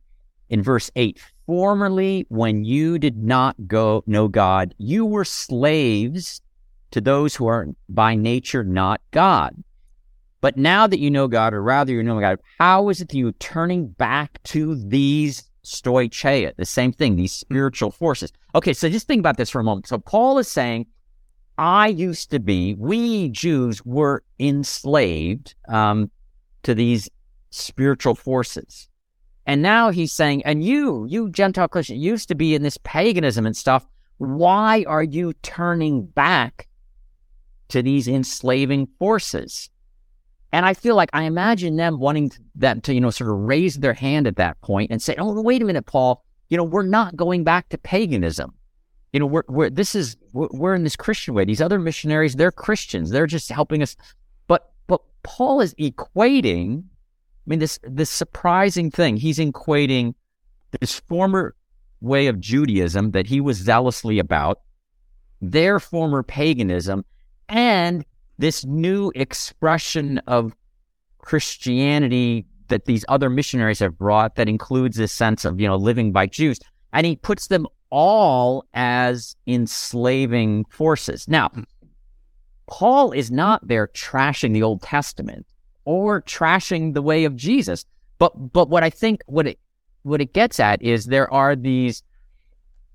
in 0.50 0.62
verse 0.62 0.90
8, 0.96 1.18
Formerly, 1.46 2.26
when 2.28 2.64
you 2.64 2.98
did 2.98 3.16
not 3.16 3.54
go 3.68 4.02
know 4.06 4.28
God, 4.28 4.74
you 4.78 5.06
were 5.06 5.24
slaves 5.24 6.40
to 6.90 7.00
those 7.00 7.34
who 7.34 7.46
are 7.46 7.68
by 7.88 8.14
nature 8.14 8.64
not 8.64 9.00
God. 9.10 9.54
But 10.40 10.56
now 10.56 10.86
that 10.86 11.00
you 11.00 11.10
know 11.10 11.28
God, 11.28 11.54
or 11.54 11.62
rather 11.62 11.92
you 11.92 12.02
know 12.02 12.20
God, 12.20 12.38
how 12.58 12.88
is 12.88 13.00
it 13.00 13.08
that 13.08 13.16
you're 13.16 13.32
turning 13.32 13.88
back 13.88 14.42
to 14.44 14.76
these 14.76 15.50
stoicheia, 15.64 16.54
the 16.56 16.64
same 16.64 16.92
thing, 16.92 17.16
these 17.16 17.32
spiritual 17.32 17.90
forces? 17.90 18.32
Okay, 18.54 18.72
so 18.72 18.88
just 18.88 19.06
think 19.06 19.20
about 19.20 19.36
this 19.36 19.50
for 19.50 19.60
a 19.60 19.64
moment. 19.64 19.88
So 19.88 19.98
Paul 19.98 20.38
is 20.38 20.48
saying, 20.48 20.86
I 21.58 21.88
used 21.88 22.30
to 22.30 22.38
be, 22.38 22.74
we 22.74 23.30
Jews 23.30 23.84
were 23.84 24.22
enslaved 24.38 25.54
um, 25.68 26.10
to 26.62 26.74
these 26.74 27.08
spiritual 27.50 28.14
forces. 28.14 28.88
And 29.46 29.62
now 29.62 29.90
he's 29.90 30.12
saying, 30.12 30.44
and 30.44 30.62
you, 30.62 31.06
you 31.08 31.30
Gentile 31.30 31.68
Christian, 31.68 31.98
used 31.98 32.28
to 32.28 32.34
be 32.34 32.54
in 32.54 32.62
this 32.62 32.78
paganism 32.78 33.46
and 33.46 33.56
stuff. 33.56 33.86
Why 34.18 34.84
are 34.86 35.02
you 35.02 35.32
turning 35.42 36.06
back 36.06 36.68
to 37.68 37.82
these 37.82 38.08
enslaving 38.08 38.88
forces. 38.98 39.70
And 40.52 40.64
I 40.64 40.74
feel 40.74 40.94
like 40.94 41.10
I 41.12 41.24
imagine 41.24 41.76
them 41.76 41.98
wanting 41.98 42.30
them 42.54 42.80
to, 42.82 42.94
you 42.94 43.00
know, 43.00 43.10
sort 43.10 43.30
of 43.30 43.36
raise 43.36 43.76
their 43.76 43.94
hand 43.94 44.26
at 44.26 44.36
that 44.36 44.60
point 44.60 44.90
and 44.90 45.02
say, 45.02 45.14
"Oh, 45.18 45.40
wait 45.42 45.60
a 45.60 45.64
minute, 45.64 45.86
Paul. 45.86 46.24
You 46.48 46.56
know, 46.56 46.64
we're 46.64 46.84
not 46.84 47.16
going 47.16 47.44
back 47.44 47.68
to 47.70 47.78
paganism. 47.78 48.54
You 49.12 49.20
know, 49.20 49.26
we're, 49.26 49.42
we're 49.48 49.70
this 49.70 49.94
is 49.94 50.16
we're, 50.32 50.74
in 50.74 50.84
this 50.84 50.96
Christian 50.96 51.34
way. 51.34 51.44
These 51.44 51.60
other 51.60 51.78
missionaries, 51.78 52.34
they're 52.34 52.52
Christians. 52.52 53.10
They're 53.10 53.26
just 53.26 53.50
helping 53.50 53.82
us. 53.82 53.96
But 54.46 54.70
but 54.86 55.00
Paul 55.22 55.60
is 55.60 55.74
equating. 55.74 56.84
I 56.84 57.46
mean, 57.46 57.58
this 57.58 57.78
this 57.82 58.10
surprising 58.10 58.90
thing. 58.90 59.16
He's 59.16 59.38
equating 59.38 60.14
this 60.80 61.00
former 61.00 61.54
way 62.00 62.26
of 62.26 62.40
Judaism 62.40 63.12
that 63.12 63.26
he 63.26 63.40
was 63.40 63.56
zealously 63.56 64.18
about, 64.18 64.60
their 65.40 65.80
former 65.80 66.22
paganism, 66.22 67.04
and 67.48 68.04
this 68.38 68.64
new 68.64 69.12
expression 69.14 70.18
of 70.26 70.54
Christianity 71.18 72.46
that 72.68 72.84
these 72.84 73.04
other 73.08 73.30
missionaries 73.30 73.78
have 73.78 73.98
brought 73.98 74.36
that 74.36 74.48
includes 74.48 74.96
this 74.96 75.12
sense 75.12 75.44
of, 75.44 75.60
you 75.60 75.66
know, 75.66 75.76
living 75.76 76.12
by 76.12 76.26
Jews. 76.26 76.58
And 76.92 77.06
he 77.06 77.16
puts 77.16 77.46
them 77.48 77.66
all 77.90 78.64
as 78.74 79.36
enslaving 79.46 80.64
forces. 80.66 81.28
Now, 81.28 81.50
Paul 82.66 83.12
is 83.12 83.30
not 83.30 83.66
there 83.66 83.88
trashing 83.88 84.52
the 84.52 84.62
Old 84.62 84.82
Testament 84.82 85.46
or 85.84 86.22
trashing 86.22 86.94
the 86.94 87.02
way 87.02 87.24
of 87.24 87.36
Jesus. 87.36 87.84
But 88.18 88.52
but 88.52 88.68
what 88.68 88.82
I 88.82 88.90
think 88.90 89.22
what 89.26 89.46
it 89.46 89.58
what 90.02 90.20
it 90.20 90.32
gets 90.32 90.58
at 90.58 90.82
is 90.82 91.06
there 91.06 91.32
are 91.32 91.54
these 91.54 92.02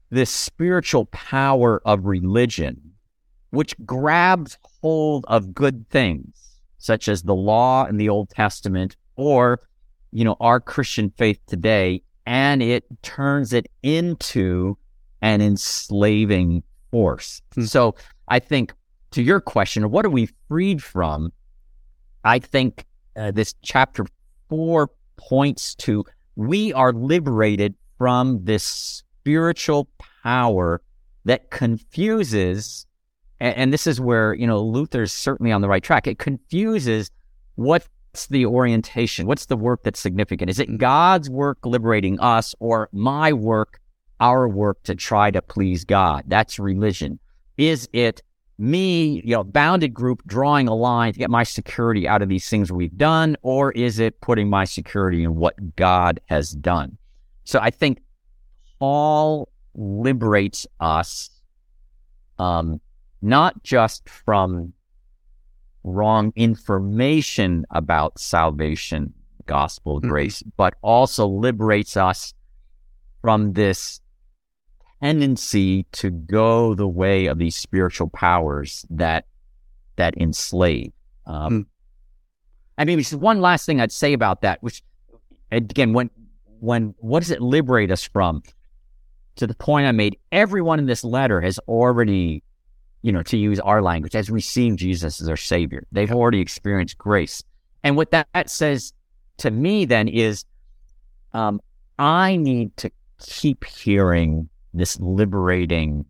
this 0.10 0.30
spiritual 0.30 1.06
power 1.06 1.82
of 1.86 2.06
religion 2.06 2.91
which 3.52 3.76
grabs 3.86 4.58
hold 4.82 5.26
of 5.28 5.54
good 5.54 5.88
things, 5.90 6.60
such 6.78 7.08
as 7.08 7.24
the 7.24 7.36
law 7.36 7.86
in 7.86 7.98
the 7.98 8.10
Old 8.10 8.30
Testament 8.30 8.96
or, 9.16 9.62
you 10.12 10.24
know, 10.24 10.36
our 10.40 10.60
Christian 10.60 11.12
faith 11.18 11.40
today, 11.48 12.02
and 12.26 12.62
it 12.62 12.86
turns 13.04 13.54
it 13.54 13.68
into 13.84 14.78
an 15.22 15.42
enslaving 15.42 16.64
force. 16.92 17.42
Hmm. 17.54 17.64
So 17.64 17.96
I 18.28 18.40
think 18.40 18.74
to 19.12 19.22
your 19.22 19.40
question, 19.40 19.92
what 19.92 20.06
are 20.06 20.10
we 20.10 20.30
freed 20.48 20.82
from? 20.82 21.32
I 22.24 22.40
think 22.40 22.86
uh, 23.16 23.32
this 23.32 23.54
chapter 23.62 24.06
four 24.50 24.90
points 25.18 25.76
to 25.76 26.06
we 26.36 26.74
are 26.74 26.94
liberated 26.94 27.76
from 27.98 28.44
this 28.46 28.64
spiritual 28.64 29.90
power 30.24 30.82
that 31.26 31.52
confuses 31.52 32.86
and, 33.42 33.56
and 33.58 33.74
this 33.74 33.88
is 33.88 34.00
where, 34.00 34.34
you 34.34 34.48
know, 34.48 34.62
Luther's 34.62 35.12
certainly 35.12 35.52
on 35.52 35.62
the 35.62 35.68
right 35.68 35.84
track. 35.84 36.08
It 36.08 36.20
confuses 36.20 37.12
what 37.56 37.86
the 38.30 38.46
orientation? 38.46 39.26
What's 39.26 39.46
the 39.46 39.58
work 39.58 39.84
that's 39.84 40.00
significant? 40.00 40.50
Is 40.50 40.60
it 40.60 40.78
God's 40.78 41.30
work 41.30 41.60
liberating 41.66 42.20
us 42.20 42.54
or 42.60 42.90
my 42.92 43.34
work, 43.34 43.80
our 44.20 44.48
work 44.48 44.84
to 44.84 44.96
try 44.96 45.32
to 45.32 45.42
please 45.42 45.86
God? 45.86 46.24
That's 46.28 46.60
religion. 46.60 47.20
Is 47.58 47.88
it 47.94 48.22
me, 48.58 49.22
you 49.26 49.36
know, 49.36 49.44
bounded 49.44 49.94
group 49.94 50.22
drawing 50.28 50.68
a 50.68 50.76
line 50.76 51.14
to 51.14 51.20
get 51.20 51.30
my 51.30 51.44
security 51.44 52.08
out 52.08 52.22
of 52.22 52.30
these 52.30 52.48
things 52.48 52.72
we've 52.72 52.98
done, 52.98 53.38
or 53.42 53.72
is 53.72 53.98
it 53.98 54.22
putting 54.22 54.50
my 54.50 54.66
security 54.66 55.24
in 55.24 55.36
what 55.36 55.76
God 55.76 56.20
has 56.26 56.52
done? 56.52 56.98
So 57.44 57.60
I 57.60 57.72
think 57.72 58.02
Paul 58.78 59.50
liberates 59.74 60.68
us, 60.80 61.30
um, 62.38 62.82
not 63.22 63.64
just 63.64 64.08
from 64.10 64.74
wrong 65.84 66.32
information 66.36 67.66
about 67.72 68.20
salvation, 68.20 69.14
gospel, 69.46 70.00
mm-hmm. 70.00 70.10
grace, 70.10 70.44
but 70.58 70.76
also 70.82 71.28
liberates 71.28 71.98
us 71.98 72.34
from 73.22 73.54
this 73.54 74.02
tendency 75.02 75.84
to 75.92 76.10
go 76.12 76.76
the 76.76 76.88
way 76.88 77.26
of 77.26 77.38
these 77.38 77.56
spiritual 77.56 78.10
powers 78.10 78.86
that 78.90 79.26
that 79.96 80.16
enslave. 80.18 80.92
Um, 81.26 81.52
mm. 81.52 81.66
I 82.78 82.86
mean, 82.86 83.00
just 83.00 83.14
one 83.14 83.42
last 83.42 83.66
thing 83.66 83.82
I'd 83.82 83.92
say 83.92 84.14
about 84.14 84.42
that, 84.42 84.62
which 84.64 84.84
again, 85.52 85.94
when 85.94 86.10
when 86.60 86.94
what 87.00 87.20
does 87.22 87.32
it 87.32 87.42
liberate 87.42 87.92
us 87.92 88.04
from? 88.04 88.44
To 89.38 89.48
the 89.48 89.56
point 89.56 89.88
I 89.88 89.92
made, 89.92 90.18
everyone 90.32 90.78
in 90.78 90.86
this 90.86 91.04
letter 91.04 91.42
has 91.42 91.58
already, 91.60 92.44
you 93.02 93.12
know, 93.12 93.24
to 93.24 93.38
use 93.38 93.60
our 93.60 93.82
language, 93.82 94.14
has 94.14 94.30
received 94.30 94.80
Jesus 94.80 95.20
as 95.20 95.28
their 95.28 95.38
Savior. 95.38 95.86
They've 95.92 96.12
already 96.12 96.40
experienced 96.40 96.98
grace, 96.98 97.44
and 97.84 97.98
what 97.98 98.12
that, 98.12 98.28
that 98.34 98.50
says 98.50 98.94
to 99.38 99.52
me 99.52 99.86
then 99.86 100.08
is, 100.08 100.46
um, 101.34 101.60
I 101.98 102.36
need 102.36 102.76
to 102.78 102.92
keep 103.20 103.66
hearing 103.66 104.50
this 104.74 105.00
liberating 105.00 106.06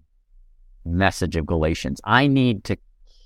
message 0.85 1.35
of 1.35 1.45
Galatians. 1.45 2.01
I 2.03 2.27
need 2.27 2.63
to 2.65 2.77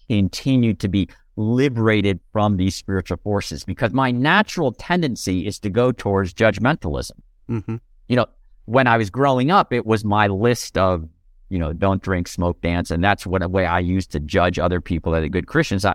continue 0.08 0.74
to 0.76 0.88
be 0.88 1.10
liberated 1.36 2.20
from 2.32 2.58
these 2.58 2.76
spiritual 2.76 3.18
forces 3.24 3.64
because 3.64 3.92
my 3.92 4.12
natural 4.12 4.72
tendency 4.72 5.46
is 5.46 5.60
to 5.60 5.70
go 5.70 5.92
towards 5.92 6.34
judgmentalism. 6.34 7.20
Mm-hmm. 7.50 7.76
You 8.08 8.16
know, 8.16 8.28
when 8.66 8.88
I 8.88 8.98
was 8.98 9.10
growing 9.10 9.52
up, 9.52 9.74
it 9.74 9.86
was 9.86 10.06
my 10.06 10.28
list 10.28 10.78
of, 10.78 11.08
you 11.56 11.62
know, 11.62 11.72
don't 11.72 12.04
drink, 12.04 12.28
smoke, 12.28 12.60
dance. 12.60 12.92
And 12.92 13.02
that's 13.02 13.26
what 13.26 13.42
a 13.42 13.48
way 13.48 13.66
I 13.66 13.80
used 13.80 14.12
to 14.12 14.20
judge 14.20 14.60
other 14.60 14.82
people 14.82 15.14
that 15.14 15.24
are 15.24 15.30
good 15.30 15.48
Christians. 15.48 15.86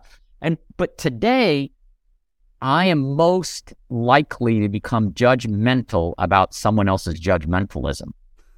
And, 0.40 0.56
but 0.78 0.96
today, 0.96 1.70
I 2.62 2.86
am 2.86 3.14
most 3.14 3.74
likely 3.90 4.60
to 4.60 4.70
become 4.70 5.12
judgmental 5.12 6.14
about 6.16 6.54
someone 6.54 6.88
else's 6.88 7.20
judgmentalism. 7.20 8.08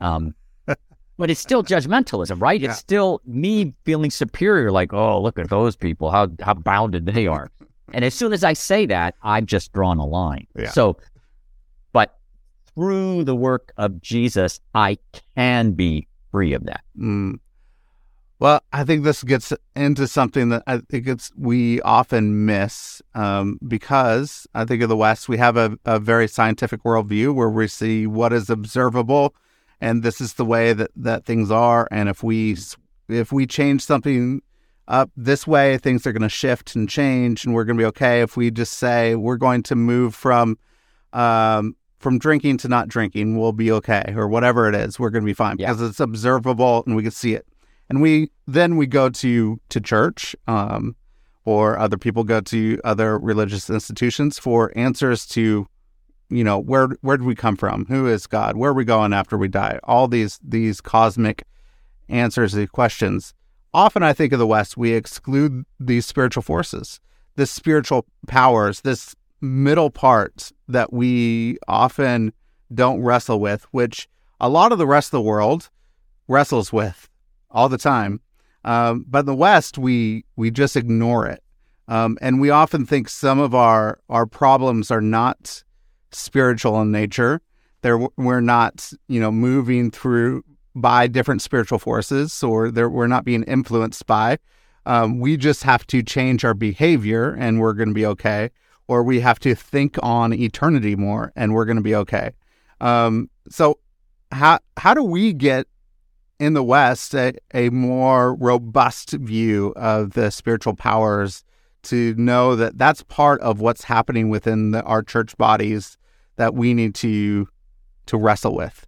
Um, 0.00 0.36
but 0.66 1.28
it's 1.28 1.40
still 1.40 1.64
judgmentalism, 1.64 2.40
right? 2.40 2.61
Yeah. 2.61 2.70
It's 2.70 2.78
still 2.78 3.20
me 3.26 3.74
feeling 3.82 4.12
superior, 4.12 4.70
like, 4.70 4.92
oh, 4.92 5.20
look 5.20 5.40
at 5.40 5.50
those 5.50 5.74
people, 5.74 6.12
how 6.12 6.28
how 6.40 6.55
bounded 6.55 7.07
they 7.07 7.26
are. 7.26 7.50
and 7.92 8.05
as 8.05 8.14
soon 8.14 8.32
as 8.32 8.44
I 8.44 8.53
say 8.53 8.86
that, 8.86 9.16
I've 9.24 9.46
just 9.46 9.72
drawn 9.72 9.98
a 9.98 10.07
line. 10.07 10.46
Yeah. 10.57 10.70
So, 10.70 10.98
but 11.92 12.16
through 12.76 13.24
the 13.24 13.34
work 13.34 13.72
of 13.76 14.00
Jesus, 14.00 14.61
I 14.72 14.98
can 15.34 15.72
be 15.72 16.07
free 16.32 16.52
of 16.54 16.64
that. 16.64 16.82
Mm. 16.98 17.38
Well, 18.40 18.60
I 18.72 18.82
think 18.82 19.04
this 19.04 19.22
gets 19.22 19.52
into 19.76 20.08
something 20.08 20.48
that 20.48 20.64
I 20.66 20.78
think 20.78 21.06
it's 21.06 21.30
we 21.36 21.80
often 21.82 22.44
miss 22.44 23.00
um, 23.14 23.60
because 23.68 24.48
I 24.52 24.64
think 24.64 24.82
of 24.82 24.88
the 24.88 24.96
West 24.96 25.28
we 25.28 25.36
have 25.36 25.56
a, 25.56 25.78
a 25.84 26.00
very 26.00 26.26
scientific 26.26 26.82
worldview 26.82 27.32
where 27.32 27.48
we 27.48 27.68
see 27.68 28.08
what 28.08 28.32
is 28.32 28.50
observable 28.50 29.32
and 29.82 30.04
this 30.04 30.20
is 30.20 30.34
the 30.34 30.44
way 30.44 30.72
that, 30.72 30.92
that 30.94 31.26
things 31.26 31.50
are. 31.50 31.88
And 31.90 32.08
if 32.08 32.22
we 32.22 32.56
if 33.08 33.32
we 33.32 33.46
change 33.46 33.82
something 33.84 34.40
up 34.86 35.10
this 35.16 35.46
way, 35.46 35.76
things 35.76 36.06
are 36.06 36.12
going 36.12 36.22
to 36.22 36.28
shift 36.28 36.76
and 36.76 36.88
change, 36.88 37.44
and 37.44 37.52
we're 37.52 37.64
going 37.64 37.76
to 37.76 37.82
be 37.82 37.86
okay. 37.86 38.22
If 38.22 38.36
we 38.36 38.50
just 38.50 38.74
say 38.74 39.16
we're 39.16 39.36
going 39.36 39.64
to 39.64 39.74
move 39.74 40.14
from 40.14 40.56
um, 41.12 41.76
from 42.03 42.18
drinking 42.18 42.59
to 42.59 42.68
not 42.68 42.88
drinking, 42.88 43.38
we'll 43.38 43.53
be 43.53 43.70
okay, 43.72 44.12
or 44.16 44.28
whatever 44.28 44.68
it 44.68 44.74
is, 44.74 44.98
we're 44.98 45.11
going 45.11 45.22
to 45.22 45.26
be 45.26 45.34
fine 45.34 45.57
yeah. 45.59 45.72
because 45.72 45.88
it's 45.88 46.00
observable 46.00 46.82
and 46.86 46.96
we 46.96 47.03
can 47.03 47.12
see 47.12 47.34
it. 47.34 47.46
And 47.88 48.03
we 48.03 48.30
then 48.46 48.76
we 48.76 48.86
go 48.86 49.09
to 49.09 49.61
to 49.68 49.80
church, 49.80 50.34
um, 50.46 50.96
or 51.44 51.78
other 51.78 51.96
people 51.96 52.24
go 52.24 52.40
to 52.40 52.80
other 52.84 53.18
religious 53.18 53.68
institutions 53.68 54.38
for 54.38 54.72
answers 54.76 55.26
to 55.26 55.66
you 56.30 56.42
know 56.42 56.59
where 56.59 56.88
where 57.03 57.16
did 57.16 57.26
we 57.26 57.34
come 57.34 57.57
from 57.57 57.84
who 57.86 58.07
is 58.07 58.26
god 58.26 58.57
where 58.57 58.70
are 58.70 58.74
we 58.74 58.84
going 58.84 59.12
after 59.12 59.36
we 59.36 59.48
die 59.48 59.78
all 59.84 60.09
these 60.09 60.38
these 60.42 60.80
cosmic 60.80 61.44
answers 62.09 62.53
to 62.53 62.59
these 62.59 62.70
questions 62.70 63.34
often 63.74 64.03
i 64.03 64.12
think 64.12 64.32
of 64.32 64.38
the 64.38 64.46
west 64.46 64.76
we 64.76 64.92
exclude 64.92 65.64
these 65.78 66.07
spiritual 66.07 66.42
forces 66.42 67.00
this 67.36 67.50
spiritual 67.50 68.07
powers 68.26 68.80
this 68.80 69.14
middle 69.43 69.90
parts 69.90 70.53
that 70.68 70.93
we 70.93 71.59
often 71.68 72.32
don't 72.72 73.03
wrestle 73.03 73.40
with 73.40 73.64
which 73.72 74.09
a 74.40 74.49
lot 74.49 74.72
of 74.72 74.78
the 74.78 74.86
rest 74.86 75.09
of 75.09 75.18
the 75.18 75.22
world 75.22 75.68
wrestles 76.28 76.72
with 76.72 77.11
all 77.51 77.68
the 77.68 77.76
time 77.76 78.20
um, 78.64 79.05
but 79.09 79.20
in 79.20 79.26
the 79.26 79.34
west 79.34 79.76
we 79.76 80.24
we 80.36 80.51
just 80.51 80.76
ignore 80.76 81.26
it 81.26 81.43
um, 81.88 82.16
and 82.22 82.40
we 82.40 82.51
often 82.51 82.86
think 82.86 83.09
some 83.09 83.38
of 83.38 83.55
our 83.55 83.99
our 84.09 84.24
problems 84.24 84.90
are 84.90 85.01
not 85.01 85.62
spiritual 86.14 86.80
in 86.80 86.93
nature. 86.93 87.40
There, 87.82 87.99
we're 88.16 88.40
not, 88.40 88.93
you 89.09 89.20
know, 89.20 89.32
moving 89.32 89.90
through 89.90 90.45
by 90.74 91.07
different 91.07 91.43
spiritual 91.43 91.78
forces, 91.78 92.43
or 92.43 92.70
we're 92.70 93.09
not 93.09 93.24
being 93.24 93.43
influenced 93.43 94.07
by. 94.07 94.38
Um, 94.86 95.20
we 95.20 95.36
just 95.36 95.64
have 95.64 95.86
to 95.88 96.03
change 96.03 96.45
our 96.45 96.55
behavior, 96.55 97.34
and 97.38 97.61
we're 97.61 97.74
going 97.74 97.88
to 97.88 97.95
be 97.95 98.07
okay. 98.07 98.51
Or 98.93 99.03
we 99.03 99.20
have 99.20 99.38
to 99.40 99.55
think 99.55 99.99
on 100.03 100.34
eternity 100.34 100.97
more, 100.97 101.32
and 101.34 101.55
we're 101.55 101.64
going 101.64 101.78
to 101.78 101.82
be 101.82 101.95
okay. 101.95 102.32
Um, 102.78 103.30
so, 103.49 103.78
how 104.32 104.59
how 104.76 104.93
do 104.93 105.03
we 105.03 105.32
get 105.32 105.66
in 106.38 106.53
the 106.53 106.62
West 106.62 107.14
a, 107.14 107.32
a 107.55 107.70
more 107.70 108.34
robust 108.34 109.12
view 109.12 109.72
of 109.76 110.11
the 110.11 110.30
spiritual 110.30 110.76
powers 110.76 111.43
to 111.84 112.14
know 112.16 112.55
that 112.55 112.76
that's 112.76 113.03
part 113.05 113.40
of 113.40 113.62
what's 113.62 113.84
happening 113.84 114.28
within 114.28 114.72
the, 114.72 114.82
our 114.82 115.03
church 115.03 115.38
bodies 115.38 115.97
that 116.36 116.53
we 116.53 116.74
need 116.74 116.95
to 116.97 117.49
to 118.05 118.18
wrestle 118.18 118.55
with. 118.55 118.86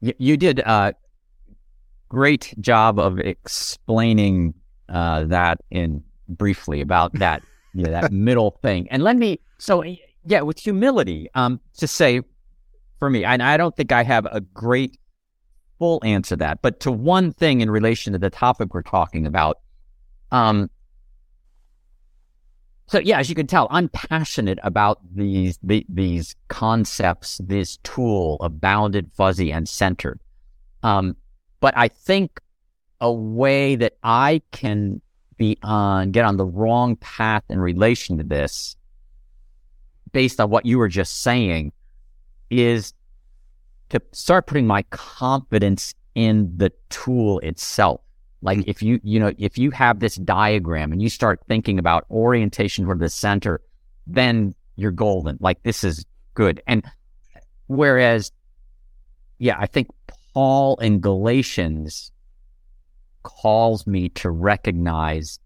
You 0.00 0.36
did 0.36 0.58
a 0.58 0.94
great 2.10 2.52
job 2.60 2.98
of 2.98 3.18
explaining 3.18 4.52
uh, 4.90 5.24
that 5.24 5.56
in 5.70 6.04
briefly 6.36 6.80
about 6.80 7.12
that 7.14 7.42
you 7.74 7.84
know, 7.84 7.90
that 7.90 8.12
middle 8.12 8.58
thing. 8.62 8.88
And 8.90 9.02
let 9.02 9.16
me 9.16 9.40
so 9.58 9.84
yeah, 10.24 10.40
with 10.42 10.58
humility, 10.58 11.28
um, 11.34 11.60
to 11.78 11.86
say 11.86 12.20
for 12.98 13.10
me, 13.10 13.24
and 13.24 13.42
I 13.42 13.56
don't 13.56 13.76
think 13.76 13.92
I 13.92 14.02
have 14.02 14.26
a 14.26 14.40
great 14.40 14.98
full 15.78 16.00
answer 16.04 16.36
to 16.36 16.36
that, 16.36 16.62
but 16.62 16.80
to 16.80 16.92
one 16.92 17.32
thing 17.32 17.60
in 17.60 17.70
relation 17.70 18.12
to 18.12 18.18
the 18.18 18.30
topic 18.30 18.72
we're 18.72 18.82
talking 18.82 19.26
about, 19.26 19.58
um, 20.30 20.70
so 22.86 22.98
yeah, 22.98 23.18
as 23.18 23.28
you 23.28 23.34
can 23.34 23.46
tell, 23.46 23.68
I'm 23.70 23.88
passionate 23.88 24.58
about 24.62 25.00
these 25.14 25.58
the, 25.62 25.84
these 25.88 26.36
concepts, 26.48 27.40
this 27.42 27.78
tool 27.78 28.36
of 28.40 28.60
bounded, 28.60 29.10
fuzzy, 29.12 29.50
and 29.50 29.68
centered. 29.68 30.20
Um, 30.82 31.16
but 31.60 31.76
I 31.76 31.88
think 31.88 32.40
a 33.00 33.12
way 33.12 33.76
that 33.76 33.94
I 34.02 34.42
can 34.52 35.00
be 35.42 35.58
on 35.62 36.12
get 36.12 36.24
on 36.24 36.36
the 36.36 36.44
wrong 36.44 36.94
path 36.96 37.42
in 37.48 37.58
relation 37.58 38.16
to 38.18 38.22
this, 38.22 38.76
based 40.12 40.40
on 40.40 40.48
what 40.50 40.64
you 40.64 40.78
were 40.78 40.88
just 40.88 41.22
saying, 41.22 41.72
is 42.48 42.94
to 43.88 44.00
start 44.12 44.46
putting 44.46 44.68
my 44.68 44.82
confidence 44.90 45.94
in 46.14 46.52
the 46.56 46.72
tool 46.90 47.40
itself. 47.40 48.00
Like 48.40 48.58
mm. 48.58 48.64
if 48.68 48.82
you, 48.82 49.00
you 49.02 49.18
know, 49.18 49.32
if 49.36 49.58
you 49.58 49.72
have 49.72 49.98
this 49.98 50.14
diagram 50.14 50.92
and 50.92 51.02
you 51.02 51.08
start 51.08 51.40
thinking 51.48 51.80
about 51.80 52.06
orientation 52.08 52.84
toward 52.84 53.00
the 53.00 53.08
center, 53.08 53.60
then 54.06 54.54
you're 54.76 54.92
golden. 54.92 55.38
Like 55.40 55.60
this 55.64 55.82
is 55.82 56.06
good. 56.34 56.62
And 56.68 56.84
whereas, 57.66 58.30
yeah, 59.38 59.56
I 59.58 59.66
think 59.66 59.88
Paul 60.34 60.76
in 60.76 61.00
Galatians 61.00 62.11
calls 63.22 63.86
me 63.86 64.08
to 64.10 64.30
recognize, 64.30 65.38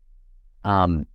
um, 0.65 1.07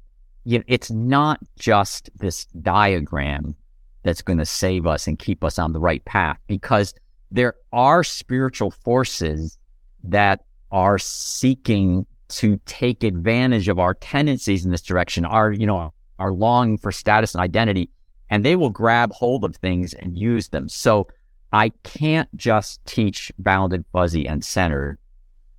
you 0.43 0.59
know, 0.59 0.63
it's 0.67 0.91
not 0.91 1.39
just 1.59 2.09
this 2.15 2.45
diagram 2.61 3.55
that's 4.03 4.21
going 4.21 4.39
to 4.39 4.45
save 4.45 4.87
us 4.87 5.07
and 5.07 5.19
keep 5.19 5.43
us 5.43 5.59
on 5.59 5.73
the 5.73 5.79
right 5.79 6.03
path 6.05 6.37
because 6.47 6.93
there 7.29 7.55
are 7.71 8.03
spiritual 8.03 8.71
forces 8.71 9.57
that 10.03 10.43
are 10.71 10.97
seeking 10.97 12.05
to 12.29 12.59
take 12.65 13.03
advantage 13.03 13.67
of 13.67 13.77
our 13.77 13.93
tendencies 13.93 14.65
in 14.65 14.71
this 14.71 14.81
direction, 14.81 15.25
our, 15.25 15.51
you 15.51 15.67
know, 15.67 15.93
our 16.17 16.31
longing 16.31 16.77
for 16.77 16.91
status 16.91 17.35
and 17.35 17.43
identity, 17.43 17.89
and 18.29 18.45
they 18.45 18.55
will 18.55 18.69
grab 18.69 19.11
hold 19.11 19.43
of 19.43 19.55
things 19.57 19.93
and 19.93 20.17
use 20.17 20.47
them. 20.49 20.69
So 20.69 21.07
I 21.51 21.69
can't 21.83 22.29
just 22.35 22.83
teach 22.85 23.31
bounded, 23.37 23.83
fuzzy, 23.91 24.27
and 24.27 24.43
centered. 24.43 24.97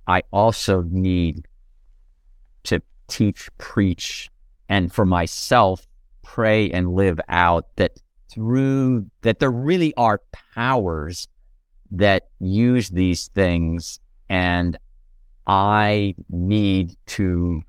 I 0.07 0.23
also 0.31 0.83
need 0.83 1.47
to 2.63 2.81
teach, 3.07 3.49
preach, 3.57 4.29
and 4.69 4.91
for 4.91 5.05
myself, 5.05 5.87
pray 6.23 6.69
and 6.71 6.93
live 6.93 7.19
out 7.29 7.67
that 7.75 7.99
through 8.29 9.05
that 9.21 9.39
there 9.39 9.51
really 9.51 9.93
are 9.95 10.21
powers 10.55 11.27
that 11.91 12.29
use 12.39 12.89
these 12.89 13.27
things. 13.27 13.99
And 14.29 14.77
I 15.45 16.15
need 16.29 16.95
to 17.07 17.61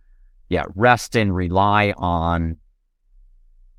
yeah 0.48 0.64
rest 0.74 1.16
and 1.16 1.34
rely 1.34 1.92
on 1.96 2.56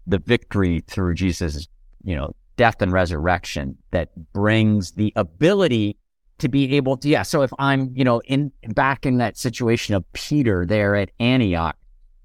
the 0.08 0.20
victory 0.20 0.84
through 0.88 1.14
Jesus 1.16 1.68
you 2.04 2.16
know 2.16 2.36
death 2.58 2.82
and 2.82 2.92
resurrection 2.92 3.78
that 3.92 4.10
brings 4.34 4.92
the 4.92 5.14
ability 5.16 5.98
to 6.40 6.50
be 6.50 6.76
able 6.76 6.98
to 6.98 7.08
yeah 7.08 7.22
so 7.24 7.42
if 7.42 7.52
I'm 7.60 7.92
you 7.96 8.04
know 8.04 8.22
in 8.22 8.52
back 8.70 9.06
in 9.06 9.18
that 9.18 9.38
situation 9.38 9.96
of 9.96 10.04
Peter 10.14 10.66
there 10.66 10.96
at 10.96 11.12
Antioch 11.20 11.78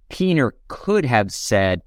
Peter 0.09 0.55
could 0.69 1.05
have 1.05 1.33
said 1.33 1.83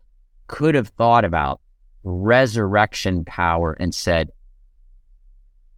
could 0.48 0.76
have 0.76 0.90
thought 0.90 1.26
about 1.26 1.62
resurrection 2.04 3.26
power 3.26 3.74
and 3.80 3.94
said, 3.94 4.30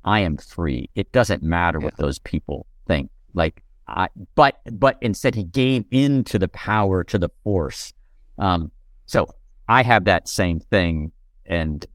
I 0.04 0.20
am 0.22 0.38
free. 0.38 0.90
It 0.96 1.12
doesn't 1.12 1.44
matter 1.44 1.80
yeah. 1.80 1.86
what 1.86 1.98
those 1.98 2.20
people 2.20 2.66
think. 2.88 3.10
Like, 3.34 3.64
I, 3.88 4.10
but, 4.36 4.60
but 4.72 4.98
instead 5.02 5.36
he 5.36 5.44
gave 5.44 5.86
in 5.92 6.24
to 6.26 6.40
the 6.40 6.48
power, 6.48 7.04
to 7.06 7.18
the 7.18 7.30
force. 7.44 7.94
Um, 8.38 8.72
so 9.06 9.28
I 9.68 9.84
have 9.84 10.06
that 10.06 10.28
same 10.28 10.60
thing. 10.60 11.12
And, 11.46 11.86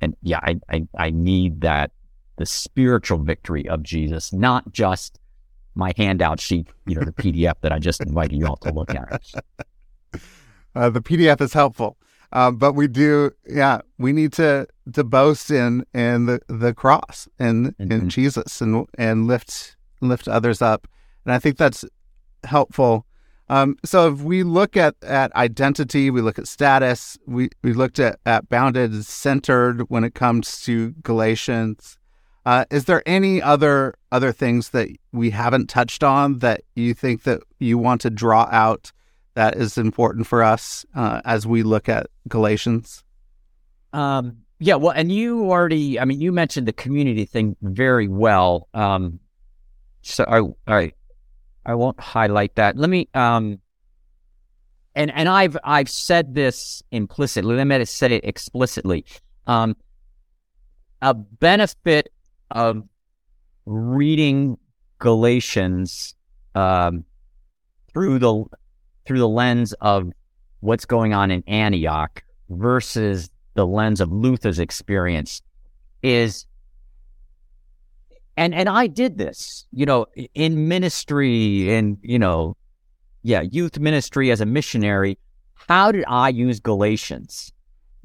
and 0.00 0.16
yeah, 0.22 0.40
I, 0.42 0.56
I, 0.70 0.86
I 0.98 1.10
need 1.10 1.60
that, 1.62 1.92
the 2.36 2.46
spiritual 2.46 3.18
victory 3.18 3.68
of 3.68 3.82
Jesus, 3.82 4.32
not 4.32 4.72
just 4.72 5.18
my 5.74 5.92
handout 5.96 6.40
sheet, 6.40 6.68
you 6.86 6.94
know, 6.94 7.04
the 7.04 7.12
PDF 7.12 7.54
that 7.60 7.72
I 7.72 7.78
just 7.78 8.00
invited 8.00 8.36
you 8.38 8.46
all 8.46 8.56
to 8.56 8.72
look 8.72 8.94
at. 8.94 9.22
Uh, 10.74 10.90
the 10.90 11.00
PDF 11.00 11.40
is 11.40 11.54
helpful. 11.54 11.96
Um, 12.32 12.56
but 12.56 12.74
we 12.74 12.86
do, 12.86 13.30
yeah, 13.48 13.80
we 13.96 14.12
need 14.12 14.34
to 14.34 14.66
to 14.92 15.04
boast 15.04 15.50
in 15.50 15.86
in 15.94 16.26
the, 16.26 16.40
the 16.48 16.74
cross 16.74 17.26
and 17.38 17.68
mm-hmm. 17.78 17.90
in 17.90 18.08
Jesus 18.10 18.60
and 18.60 18.86
and 18.98 19.26
lift 19.26 19.74
lift 20.02 20.28
others 20.28 20.60
up, 20.60 20.86
and 21.24 21.32
I 21.32 21.38
think 21.38 21.56
that's 21.56 21.82
helpful. 22.44 23.06
Um, 23.48 23.76
so 23.84 24.12
if 24.12 24.20
we 24.20 24.42
look 24.42 24.76
at, 24.76 24.96
at 25.02 25.34
identity, 25.36 26.10
we 26.10 26.20
look 26.20 26.38
at 26.38 26.48
status, 26.48 27.16
we, 27.26 27.48
we 27.62 27.74
looked 27.74 28.00
at, 28.00 28.18
at 28.26 28.48
bounded 28.48 29.04
centered 29.04 29.88
when 29.88 30.02
it 30.02 30.14
comes 30.14 30.60
to 30.62 30.90
Galatians. 31.02 31.96
Uh, 32.46 32.64
is 32.70 32.84
there 32.84 33.02
any 33.06 33.42
other 33.42 33.92
other 34.12 34.30
things 34.30 34.70
that 34.70 34.88
we 35.10 35.30
haven't 35.30 35.68
touched 35.68 36.04
on 36.04 36.38
that 36.38 36.62
you 36.76 36.94
think 36.94 37.24
that 37.24 37.40
you 37.58 37.76
want 37.76 38.00
to 38.00 38.08
draw 38.08 38.48
out 38.52 38.92
that 39.34 39.56
is 39.56 39.76
important 39.76 40.28
for 40.28 40.44
us 40.44 40.86
uh, 40.94 41.20
as 41.24 41.44
we 41.44 41.64
look 41.64 41.88
at 41.88 42.06
Galatians? 42.28 43.02
Um, 43.92 44.38
yeah, 44.60 44.76
well, 44.76 44.92
and 44.92 45.10
you 45.10 45.50
already, 45.50 45.98
I 45.98 46.04
mean, 46.04 46.20
you 46.20 46.30
mentioned 46.30 46.68
the 46.68 46.72
community 46.72 47.24
thing 47.24 47.56
very 47.62 48.06
well. 48.06 48.68
Um, 48.72 49.18
so 50.02 50.54
I, 50.68 50.72
I, 50.72 50.92
I 51.66 51.74
won't 51.74 51.98
highlight 51.98 52.54
that. 52.54 52.76
Let 52.76 52.88
me, 52.88 53.08
um, 53.12 53.58
and 54.94 55.10
and 55.10 55.28
I've 55.28 55.58
I've 55.64 55.90
said 55.90 56.32
this 56.32 56.80
implicitly. 56.92 57.56
Let 57.56 57.66
me 57.66 57.84
say 57.86 58.12
it 58.12 58.24
explicitly. 58.24 59.04
Um, 59.48 59.76
a 61.02 61.12
benefit 61.12 62.12
of 62.50 62.82
reading 63.64 64.58
Galatians 64.98 66.14
um, 66.54 67.04
through 67.92 68.18
the 68.18 68.44
through 69.06 69.18
the 69.18 69.28
lens 69.28 69.72
of 69.74 70.10
what's 70.60 70.84
going 70.84 71.14
on 71.14 71.30
in 71.30 71.42
Antioch 71.46 72.22
versus 72.48 73.30
the 73.54 73.66
lens 73.66 74.00
of 74.00 74.10
Luther's 74.10 74.58
experience 74.58 75.42
is 76.02 76.46
and 78.36 78.54
and 78.54 78.68
I 78.68 78.86
did 78.86 79.16
this, 79.18 79.66
you 79.72 79.86
know, 79.86 80.06
in 80.34 80.68
ministry 80.68 81.72
and 81.74 81.98
you 82.02 82.18
know, 82.18 82.56
yeah, 83.22 83.42
youth 83.42 83.78
ministry 83.78 84.30
as 84.30 84.40
a 84.40 84.46
missionary. 84.46 85.18
How 85.54 85.90
did 85.90 86.04
I 86.06 86.28
use 86.28 86.60
Galatians? 86.60 87.52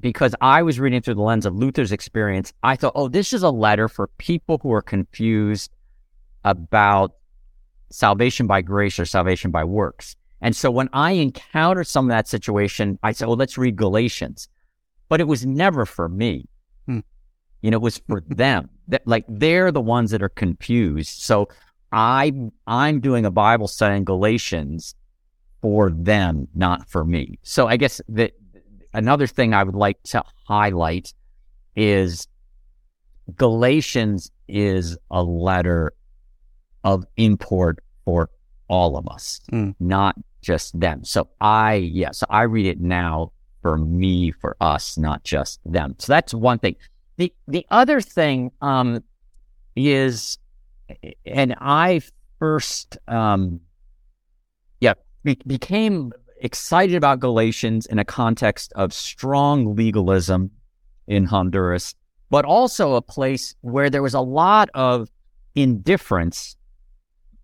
Because 0.02 0.36
I 0.42 0.64
was 0.64 0.80
reading 0.80 1.02
through 1.02 1.16
the 1.16 1.22
lens 1.22 1.46
of 1.46 1.56
Luther's 1.56 1.92
experience, 1.92 2.54
I 2.64 2.76
thought, 2.76 2.94
oh, 2.96 3.08
this 3.08 3.34
is 3.34 3.44
a 3.44 3.52
letter 3.52 3.88
for 3.88 4.08
people 4.18 4.60
who 4.62 4.74
are 4.74 4.82
confused 4.82 5.72
about 6.44 7.14
salvation 7.92 8.48
by 8.48 8.62
grace 8.62 9.00
or 9.00 9.06
salvation 9.06 9.52
by 9.52 9.64
works. 9.64 10.16
And 10.42 10.56
so 10.56 10.72
when 10.72 10.90
I 10.92 11.12
encountered 11.12 11.88
some 11.88 12.06
of 12.06 12.10
that 12.10 12.28
situation, 12.28 12.98
I 13.04 13.12
said, 13.12 13.28
well, 13.28 13.38
let's 13.38 13.58
read 13.58 13.76
Galatians. 13.76 14.50
But 15.08 15.22
it 15.22 15.26
was 15.26 15.46
never 15.46 15.86
for 15.86 16.10
me. 16.10 16.48
Hmm. 16.88 17.00
You 17.62 17.70
know, 17.70 17.78
it 17.78 17.82
was 17.82 18.02
for 18.08 18.24
them. 18.28 18.70
That 18.88 19.06
like 19.06 19.26
they're 19.28 19.72
the 19.72 19.82
ones 19.82 20.12
that 20.12 20.24
are 20.24 20.30
confused. 20.30 21.22
So 21.22 21.48
I 21.92 22.34
I'm 22.66 23.00
doing 23.00 23.26
a 23.26 23.32
Bible 23.32 23.68
study 23.68 23.98
in 23.98 24.04
Galatians 24.04 24.96
for 25.62 25.92
them, 25.92 26.48
not 26.56 26.90
for 26.90 27.06
me. 27.06 27.38
So 27.44 27.68
I 27.68 27.78
guess 27.78 28.02
that 28.10 28.34
another 28.94 29.28
thing 29.28 29.54
I 29.54 29.64
would 29.64 29.76
like 29.76 30.02
to 30.04 30.24
highlight 30.48 31.14
is 31.76 32.28
Galatians 33.36 34.32
is 34.48 34.98
a 35.10 35.24
letter 35.24 35.94
of 36.84 37.06
import 37.18 37.80
for 38.06 38.30
all 38.68 38.98
of 38.98 39.08
us, 39.08 39.42
mm. 39.52 39.76
not 39.80 40.16
just 40.42 40.78
them. 40.80 41.04
So 41.04 41.30
I, 41.40 41.76
yeah, 41.76 42.12
so 42.12 42.26
I 42.30 42.44
read 42.44 42.66
it 42.66 42.80
now 42.80 43.32
for 43.62 43.78
me, 43.78 44.32
for 44.32 44.58
us, 44.60 44.98
not 44.98 45.24
just 45.24 45.60
them. 45.66 45.96
So 46.00 46.12
that's 46.12 46.34
one 46.34 46.60
thing. 46.60 46.76
The, 47.18 47.32
the 47.48 47.66
other 47.70 48.02
thing, 48.02 48.52
um, 48.62 49.04
is, 49.76 50.38
and 51.26 51.56
I 51.60 52.02
first, 52.40 52.98
um, 53.08 53.62
yeah, 54.80 54.96
be- 55.24 55.40
became 55.46 56.12
excited 56.42 56.96
about 56.96 57.20
Galatians 57.20 57.86
in 57.86 58.00
a 58.00 58.06
context 58.06 58.74
of 58.76 58.94
strong 58.94 59.76
legalism 59.76 60.52
in 61.08 61.26
Honduras, 61.26 61.96
but 62.30 62.46
also 62.46 62.96
a 62.96 63.02
place 63.02 63.56
where 63.62 63.90
there 63.90 64.02
was 64.02 64.14
a 64.14 64.22
lot 64.22 64.70
of 64.74 65.10
indifference 65.56 66.56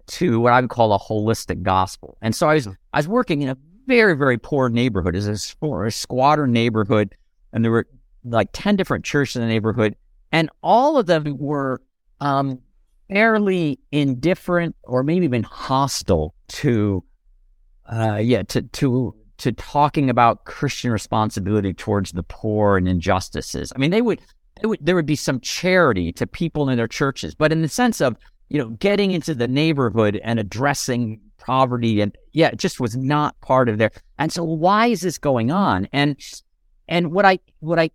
to 0.08 0.40
what 0.40 0.54
I 0.54 0.62
would 0.62 0.70
call 0.70 0.94
a 0.94 1.00
holistic 1.00 1.64
gospel. 1.64 2.18
And 2.22 2.34
so 2.36 2.48
I 2.48 2.56
was, 2.56 2.66
hmm. 2.66 2.72
I 2.94 3.00
was 3.00 3.08
working 3.08 3.42
in 3.42 3.50
a 3.50 3.58
very, 3.88 4.16
very 4.16 4.38
poor 4.38 4.70
neighborhood. 4.70 5.16
It 5.16 5.26
was 5.26 5.56
a, 5.62 5.68
a 5.68 5.92
squatter 5.92 6.48
neighborhood, 6.48 7.16
and 7.54 7.64
there 7.64 7.72
were 7.72 7.88
like 8.24 8.50
10 8.54 8.76
different 8.76 9.06
churches 9.06 9.38
in 9.38 9.42
the 9.42 9.48
neighborhood, 9.48 9.96
and 10.32 10.50
all 10.62 10.98
of 10.98 11.06
them 11.06 11.38
were 11.38 11.82
um, 12.20 12.60
fairly 13.10 13.80
indifferent 13.92 14.76
or 14.84 15.04
maybe 15.04 15.26
even 15.26 15.44
hostile 15.44 16.34
to, 16.50 17.04
uh, 17.92 18.20
yeah, 18.22 18.44
to, 18.44 18.62
to, 18.62 19.16
to 19.38 19.52
talking 19.52 20.10
about 20.10 20.46
Christian 20.46 20.92
responsibility 20.92 21.74
towards 21.74 22.12
the 22.12 22.24
poor 22.24 22.78
and 22.78 22.88
injustices. 22.88 23.72
I 23.76 23.80
mean, 23.80 23.92
they 23.92 24.02
would, 24.02 24.22
they 24.62 24.68
would, 24.68 24.80
there 24.82 24.96
would 24.96 25.06
be 25.06 25.16
some 25.16 25.40
charity 25.40 26.12
to 26.14 26.28
people 26.28 26.70
in 26.70 26.78
their 26.78 26.88
churches, 26.88 27.36
but 27.36 27.52
in 27.52 27.62
the 27.62 27.70
sense 27.70 28.02
of 28.02 28.18
you 28.50 28.58
know, 28.58 28.70
getting 28.70 29.12
into 29.12 29.34
the 29.34 29.48
neighborhood 29.48 30.20
and 30.24 30.40
addressing 30.40 31.20
poverty 31.38 32.02
and 32.02 32.18
yeah, 32.34 32.48
it 32.48 32.58
just 32.58 32.80
was 32.80 32.96
not 32.96 33.40
part 33.42 33.70
of 33.70 33.78
there. 33.78 33.92
And 34.18 34.32
so 34.32 34.44
why 34.44 34.88
is 34.88 35.02
this 35.02 35.18
going 35.18 35.52
on? 35.52 35.88
And 35.92 36.18
and 36.88 37.12
what 37.12 37.26
I 37.26 37.40
what 37.60 37.80
I 37.80 37.90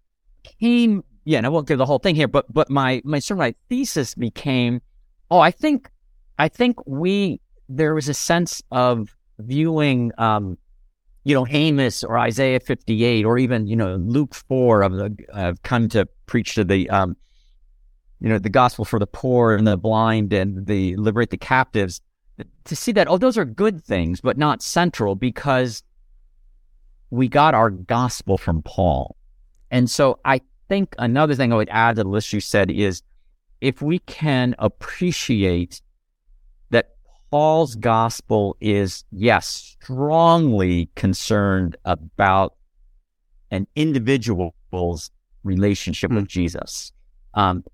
came 0.61 1.05
yeah, 1.25 1.39
and 1.39 1.47
I 1.47 1.51
won't 1.51 1.69
give 1.69 1.79
the 1.79 1.87
whole 1.87 1.99
thing 1.99 2.17
here, 2.17 2.29
but 2.29 2.53
but 2.53 2.69
my 2.69 3.01
my 3.05 3.19
sort 3.19 3.37
of 3.37 3.39
my 3.39 3.55
thesis 3.69 4.15
became, 4.15 4.81
oh, 5.31 5.39
I 5.39 5.51
think 5.51 5.91
I 6.39 6.49
think 6.49 6.77
we 6.87 7.41
there 7.69 7.95
was 7.95 8.09
a 8.09 8.15
sense 8.15 8.63
of 8.71 9.17
viewing 9.47 10.13
um, 10.19 10.57
you 11.25 11.35
know, 11.35 11.47
Amos 11.49 12.03
or 12.03 12.19
Isaiah 12.19 12.61
58 12.61 13.25
or 13.25 13.39
even, 13.39 13.67
you 13.67 13.77
know, 13.77 13.95
Luke 13.97 14.35
4 14.35 14.83
of 14.83 14.93
the, 14.93 15.17
I've 15.33 15.63
come 15.63 15.89
to 15.91 16.07
preach 16.27 16.55
to 16.57 16.65
the, 16.65 16.91
um, 16.91 17.17
you 18.21 18.29
know, 18.29 18.39
the 18.39 18.49
gospel 18.49 18.85
for 18.85 18.99
the 18.99 19.07
poor 19.07 19.55
and 19.55 19.67
the 19.67 19.77
blind 19.77 20.33
and 20.33 20.67
the 20.67 20.97
liberate 20.97 21.31
the 21.31 21.37
captives, 21.37 22.01
to 22.65 22.75
see 22.75 22.93
that, 22.93 23.09
oh, 23.09 23.19
those 23.19 23.39
are 23.39 23.45
good 23.45 23.85
things, 23.85 24.21
but 24.21 24.37
not 24.37 24.63
central 24.63 25.15
because 25.15 25.83
we 27.11 27.29
got 27.29 27.55
our 27.55 27.71
gospel 27.71 28.37
from 28.37 28.63
Paul. 28.63 29.17
And 29.71 29.89
so 29.89 30.19
I 30.25 30.41
think 30.69 30.95
another 30.99 31.35
thing 31.35 31.53
I 31.53 31.57
would 31.57 31.69
add 31.69 31.97
to 31.97 32.03
the 32.03 32.09
list 32.09 32.33
you 32.33 32.41
said 32.41 32.71
is 32.71 33.03
if 33.61 33.81
we 33.81 34.01
can 34.01 34.57
appreciate 34.59 35.83
Paul's 37.33 37.77
gospel 37.77 38.59
is, 38.61 39.05
yes, 39.11 39.47
strongly 39.81 40.91
concerned 40.97 41.79
about 41.87 42.57
an 43.51 43.67
individual's 43.75 45.11
relationship 45.43 46.11
mm. 46.11 46.17
with 46.17 46.29
Jesus. 46.29 46.93
Um, 47.33 47.65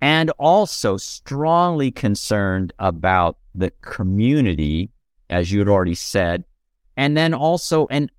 and 0.00 0.30
also 0.38 0.96
strongly 0.96 1.90
concerned 1.90 2.72
about 2.78 3.36
the 3.54 3.70
community, 3.82 4.90
as 5.28 5.52
you 5.52 5.58
had 5.58 5.68
already 5.68 5.94
said, 5.94 6.44
and 6.96 7.14
then 7.14 7.34
also 7.34 7.86
and 7.90 8.10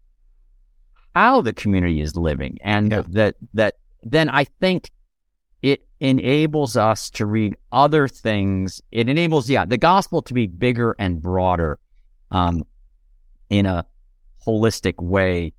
how 1.15 1.41
the 1.41 1.53
community 1.53 2.01
is 2.01 2.15
living, 2.15 2.59
and 2.63 2.91
yeah. 2.91 3.03
that 3.09 3.35
that 3.55 3.75
then 4.03 4.29
I 4.29 4.43
think 4.43 4.91
it 5.63 5.87
enables 6.01 6.75
us 6.77 7.09
to 7.09 7.25
read 7.25 7.55
other 7.71 8.07
things. 8.07 8.81
It 8.91 9.09
enables, 9.09 9.49
yeah, 9.49 9.65
the 9.65 9.77
gospel 9.77 10.21
to 10.21 10.33
be 10.33 10.45
bigger 10.45 10.95
and 10.99 11.21
broader, 11.21 11.79
um, 12.31 12.63
in 13.49 13.65
a 13.65 13.85
holistic 14.45 15.01
way 15.01 15.53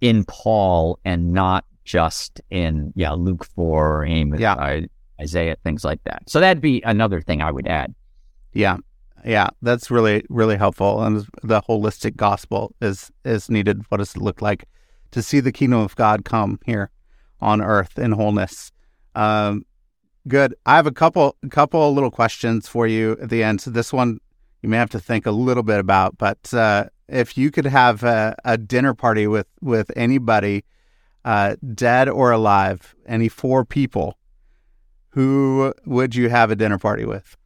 in 0.00 0.24
Paul 0.24 0.98
and 1.04 1.32
not 1.32 1.64
just 1.84 2.40
in 2.50 2.92
yeah 2.94 3.12
Luke 3.12 3.44
four 3.44 3.98
or 3.98 4.04
Amos, 4.04 4.38
yeah. 4.38 4.80
Isaiah, 5.20 5.56
things 5.64 5.84
like 5.84 6.02
that. 6.04 6.28
So 6.28 6.38
that'd 6.40 6.60
be 6.60 6.82
another 6.84 7.20
thing 7.20 7.40
I 7.40 7.50
would 7.50 7.66
add. 7.66 7.94
Yeah, 8.52 8.78
yeah, 9.24 9.48
that's 9.62 9.90
really 9.90 10.24
really 10.28 10.56
helpful. 10.56 11.02
And 11.02 11.26
the 11.42 11.62
holistic 11.62 12.16
gospel 12.16 12.74
is 12.80 13.10
is 13.24 13.48
needed. 13.48 13.82
What 13.88 13.98
does 13.98 14.14
it 14.14 14.22
look 14.22 14.42
like 14.42 14.64
to 15.12 15.22
see 15.22 15.40
the 15.40 15.52
kingdom 15.52 15.80
of 15.80 15.96
God 15.96 16.24
come 16.24 16.58
here 16.66 16.90
on 17.40 17.62
earth 17.62 17.98
in 17.98 18.12
wholeness? 18.12 18.72
Um, 19.14 19.66
good. 20.28 20.54
I 20.66 20.76
have 20.76 20.86
a 20.86 20.92
couple 20.92 21.36
couple 21.50 21.92
little 21.92 22.10
questions 22.10 22.68
for 22.68 22.86
you 22.86 23.16
at 23.22 23.30
the 23.30 23.42
end. 23.42 23.60
So 23.60 23.70
this 23.70 23.92
one 23.92 24.20
you 24.62 24.68
may 24.68 24.76
have 24.76 24.90
to 24.90 25.00
think 25.00 25.26
a 25.26 25.32
little 25.32 25.64
bit 25.64 25.80
about, 25.80 26.18
but 26.18 26.54
uh, 26.54 26.86
if 27.08 27.36
you 27.36 27.50
could 27.50 27.66
have 27.66 28.04
a, 28.04 28.36
a, 28.44 28.56
dinner 28.56 28.94
party 28.94 29.26
with 29.26 29.48
with 29.60 29.90
anybody, 29.96 30.64
uh, 31.24 31.56
dead 31.74 32.08
or 32.08 32.30
alive, 32.30 32.94
any 33.06 33.28
four 33.28 33.64
people, 33.64 34.16
who 35.10 35.74
would 35.84 36.14
you 36.14 36.28
have 36.28 36.50
a 36.50 36.56
dinner 36.56 36.78
party 36.78 37.04
with? 37.04 37.36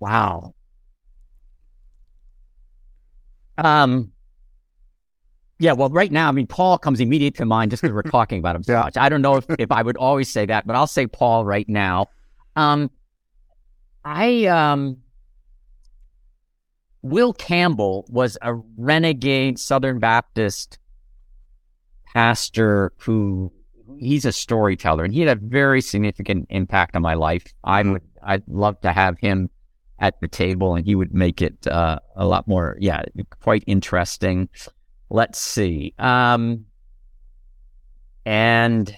Wow. 0.00 0.54
Um. 3.58 4.13
Yeah, 5.58 5.72
well, 5.72 5.88
right 5.88 6.10
now, 6.10 6.28
I 6.28 6.32
mean, 6.32 6.46
Paul 6.46 6.78
comes 6.78 7.00
immediately 7.00 7.36
to 7.38 7.44
mind 7.44 7.70
just 7.70 7.82
because 7.82 7.94
we're 7.94 8.02
talking 8.10 8.38
about 8.38 8.56
him 8.56 8.62
so 8.64 8.72
yeah. 8.72 8.82
much. 8.82 8.96
I 8.96 9.08
don't 9.08 9.22
know 9.22 9.36
if, 9.36 9.46
if 9.58 9.70
I 9.70 9.82
would 9.82 9.96
always 9.96 10.28
say 10.28 10.46
that, 10.46 10.66
but 10.66 10.74
I'll 10.76 10.86
say 10.86 11.06
Paul 11.06 11.44
right 11.44 11.68
now. 11.68 12.08
Um, 12.56 12.90
I 14.04 14.46
um, 14.46 14.98
Will 17.02 17.32
Campbell 17.32 18.06
was 18.08 18.38
a 18.42 18.54
renegade 18.76 19.58
Southern 19.58 19.98
Baptist 19.98 20.78
pastor 22.14 22.92
who 22.98 23.52
he's 23.98 24.24
a 24.24 24.32
storyteller 24.32 25.04
and 25.04 25.12
he 25.12 25.20
had 25.20 25.36
a 25.36 25.40
very 25.40 25.80
significant 25.80 26.46
impact 26.50 26.96
on 26.96 27.02
my 27.02 27.14
life. 27.14 27.52
I 27.64 27.82
would 27.82 28.02
I'd 28.22 28.42
love 28.48 28.80
to 28.80 28.92
have 28.92 29.18
him 29.18 29.50
at 29.98 30.20
the 30.20 30.28
table 30.28 30.74
and 30.74 30.86
he 30.86 30.94
would 30.94 31.12
make 31.14 31.42
it 31.42 31.66
uh, 31.66 31.98
a 32.16 32.26
lot 32.26 32.48
more 32.48 32.76
yeah 32.80 33.02
quite 33.40 33.64
interesting 33.66 34.48
let's 35.14 35.40
see 35.40 35.94
um 35.98 36.64
and 38.26 38.96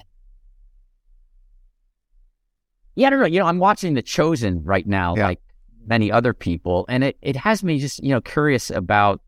yeah 2.95 3.07
i 3.07 3.11
don't 3.11 3.21
know 3.21 3.27
you 3.27 3.39
know 3.39 3.47
i'm 3.47 3.59
watching 3.59 3.95
the 3.95 4.03
chosen 4.03 4.63
right 4.65 4.87
now 4.87 5.15
yeah. 5.17 5.27
like 5.29 5.41
many 5.87 6.11
other 6.11 6.33
people 6.33 6.85
and 6.89 7.05
it, 7.05 7.17
it 7.23 7.37
has 7.37 7.63
me 7.63 7.79
just 7.79 8.03
you 8.03 8.11
know 8.11 8.21
curious 8.21 8.71
about 8.71 9.21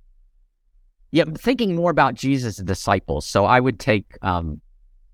yeah 1.10 1.24
thinking 1.36 1.74
more 1.74 1.90
about 1.90 2.14
jesus 2.14 2.56
disciples 2.56 3.26
so 3.26 3.44
i 3.44 3.60
would 3.60 3.78
take 3.78 4.16
um 4.22 4.60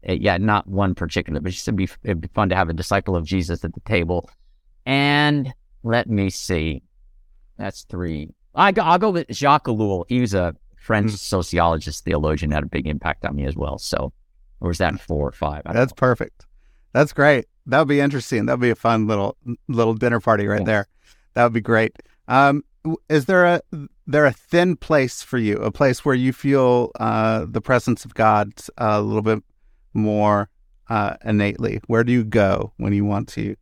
yeah 0.03 0.37
not 0.37 0.67
one 0.67 0.95
particular 0.95 1.41
but 1.41 1.51
just 1.51 1.67
it'd 1.67 1.77
be, 1.77 1.89
it'd 2.03 2.21
be 2.21 2.29
fun 2.29 2.49
to 2.49 2.55
have 2.55 2.69
a 2.69 2.75
disciple 2.75 3.17
of 3.17 3.25
jesus 3.25 3.65
at 3.65 3.75
the 3.75 3.81
table 3.81 4.29
and 4.87 5.53
let 5.83 6.09
me 6.09 6.31
see. 6.31 6.83
That's 7.59 7.83
three. 7.85 8.31
I 8.55 8.73
go, 8.73 8.83
I'll 8.83 8.99
go 8.99 9.11
with 9.11 9.27
Jacques 9.31 9.67
Ellul. 9.67 10.05
He 10.09 10.21
was 10.21 10.35
a 10.35 10.55
French 10.85 11.09
mm-hmm. 11.09 11.17
sociologist, 11.17 12.05
theologian, 12.05 12.51
had 12.51 12.63
a 12.63 12.67
big 12.67 12.87
impact 12.87 13.25
on 13.25 13.35
me 13.35 13.45
as 13.45 13.57
well. 13.57 13.79
So, 13.79 14.13
or 14.61 14.69
was 14.69 14.79
that 14.79 15.01
four 15.01 15.29
or 15.29 15.33
five? 15.33 15.63
That's 15.65 15.93
know. 15.93 15.97
perfect. 15.97 16.47
That's 16.93 17.13
great. 17.13 17.47
That 17.67 17.79
would 17.79 17.89
be 17.89 18.01
interesting. 18.01 18.47
That 18.47 18.55
would 18.55 18.63
be 18.63 18.71
a 18.71 18.77
fun 18.77 19.07
little 19.07 19.37
little 19.69 19.95
dinner 19.95 20.21
party 20.21 20.47
right 20.47 20.65
there. 20.65 20.87
That 21.35 21.45
would 21.45 21.53
be 21.53 21.61
great. 21.61 21.97
Um, 22.29 22.65
is 23.09 23.25
there 23.25 23.45
a 23.45 23.61
there 24.07 24.27
a 24.27 24.33
thin 24.33 24.77
place 24.77 25.23
for 25.23 25.39
you? 25.39 25.57
A 25.57 25.73
place 25.73 26.05
where 26.05 26.15
you 26.15 26.33
feel 26.33 26.91
uh, 27.01 27.47
the 27.49 27.61
presence 27.61 28.05
of 28.05 28.15
God 28.15 28.53
a 28.77 29.01
little 29.01 29.23
bit 29.23 29.43
more 29.95 30.51
uh, 30.89 31.17
innately? 31.25 31.81
Where 31.87 32.05
do 32.05 32.13
you 32.13 32.25
go 32.25 32.73
when 32.77 32.93
you 32.93 33.05
want 33.05 33.29
to 33.31 33.57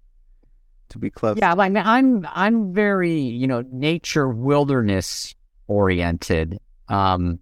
to 0.92 0.98
be 0.98 1.10
close. 1.10 1.36
Yeah, 1.38 1.54
like 1.54 1.74
I'm 1.74 2.26
I'm 2.30 2.72
very, 2.72 3.18
you 3.18 3.46
know, 3.46 3.64
nature 3.70 4.28
wilderness 4.28 5.34
oriented. 5.66 6.58
Um 6.88 7.38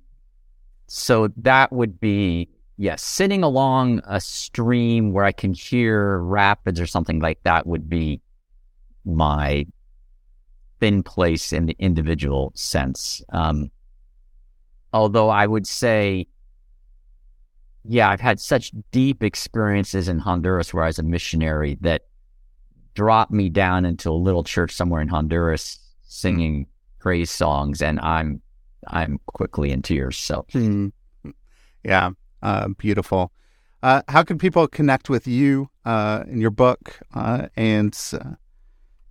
so 0.86 1.28
that 1.36 1.72
would 1.72 2.00
be 2.00 2.48
yes, 2.76 3.02
sitting 3.02 3.42
along 3.42 4.00
a 4.06 4.20
stream 4.20 5.12
where 5.12 5.24
I 5.24 5.32
can 5.32 5.52
hear 5.52 6.18
rapids 6.18 6.80
or 6.80 6.86
something 6.86 7.20
like 7.20 7.42
that 7.44 7.66
would 7.66 7.88
be 7.88 8.20
my 9.04 9.66
thin 10.78 11.02
place 11.02 11.52
in 11.52 11.66
the 11.66 11.76
individual 11.78 12.52
sense. 12.54 13.22
Um 13.30 13.70
although 14.92 15.28
I 15.28 15.46
would 15.46 15.66
say 15.66 16.26
yeah, 17.84 18.10
I've 18.10 18.20
had 18.20 18.40
such 18.40 18.72
deep 18.90 19.22
experiences 19.22 20.08
in 20.08 20.18
Honduras 20.18 20.74
where 20.74 20.84
I 20.84 20.88
was 20.88 20.98
a 20.98 21.02
missionary 21.02 21.78
that 21.80 22.02
dropped 22.94 23.32
me 23.32 23.48
down 23.48 23.84
into 23.84 24.10
a 24.10 24.12
little 24.12 24.44
church 24.44 24.72
somewhere 24.72 25.00
in 25.00 25.08
Honduras 25.08 25.78
singing 26.02 26.64
mm. 26.64 26.68
praise 26.98 27.30
songs, 27.30 27.80
and 27.80 27.98
I'm 28.00 28.42
I'm 28.86 29.20
quickly 29.26 29.70
in 29.70 29.82
tears. 29.82 30.18
So, 30.18 30.46
mm. 30.52 30.92
yeah, 31.84 32.10
uh, 32.42 32.68
beautiful. 32.68 33.32
Uh, 33.82 34.02
how 34.08 34.22
can 34.22 34.38
people 34.38 34.68
connect 34.68 35.08
with 35.08 35.26
you 35.26 35.70
uh, 35.84 36.24
in 36.28 36.40
your 36.40 36.50
book 36.50 37.00
uh, 37.14 37.48
and 37.56 37.98
uh, 38.12 38.32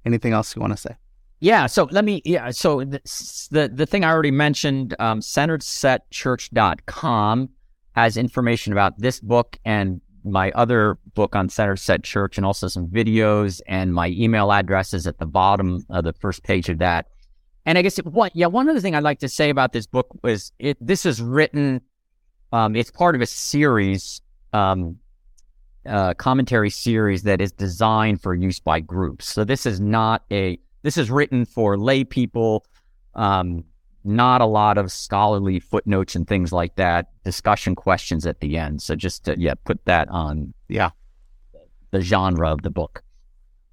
anything 0.06 0.34
else 0.34 0.56
you 0.56 0.62
want 0.62 0.74
to 0.74 0.78
say? 0.78 0.96
Yeah, 1.40 1.66
so 1.68 1.88
let 1.92 2.04
me. 2.04 2.22
Yeah, 2.26 2.50
so 2.52 2.84
the 2.84 3.00
the, 3.52 3.72
the 3.74 3.86
thing 3.86 4.04
I 4.04 4.12
already 4.12 4.32
mentioned, 4.32 4.94
um, 5.00 5.22
centeredsetchurch.com 5.22 7.50
has 7.94 8.18
information 8.18 8.74
about 8.74 9.00
this 9.00 9.22
book 9.22 9.58
and 9.66 10.02
my 10.24 10.52
other 10.52 11.00
book 11.16 11.36
on 11.36 11.50
Centered-Set 11.50 12.04
Church 12.04 12.38
and 12.38 12.46
also 12.46 12.68
some 12.68 12.88
videos 12.88 13.62
and 13.68 13.92
my 13.94 14.10
email 14.10 14.52
address 14.52 14.94
is 14.94 15.08
at 15.08 15.18
the 15.18 15.26
bottom 15.26 15.84
of 15.90 16.04
the 16.04 16.14
first 16.14 16.44
page 16.44 16.70
of 16.70 16.78
that. 16.80 17.08
And 17.70 17.78
I 17.78 17.84
guess 17.84 17.98
what, 17.98 18.36
yeah, 18.36 18.48
one 18.48 18.68
other 18.68 18.80
thing 18.80 18.96
I'd 18.96 19.04
like 19.04 19.20
to 19.20 19.30
say 19.30 19.52
about 19.52 19.74
this 19.74 19.86
book 19.86 20.08
was 20.24 20.52
it, 20.58 20.76
this 20.82 21.06
is 21.06 21.22
written, 21.22 21.82
um, 22.52 22.76
it's 22.76 22.90
part 22.90 23.14
of 23.14 23.22
a 23.22 23.28
series, 23.28 24.22
um, 24.54 24.98
uh, 25.86 26.16
commentary 26.16 26.72
series 26.72 27.22
that 27.24 27.40
is 27.40 27.52
designed 27.52 28.24
for 28.24 28.34
use 28.34 28.60
by 28.60 28.80
groups. 28.80 29.28
So 29.28 29.44
this 29.44 29.68
is 29.68 29.80
not 29.80 30.24
a, 30.32 30.58
this 30.82 30.98
is 30.98 31.12
written 31.12 31.46
for 31.46 31.78
lay 31.78 32.04
people, 32.04 32.66
um, 33.14 33.64
not 34.04 34.42
a 34.42 34.48
lot 34.48 34.80
of 34.80 34.92
scholarly 34.92 35.60
footnotes 35.60 36.16
and 36.16 36.28
things 36.28 36.52
like 36.52 36.76
that. 36.78 37.12
Discussion 37.24 37.76
questions 37.76 38.26
at 38.26 38.40
the 38.40 38.58
end. 38.58 38.82
So 38.82 38.96
just 38.96 39.26
to, 39.26 39.40
yeah, 39.40 39.54
put 39.64 39.86
that 39.86 40.10
on 40.10 40.56
yeah 40.70 40.90
the 41.92 42.02
genre 42.02 42.52
of 42.52 42.64
the 42.64 42.72
book. 42.72 43.04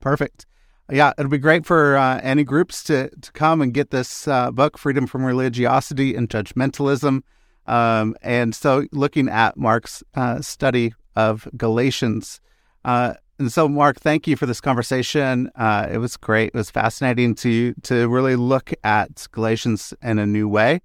Perfect. 0.01 0.45
Yeah, 0.89 1.13
it'll 1.19 1.31
be 1.31 1.39
great 1.39 1.67
for 1.67 1.97
uh, 1.97 2.21
any 2.23 2.45
groups 2.45 2.85
to 2.85 3.11
to 3.11 3.33
come 3.33 3.61
and 3.61 3.75
get 3.75 3.91
this 3.91 4.29
uh, 4.29 4.53
book, 4.53 4.79
Freedom 4.79 5.09
from 5.09 5.25
Religiosity 5.25 6.15
and 6.15 6.29
Judgmentalism. 6.29 7.23
Um, 7.67 8.17
and 8.23 8.55
so, 8.55 8.87
looking 8.93 9.29
at 9.29 9.57
Mark's 9.57 10.05
uh, 10.15 10.41
study 10.41 10.95
of 11.17 11.49
Galatians, 11.57 12.41
uh, 12.85 13.15
and 13.41 13.53
so, 13.53 13.69
Mark, 13.69 13.99
thank 13.99 14.29
you 14.29 14.37
for 14.37 14.47
this 14.47 14.61
conversation. 14.61 15.51
Uh, 15.57 15.89
it 15.91 15.99
was 15.99 16.17
great. 16.17 16.49
It 16.49 16.55
was 16.55 16.71
fascinating 16.71 17.35
to 17.37 17.75
to 17.83 18.09
really 18.09 18.37
look 18.37 18.73
at 18.85 19.27
Galatians 19.33 19.93
in 20.03 20.21
a 20.21 20.27
new 20.27 20.47
way, 20.49 20.83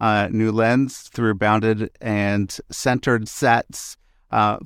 uh, 0.00 0.30
new 0.32 0.50
lens 0.50 1.02
through 1.02 1.34
bounded 1.34 1.90
and 2.00 2.58
centered 2.72 3.28
sets, 3.28 3.96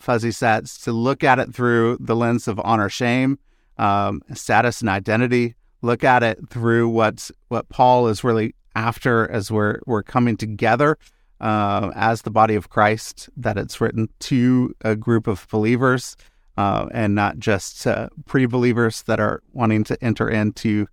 fuzzy 0.01 0.31
sets. 0.31 0.79
To 0.85 0.93
look 0.93 1.23
at 1.23 1.39
it 1.39 1.55
through 1.55 1.99
the 2.01 2.17
lens 2.17 2.49
of 2.49 2.59
honor, 2.65 2.89
shame, 2.89 3.39
um, 3.79 4.23
status, 4.35 4.81
and 4.81 4.89
identity. 4.89 5.55
Look 5.83 6.05
at 6.05 6.23
it 6.23 6.39
through 6.51 6.89
what 6.89 7.31
what 7.49 7.69
Paul 7.69 8.09
is 8.09 8.25
really 8.25 8.55
after 8.75 9.31
as 9.31 9.51
we're 9.51 9.81
we're 9.87 10.03
coming 10.03 10.37
together 10.37 10.99
uh, 11.41 11.91
as 11.95 12.23
the 12.23 12.31
body 12.31 12.55
of 12.55 12.71
Christ. 12.71 13.29
That 13.37 13.57
it's 13.57 13.81
written 13.81 14.09
to 14.21 14.75
a 14.83 14.97
group 14.97 15.27
of 15.27 15.47
believers 15.51 16.17
uh, 16.57 16.89
and 16.91 17.15
not 17.15 17.39
just 17.39 17.87
uh, 17.87 18.09
pre 18.27 18.47
believers 18.47 19.03
that 19.05 19.21
are 19.21 19.43
wanting 19.53 19.85
to 19.85 20.05
enter 20.05 20.29
into 20.29 20.89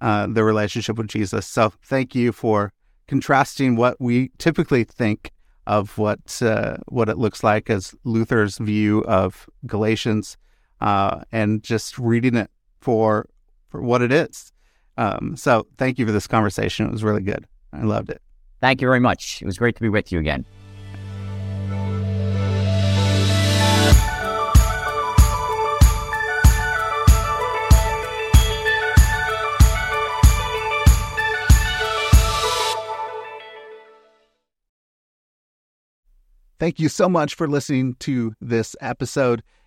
uh, 0.00 0.26
the 0.26 0.42
relationship 0.42 0.96
with 0.96 1.08
Jesus. 1.08 1.46
So 1.46 1.72
thank 1.84 2.14
you 2.14 2.32
for 2.32 2.72
contrasting 3.06 3.76
what 3.76 4.00
we 4.00 4.30
typically 4.38 4.84
think 4.84 5.30
of 5.66 5.98
what 5.98 6.40
uh, 6.42 6.78
what 6.88 7.10
it 7.10 7.18
looks 7.18 7.44
like 7.44 7.68
as 7.68 7.94
Luther's 8.04 8.56
view 8.56 9.04
of 9.04 9.48
Galatians, 9.66 10.38
uh, 10.82 11.22
and 11.30 11.62
just 11.62 11.96
reading 11.96 12.34
it 12.34 12.50
for 12.80 13.26
for 13.70 13.80
what 13.80 14.02
it 14.02 14.12
is. 14.12 14.52
Um, 14.98 15.36
so 15.36 15.66
thank 15.78 15.98
you 15.98 16.04
for 16.04 16.12
this 16.12 16.26
conversation. 16.26 16.86
It 16.86 16.92
was 16.92 17.04
really 17.04 17.22
good. 17.22 17.46
I 17.72 17.82
loved 17.82 18.10
it. 18.10 18.20
Thank 18.60 18.82
you 18.82 18.88
very 18.88 19.00
much. 19.00 19.40
It 19.40 19.46
was 19.46 19.56
great 19.56 19.76
to 19.76 19.80
be 19.80 19.88
with 19.88 20.12
you 20.12 20.18
again. 20.18 20.44
Thank 36.58 36.78
you 36.78 36.88
so 36.88 37.08
much 37.08 37.34
for 37.34 37.48
listening 37.48 37.94
to 38.00 38.34
this 38.40 38.76
episode. 38.80 39.42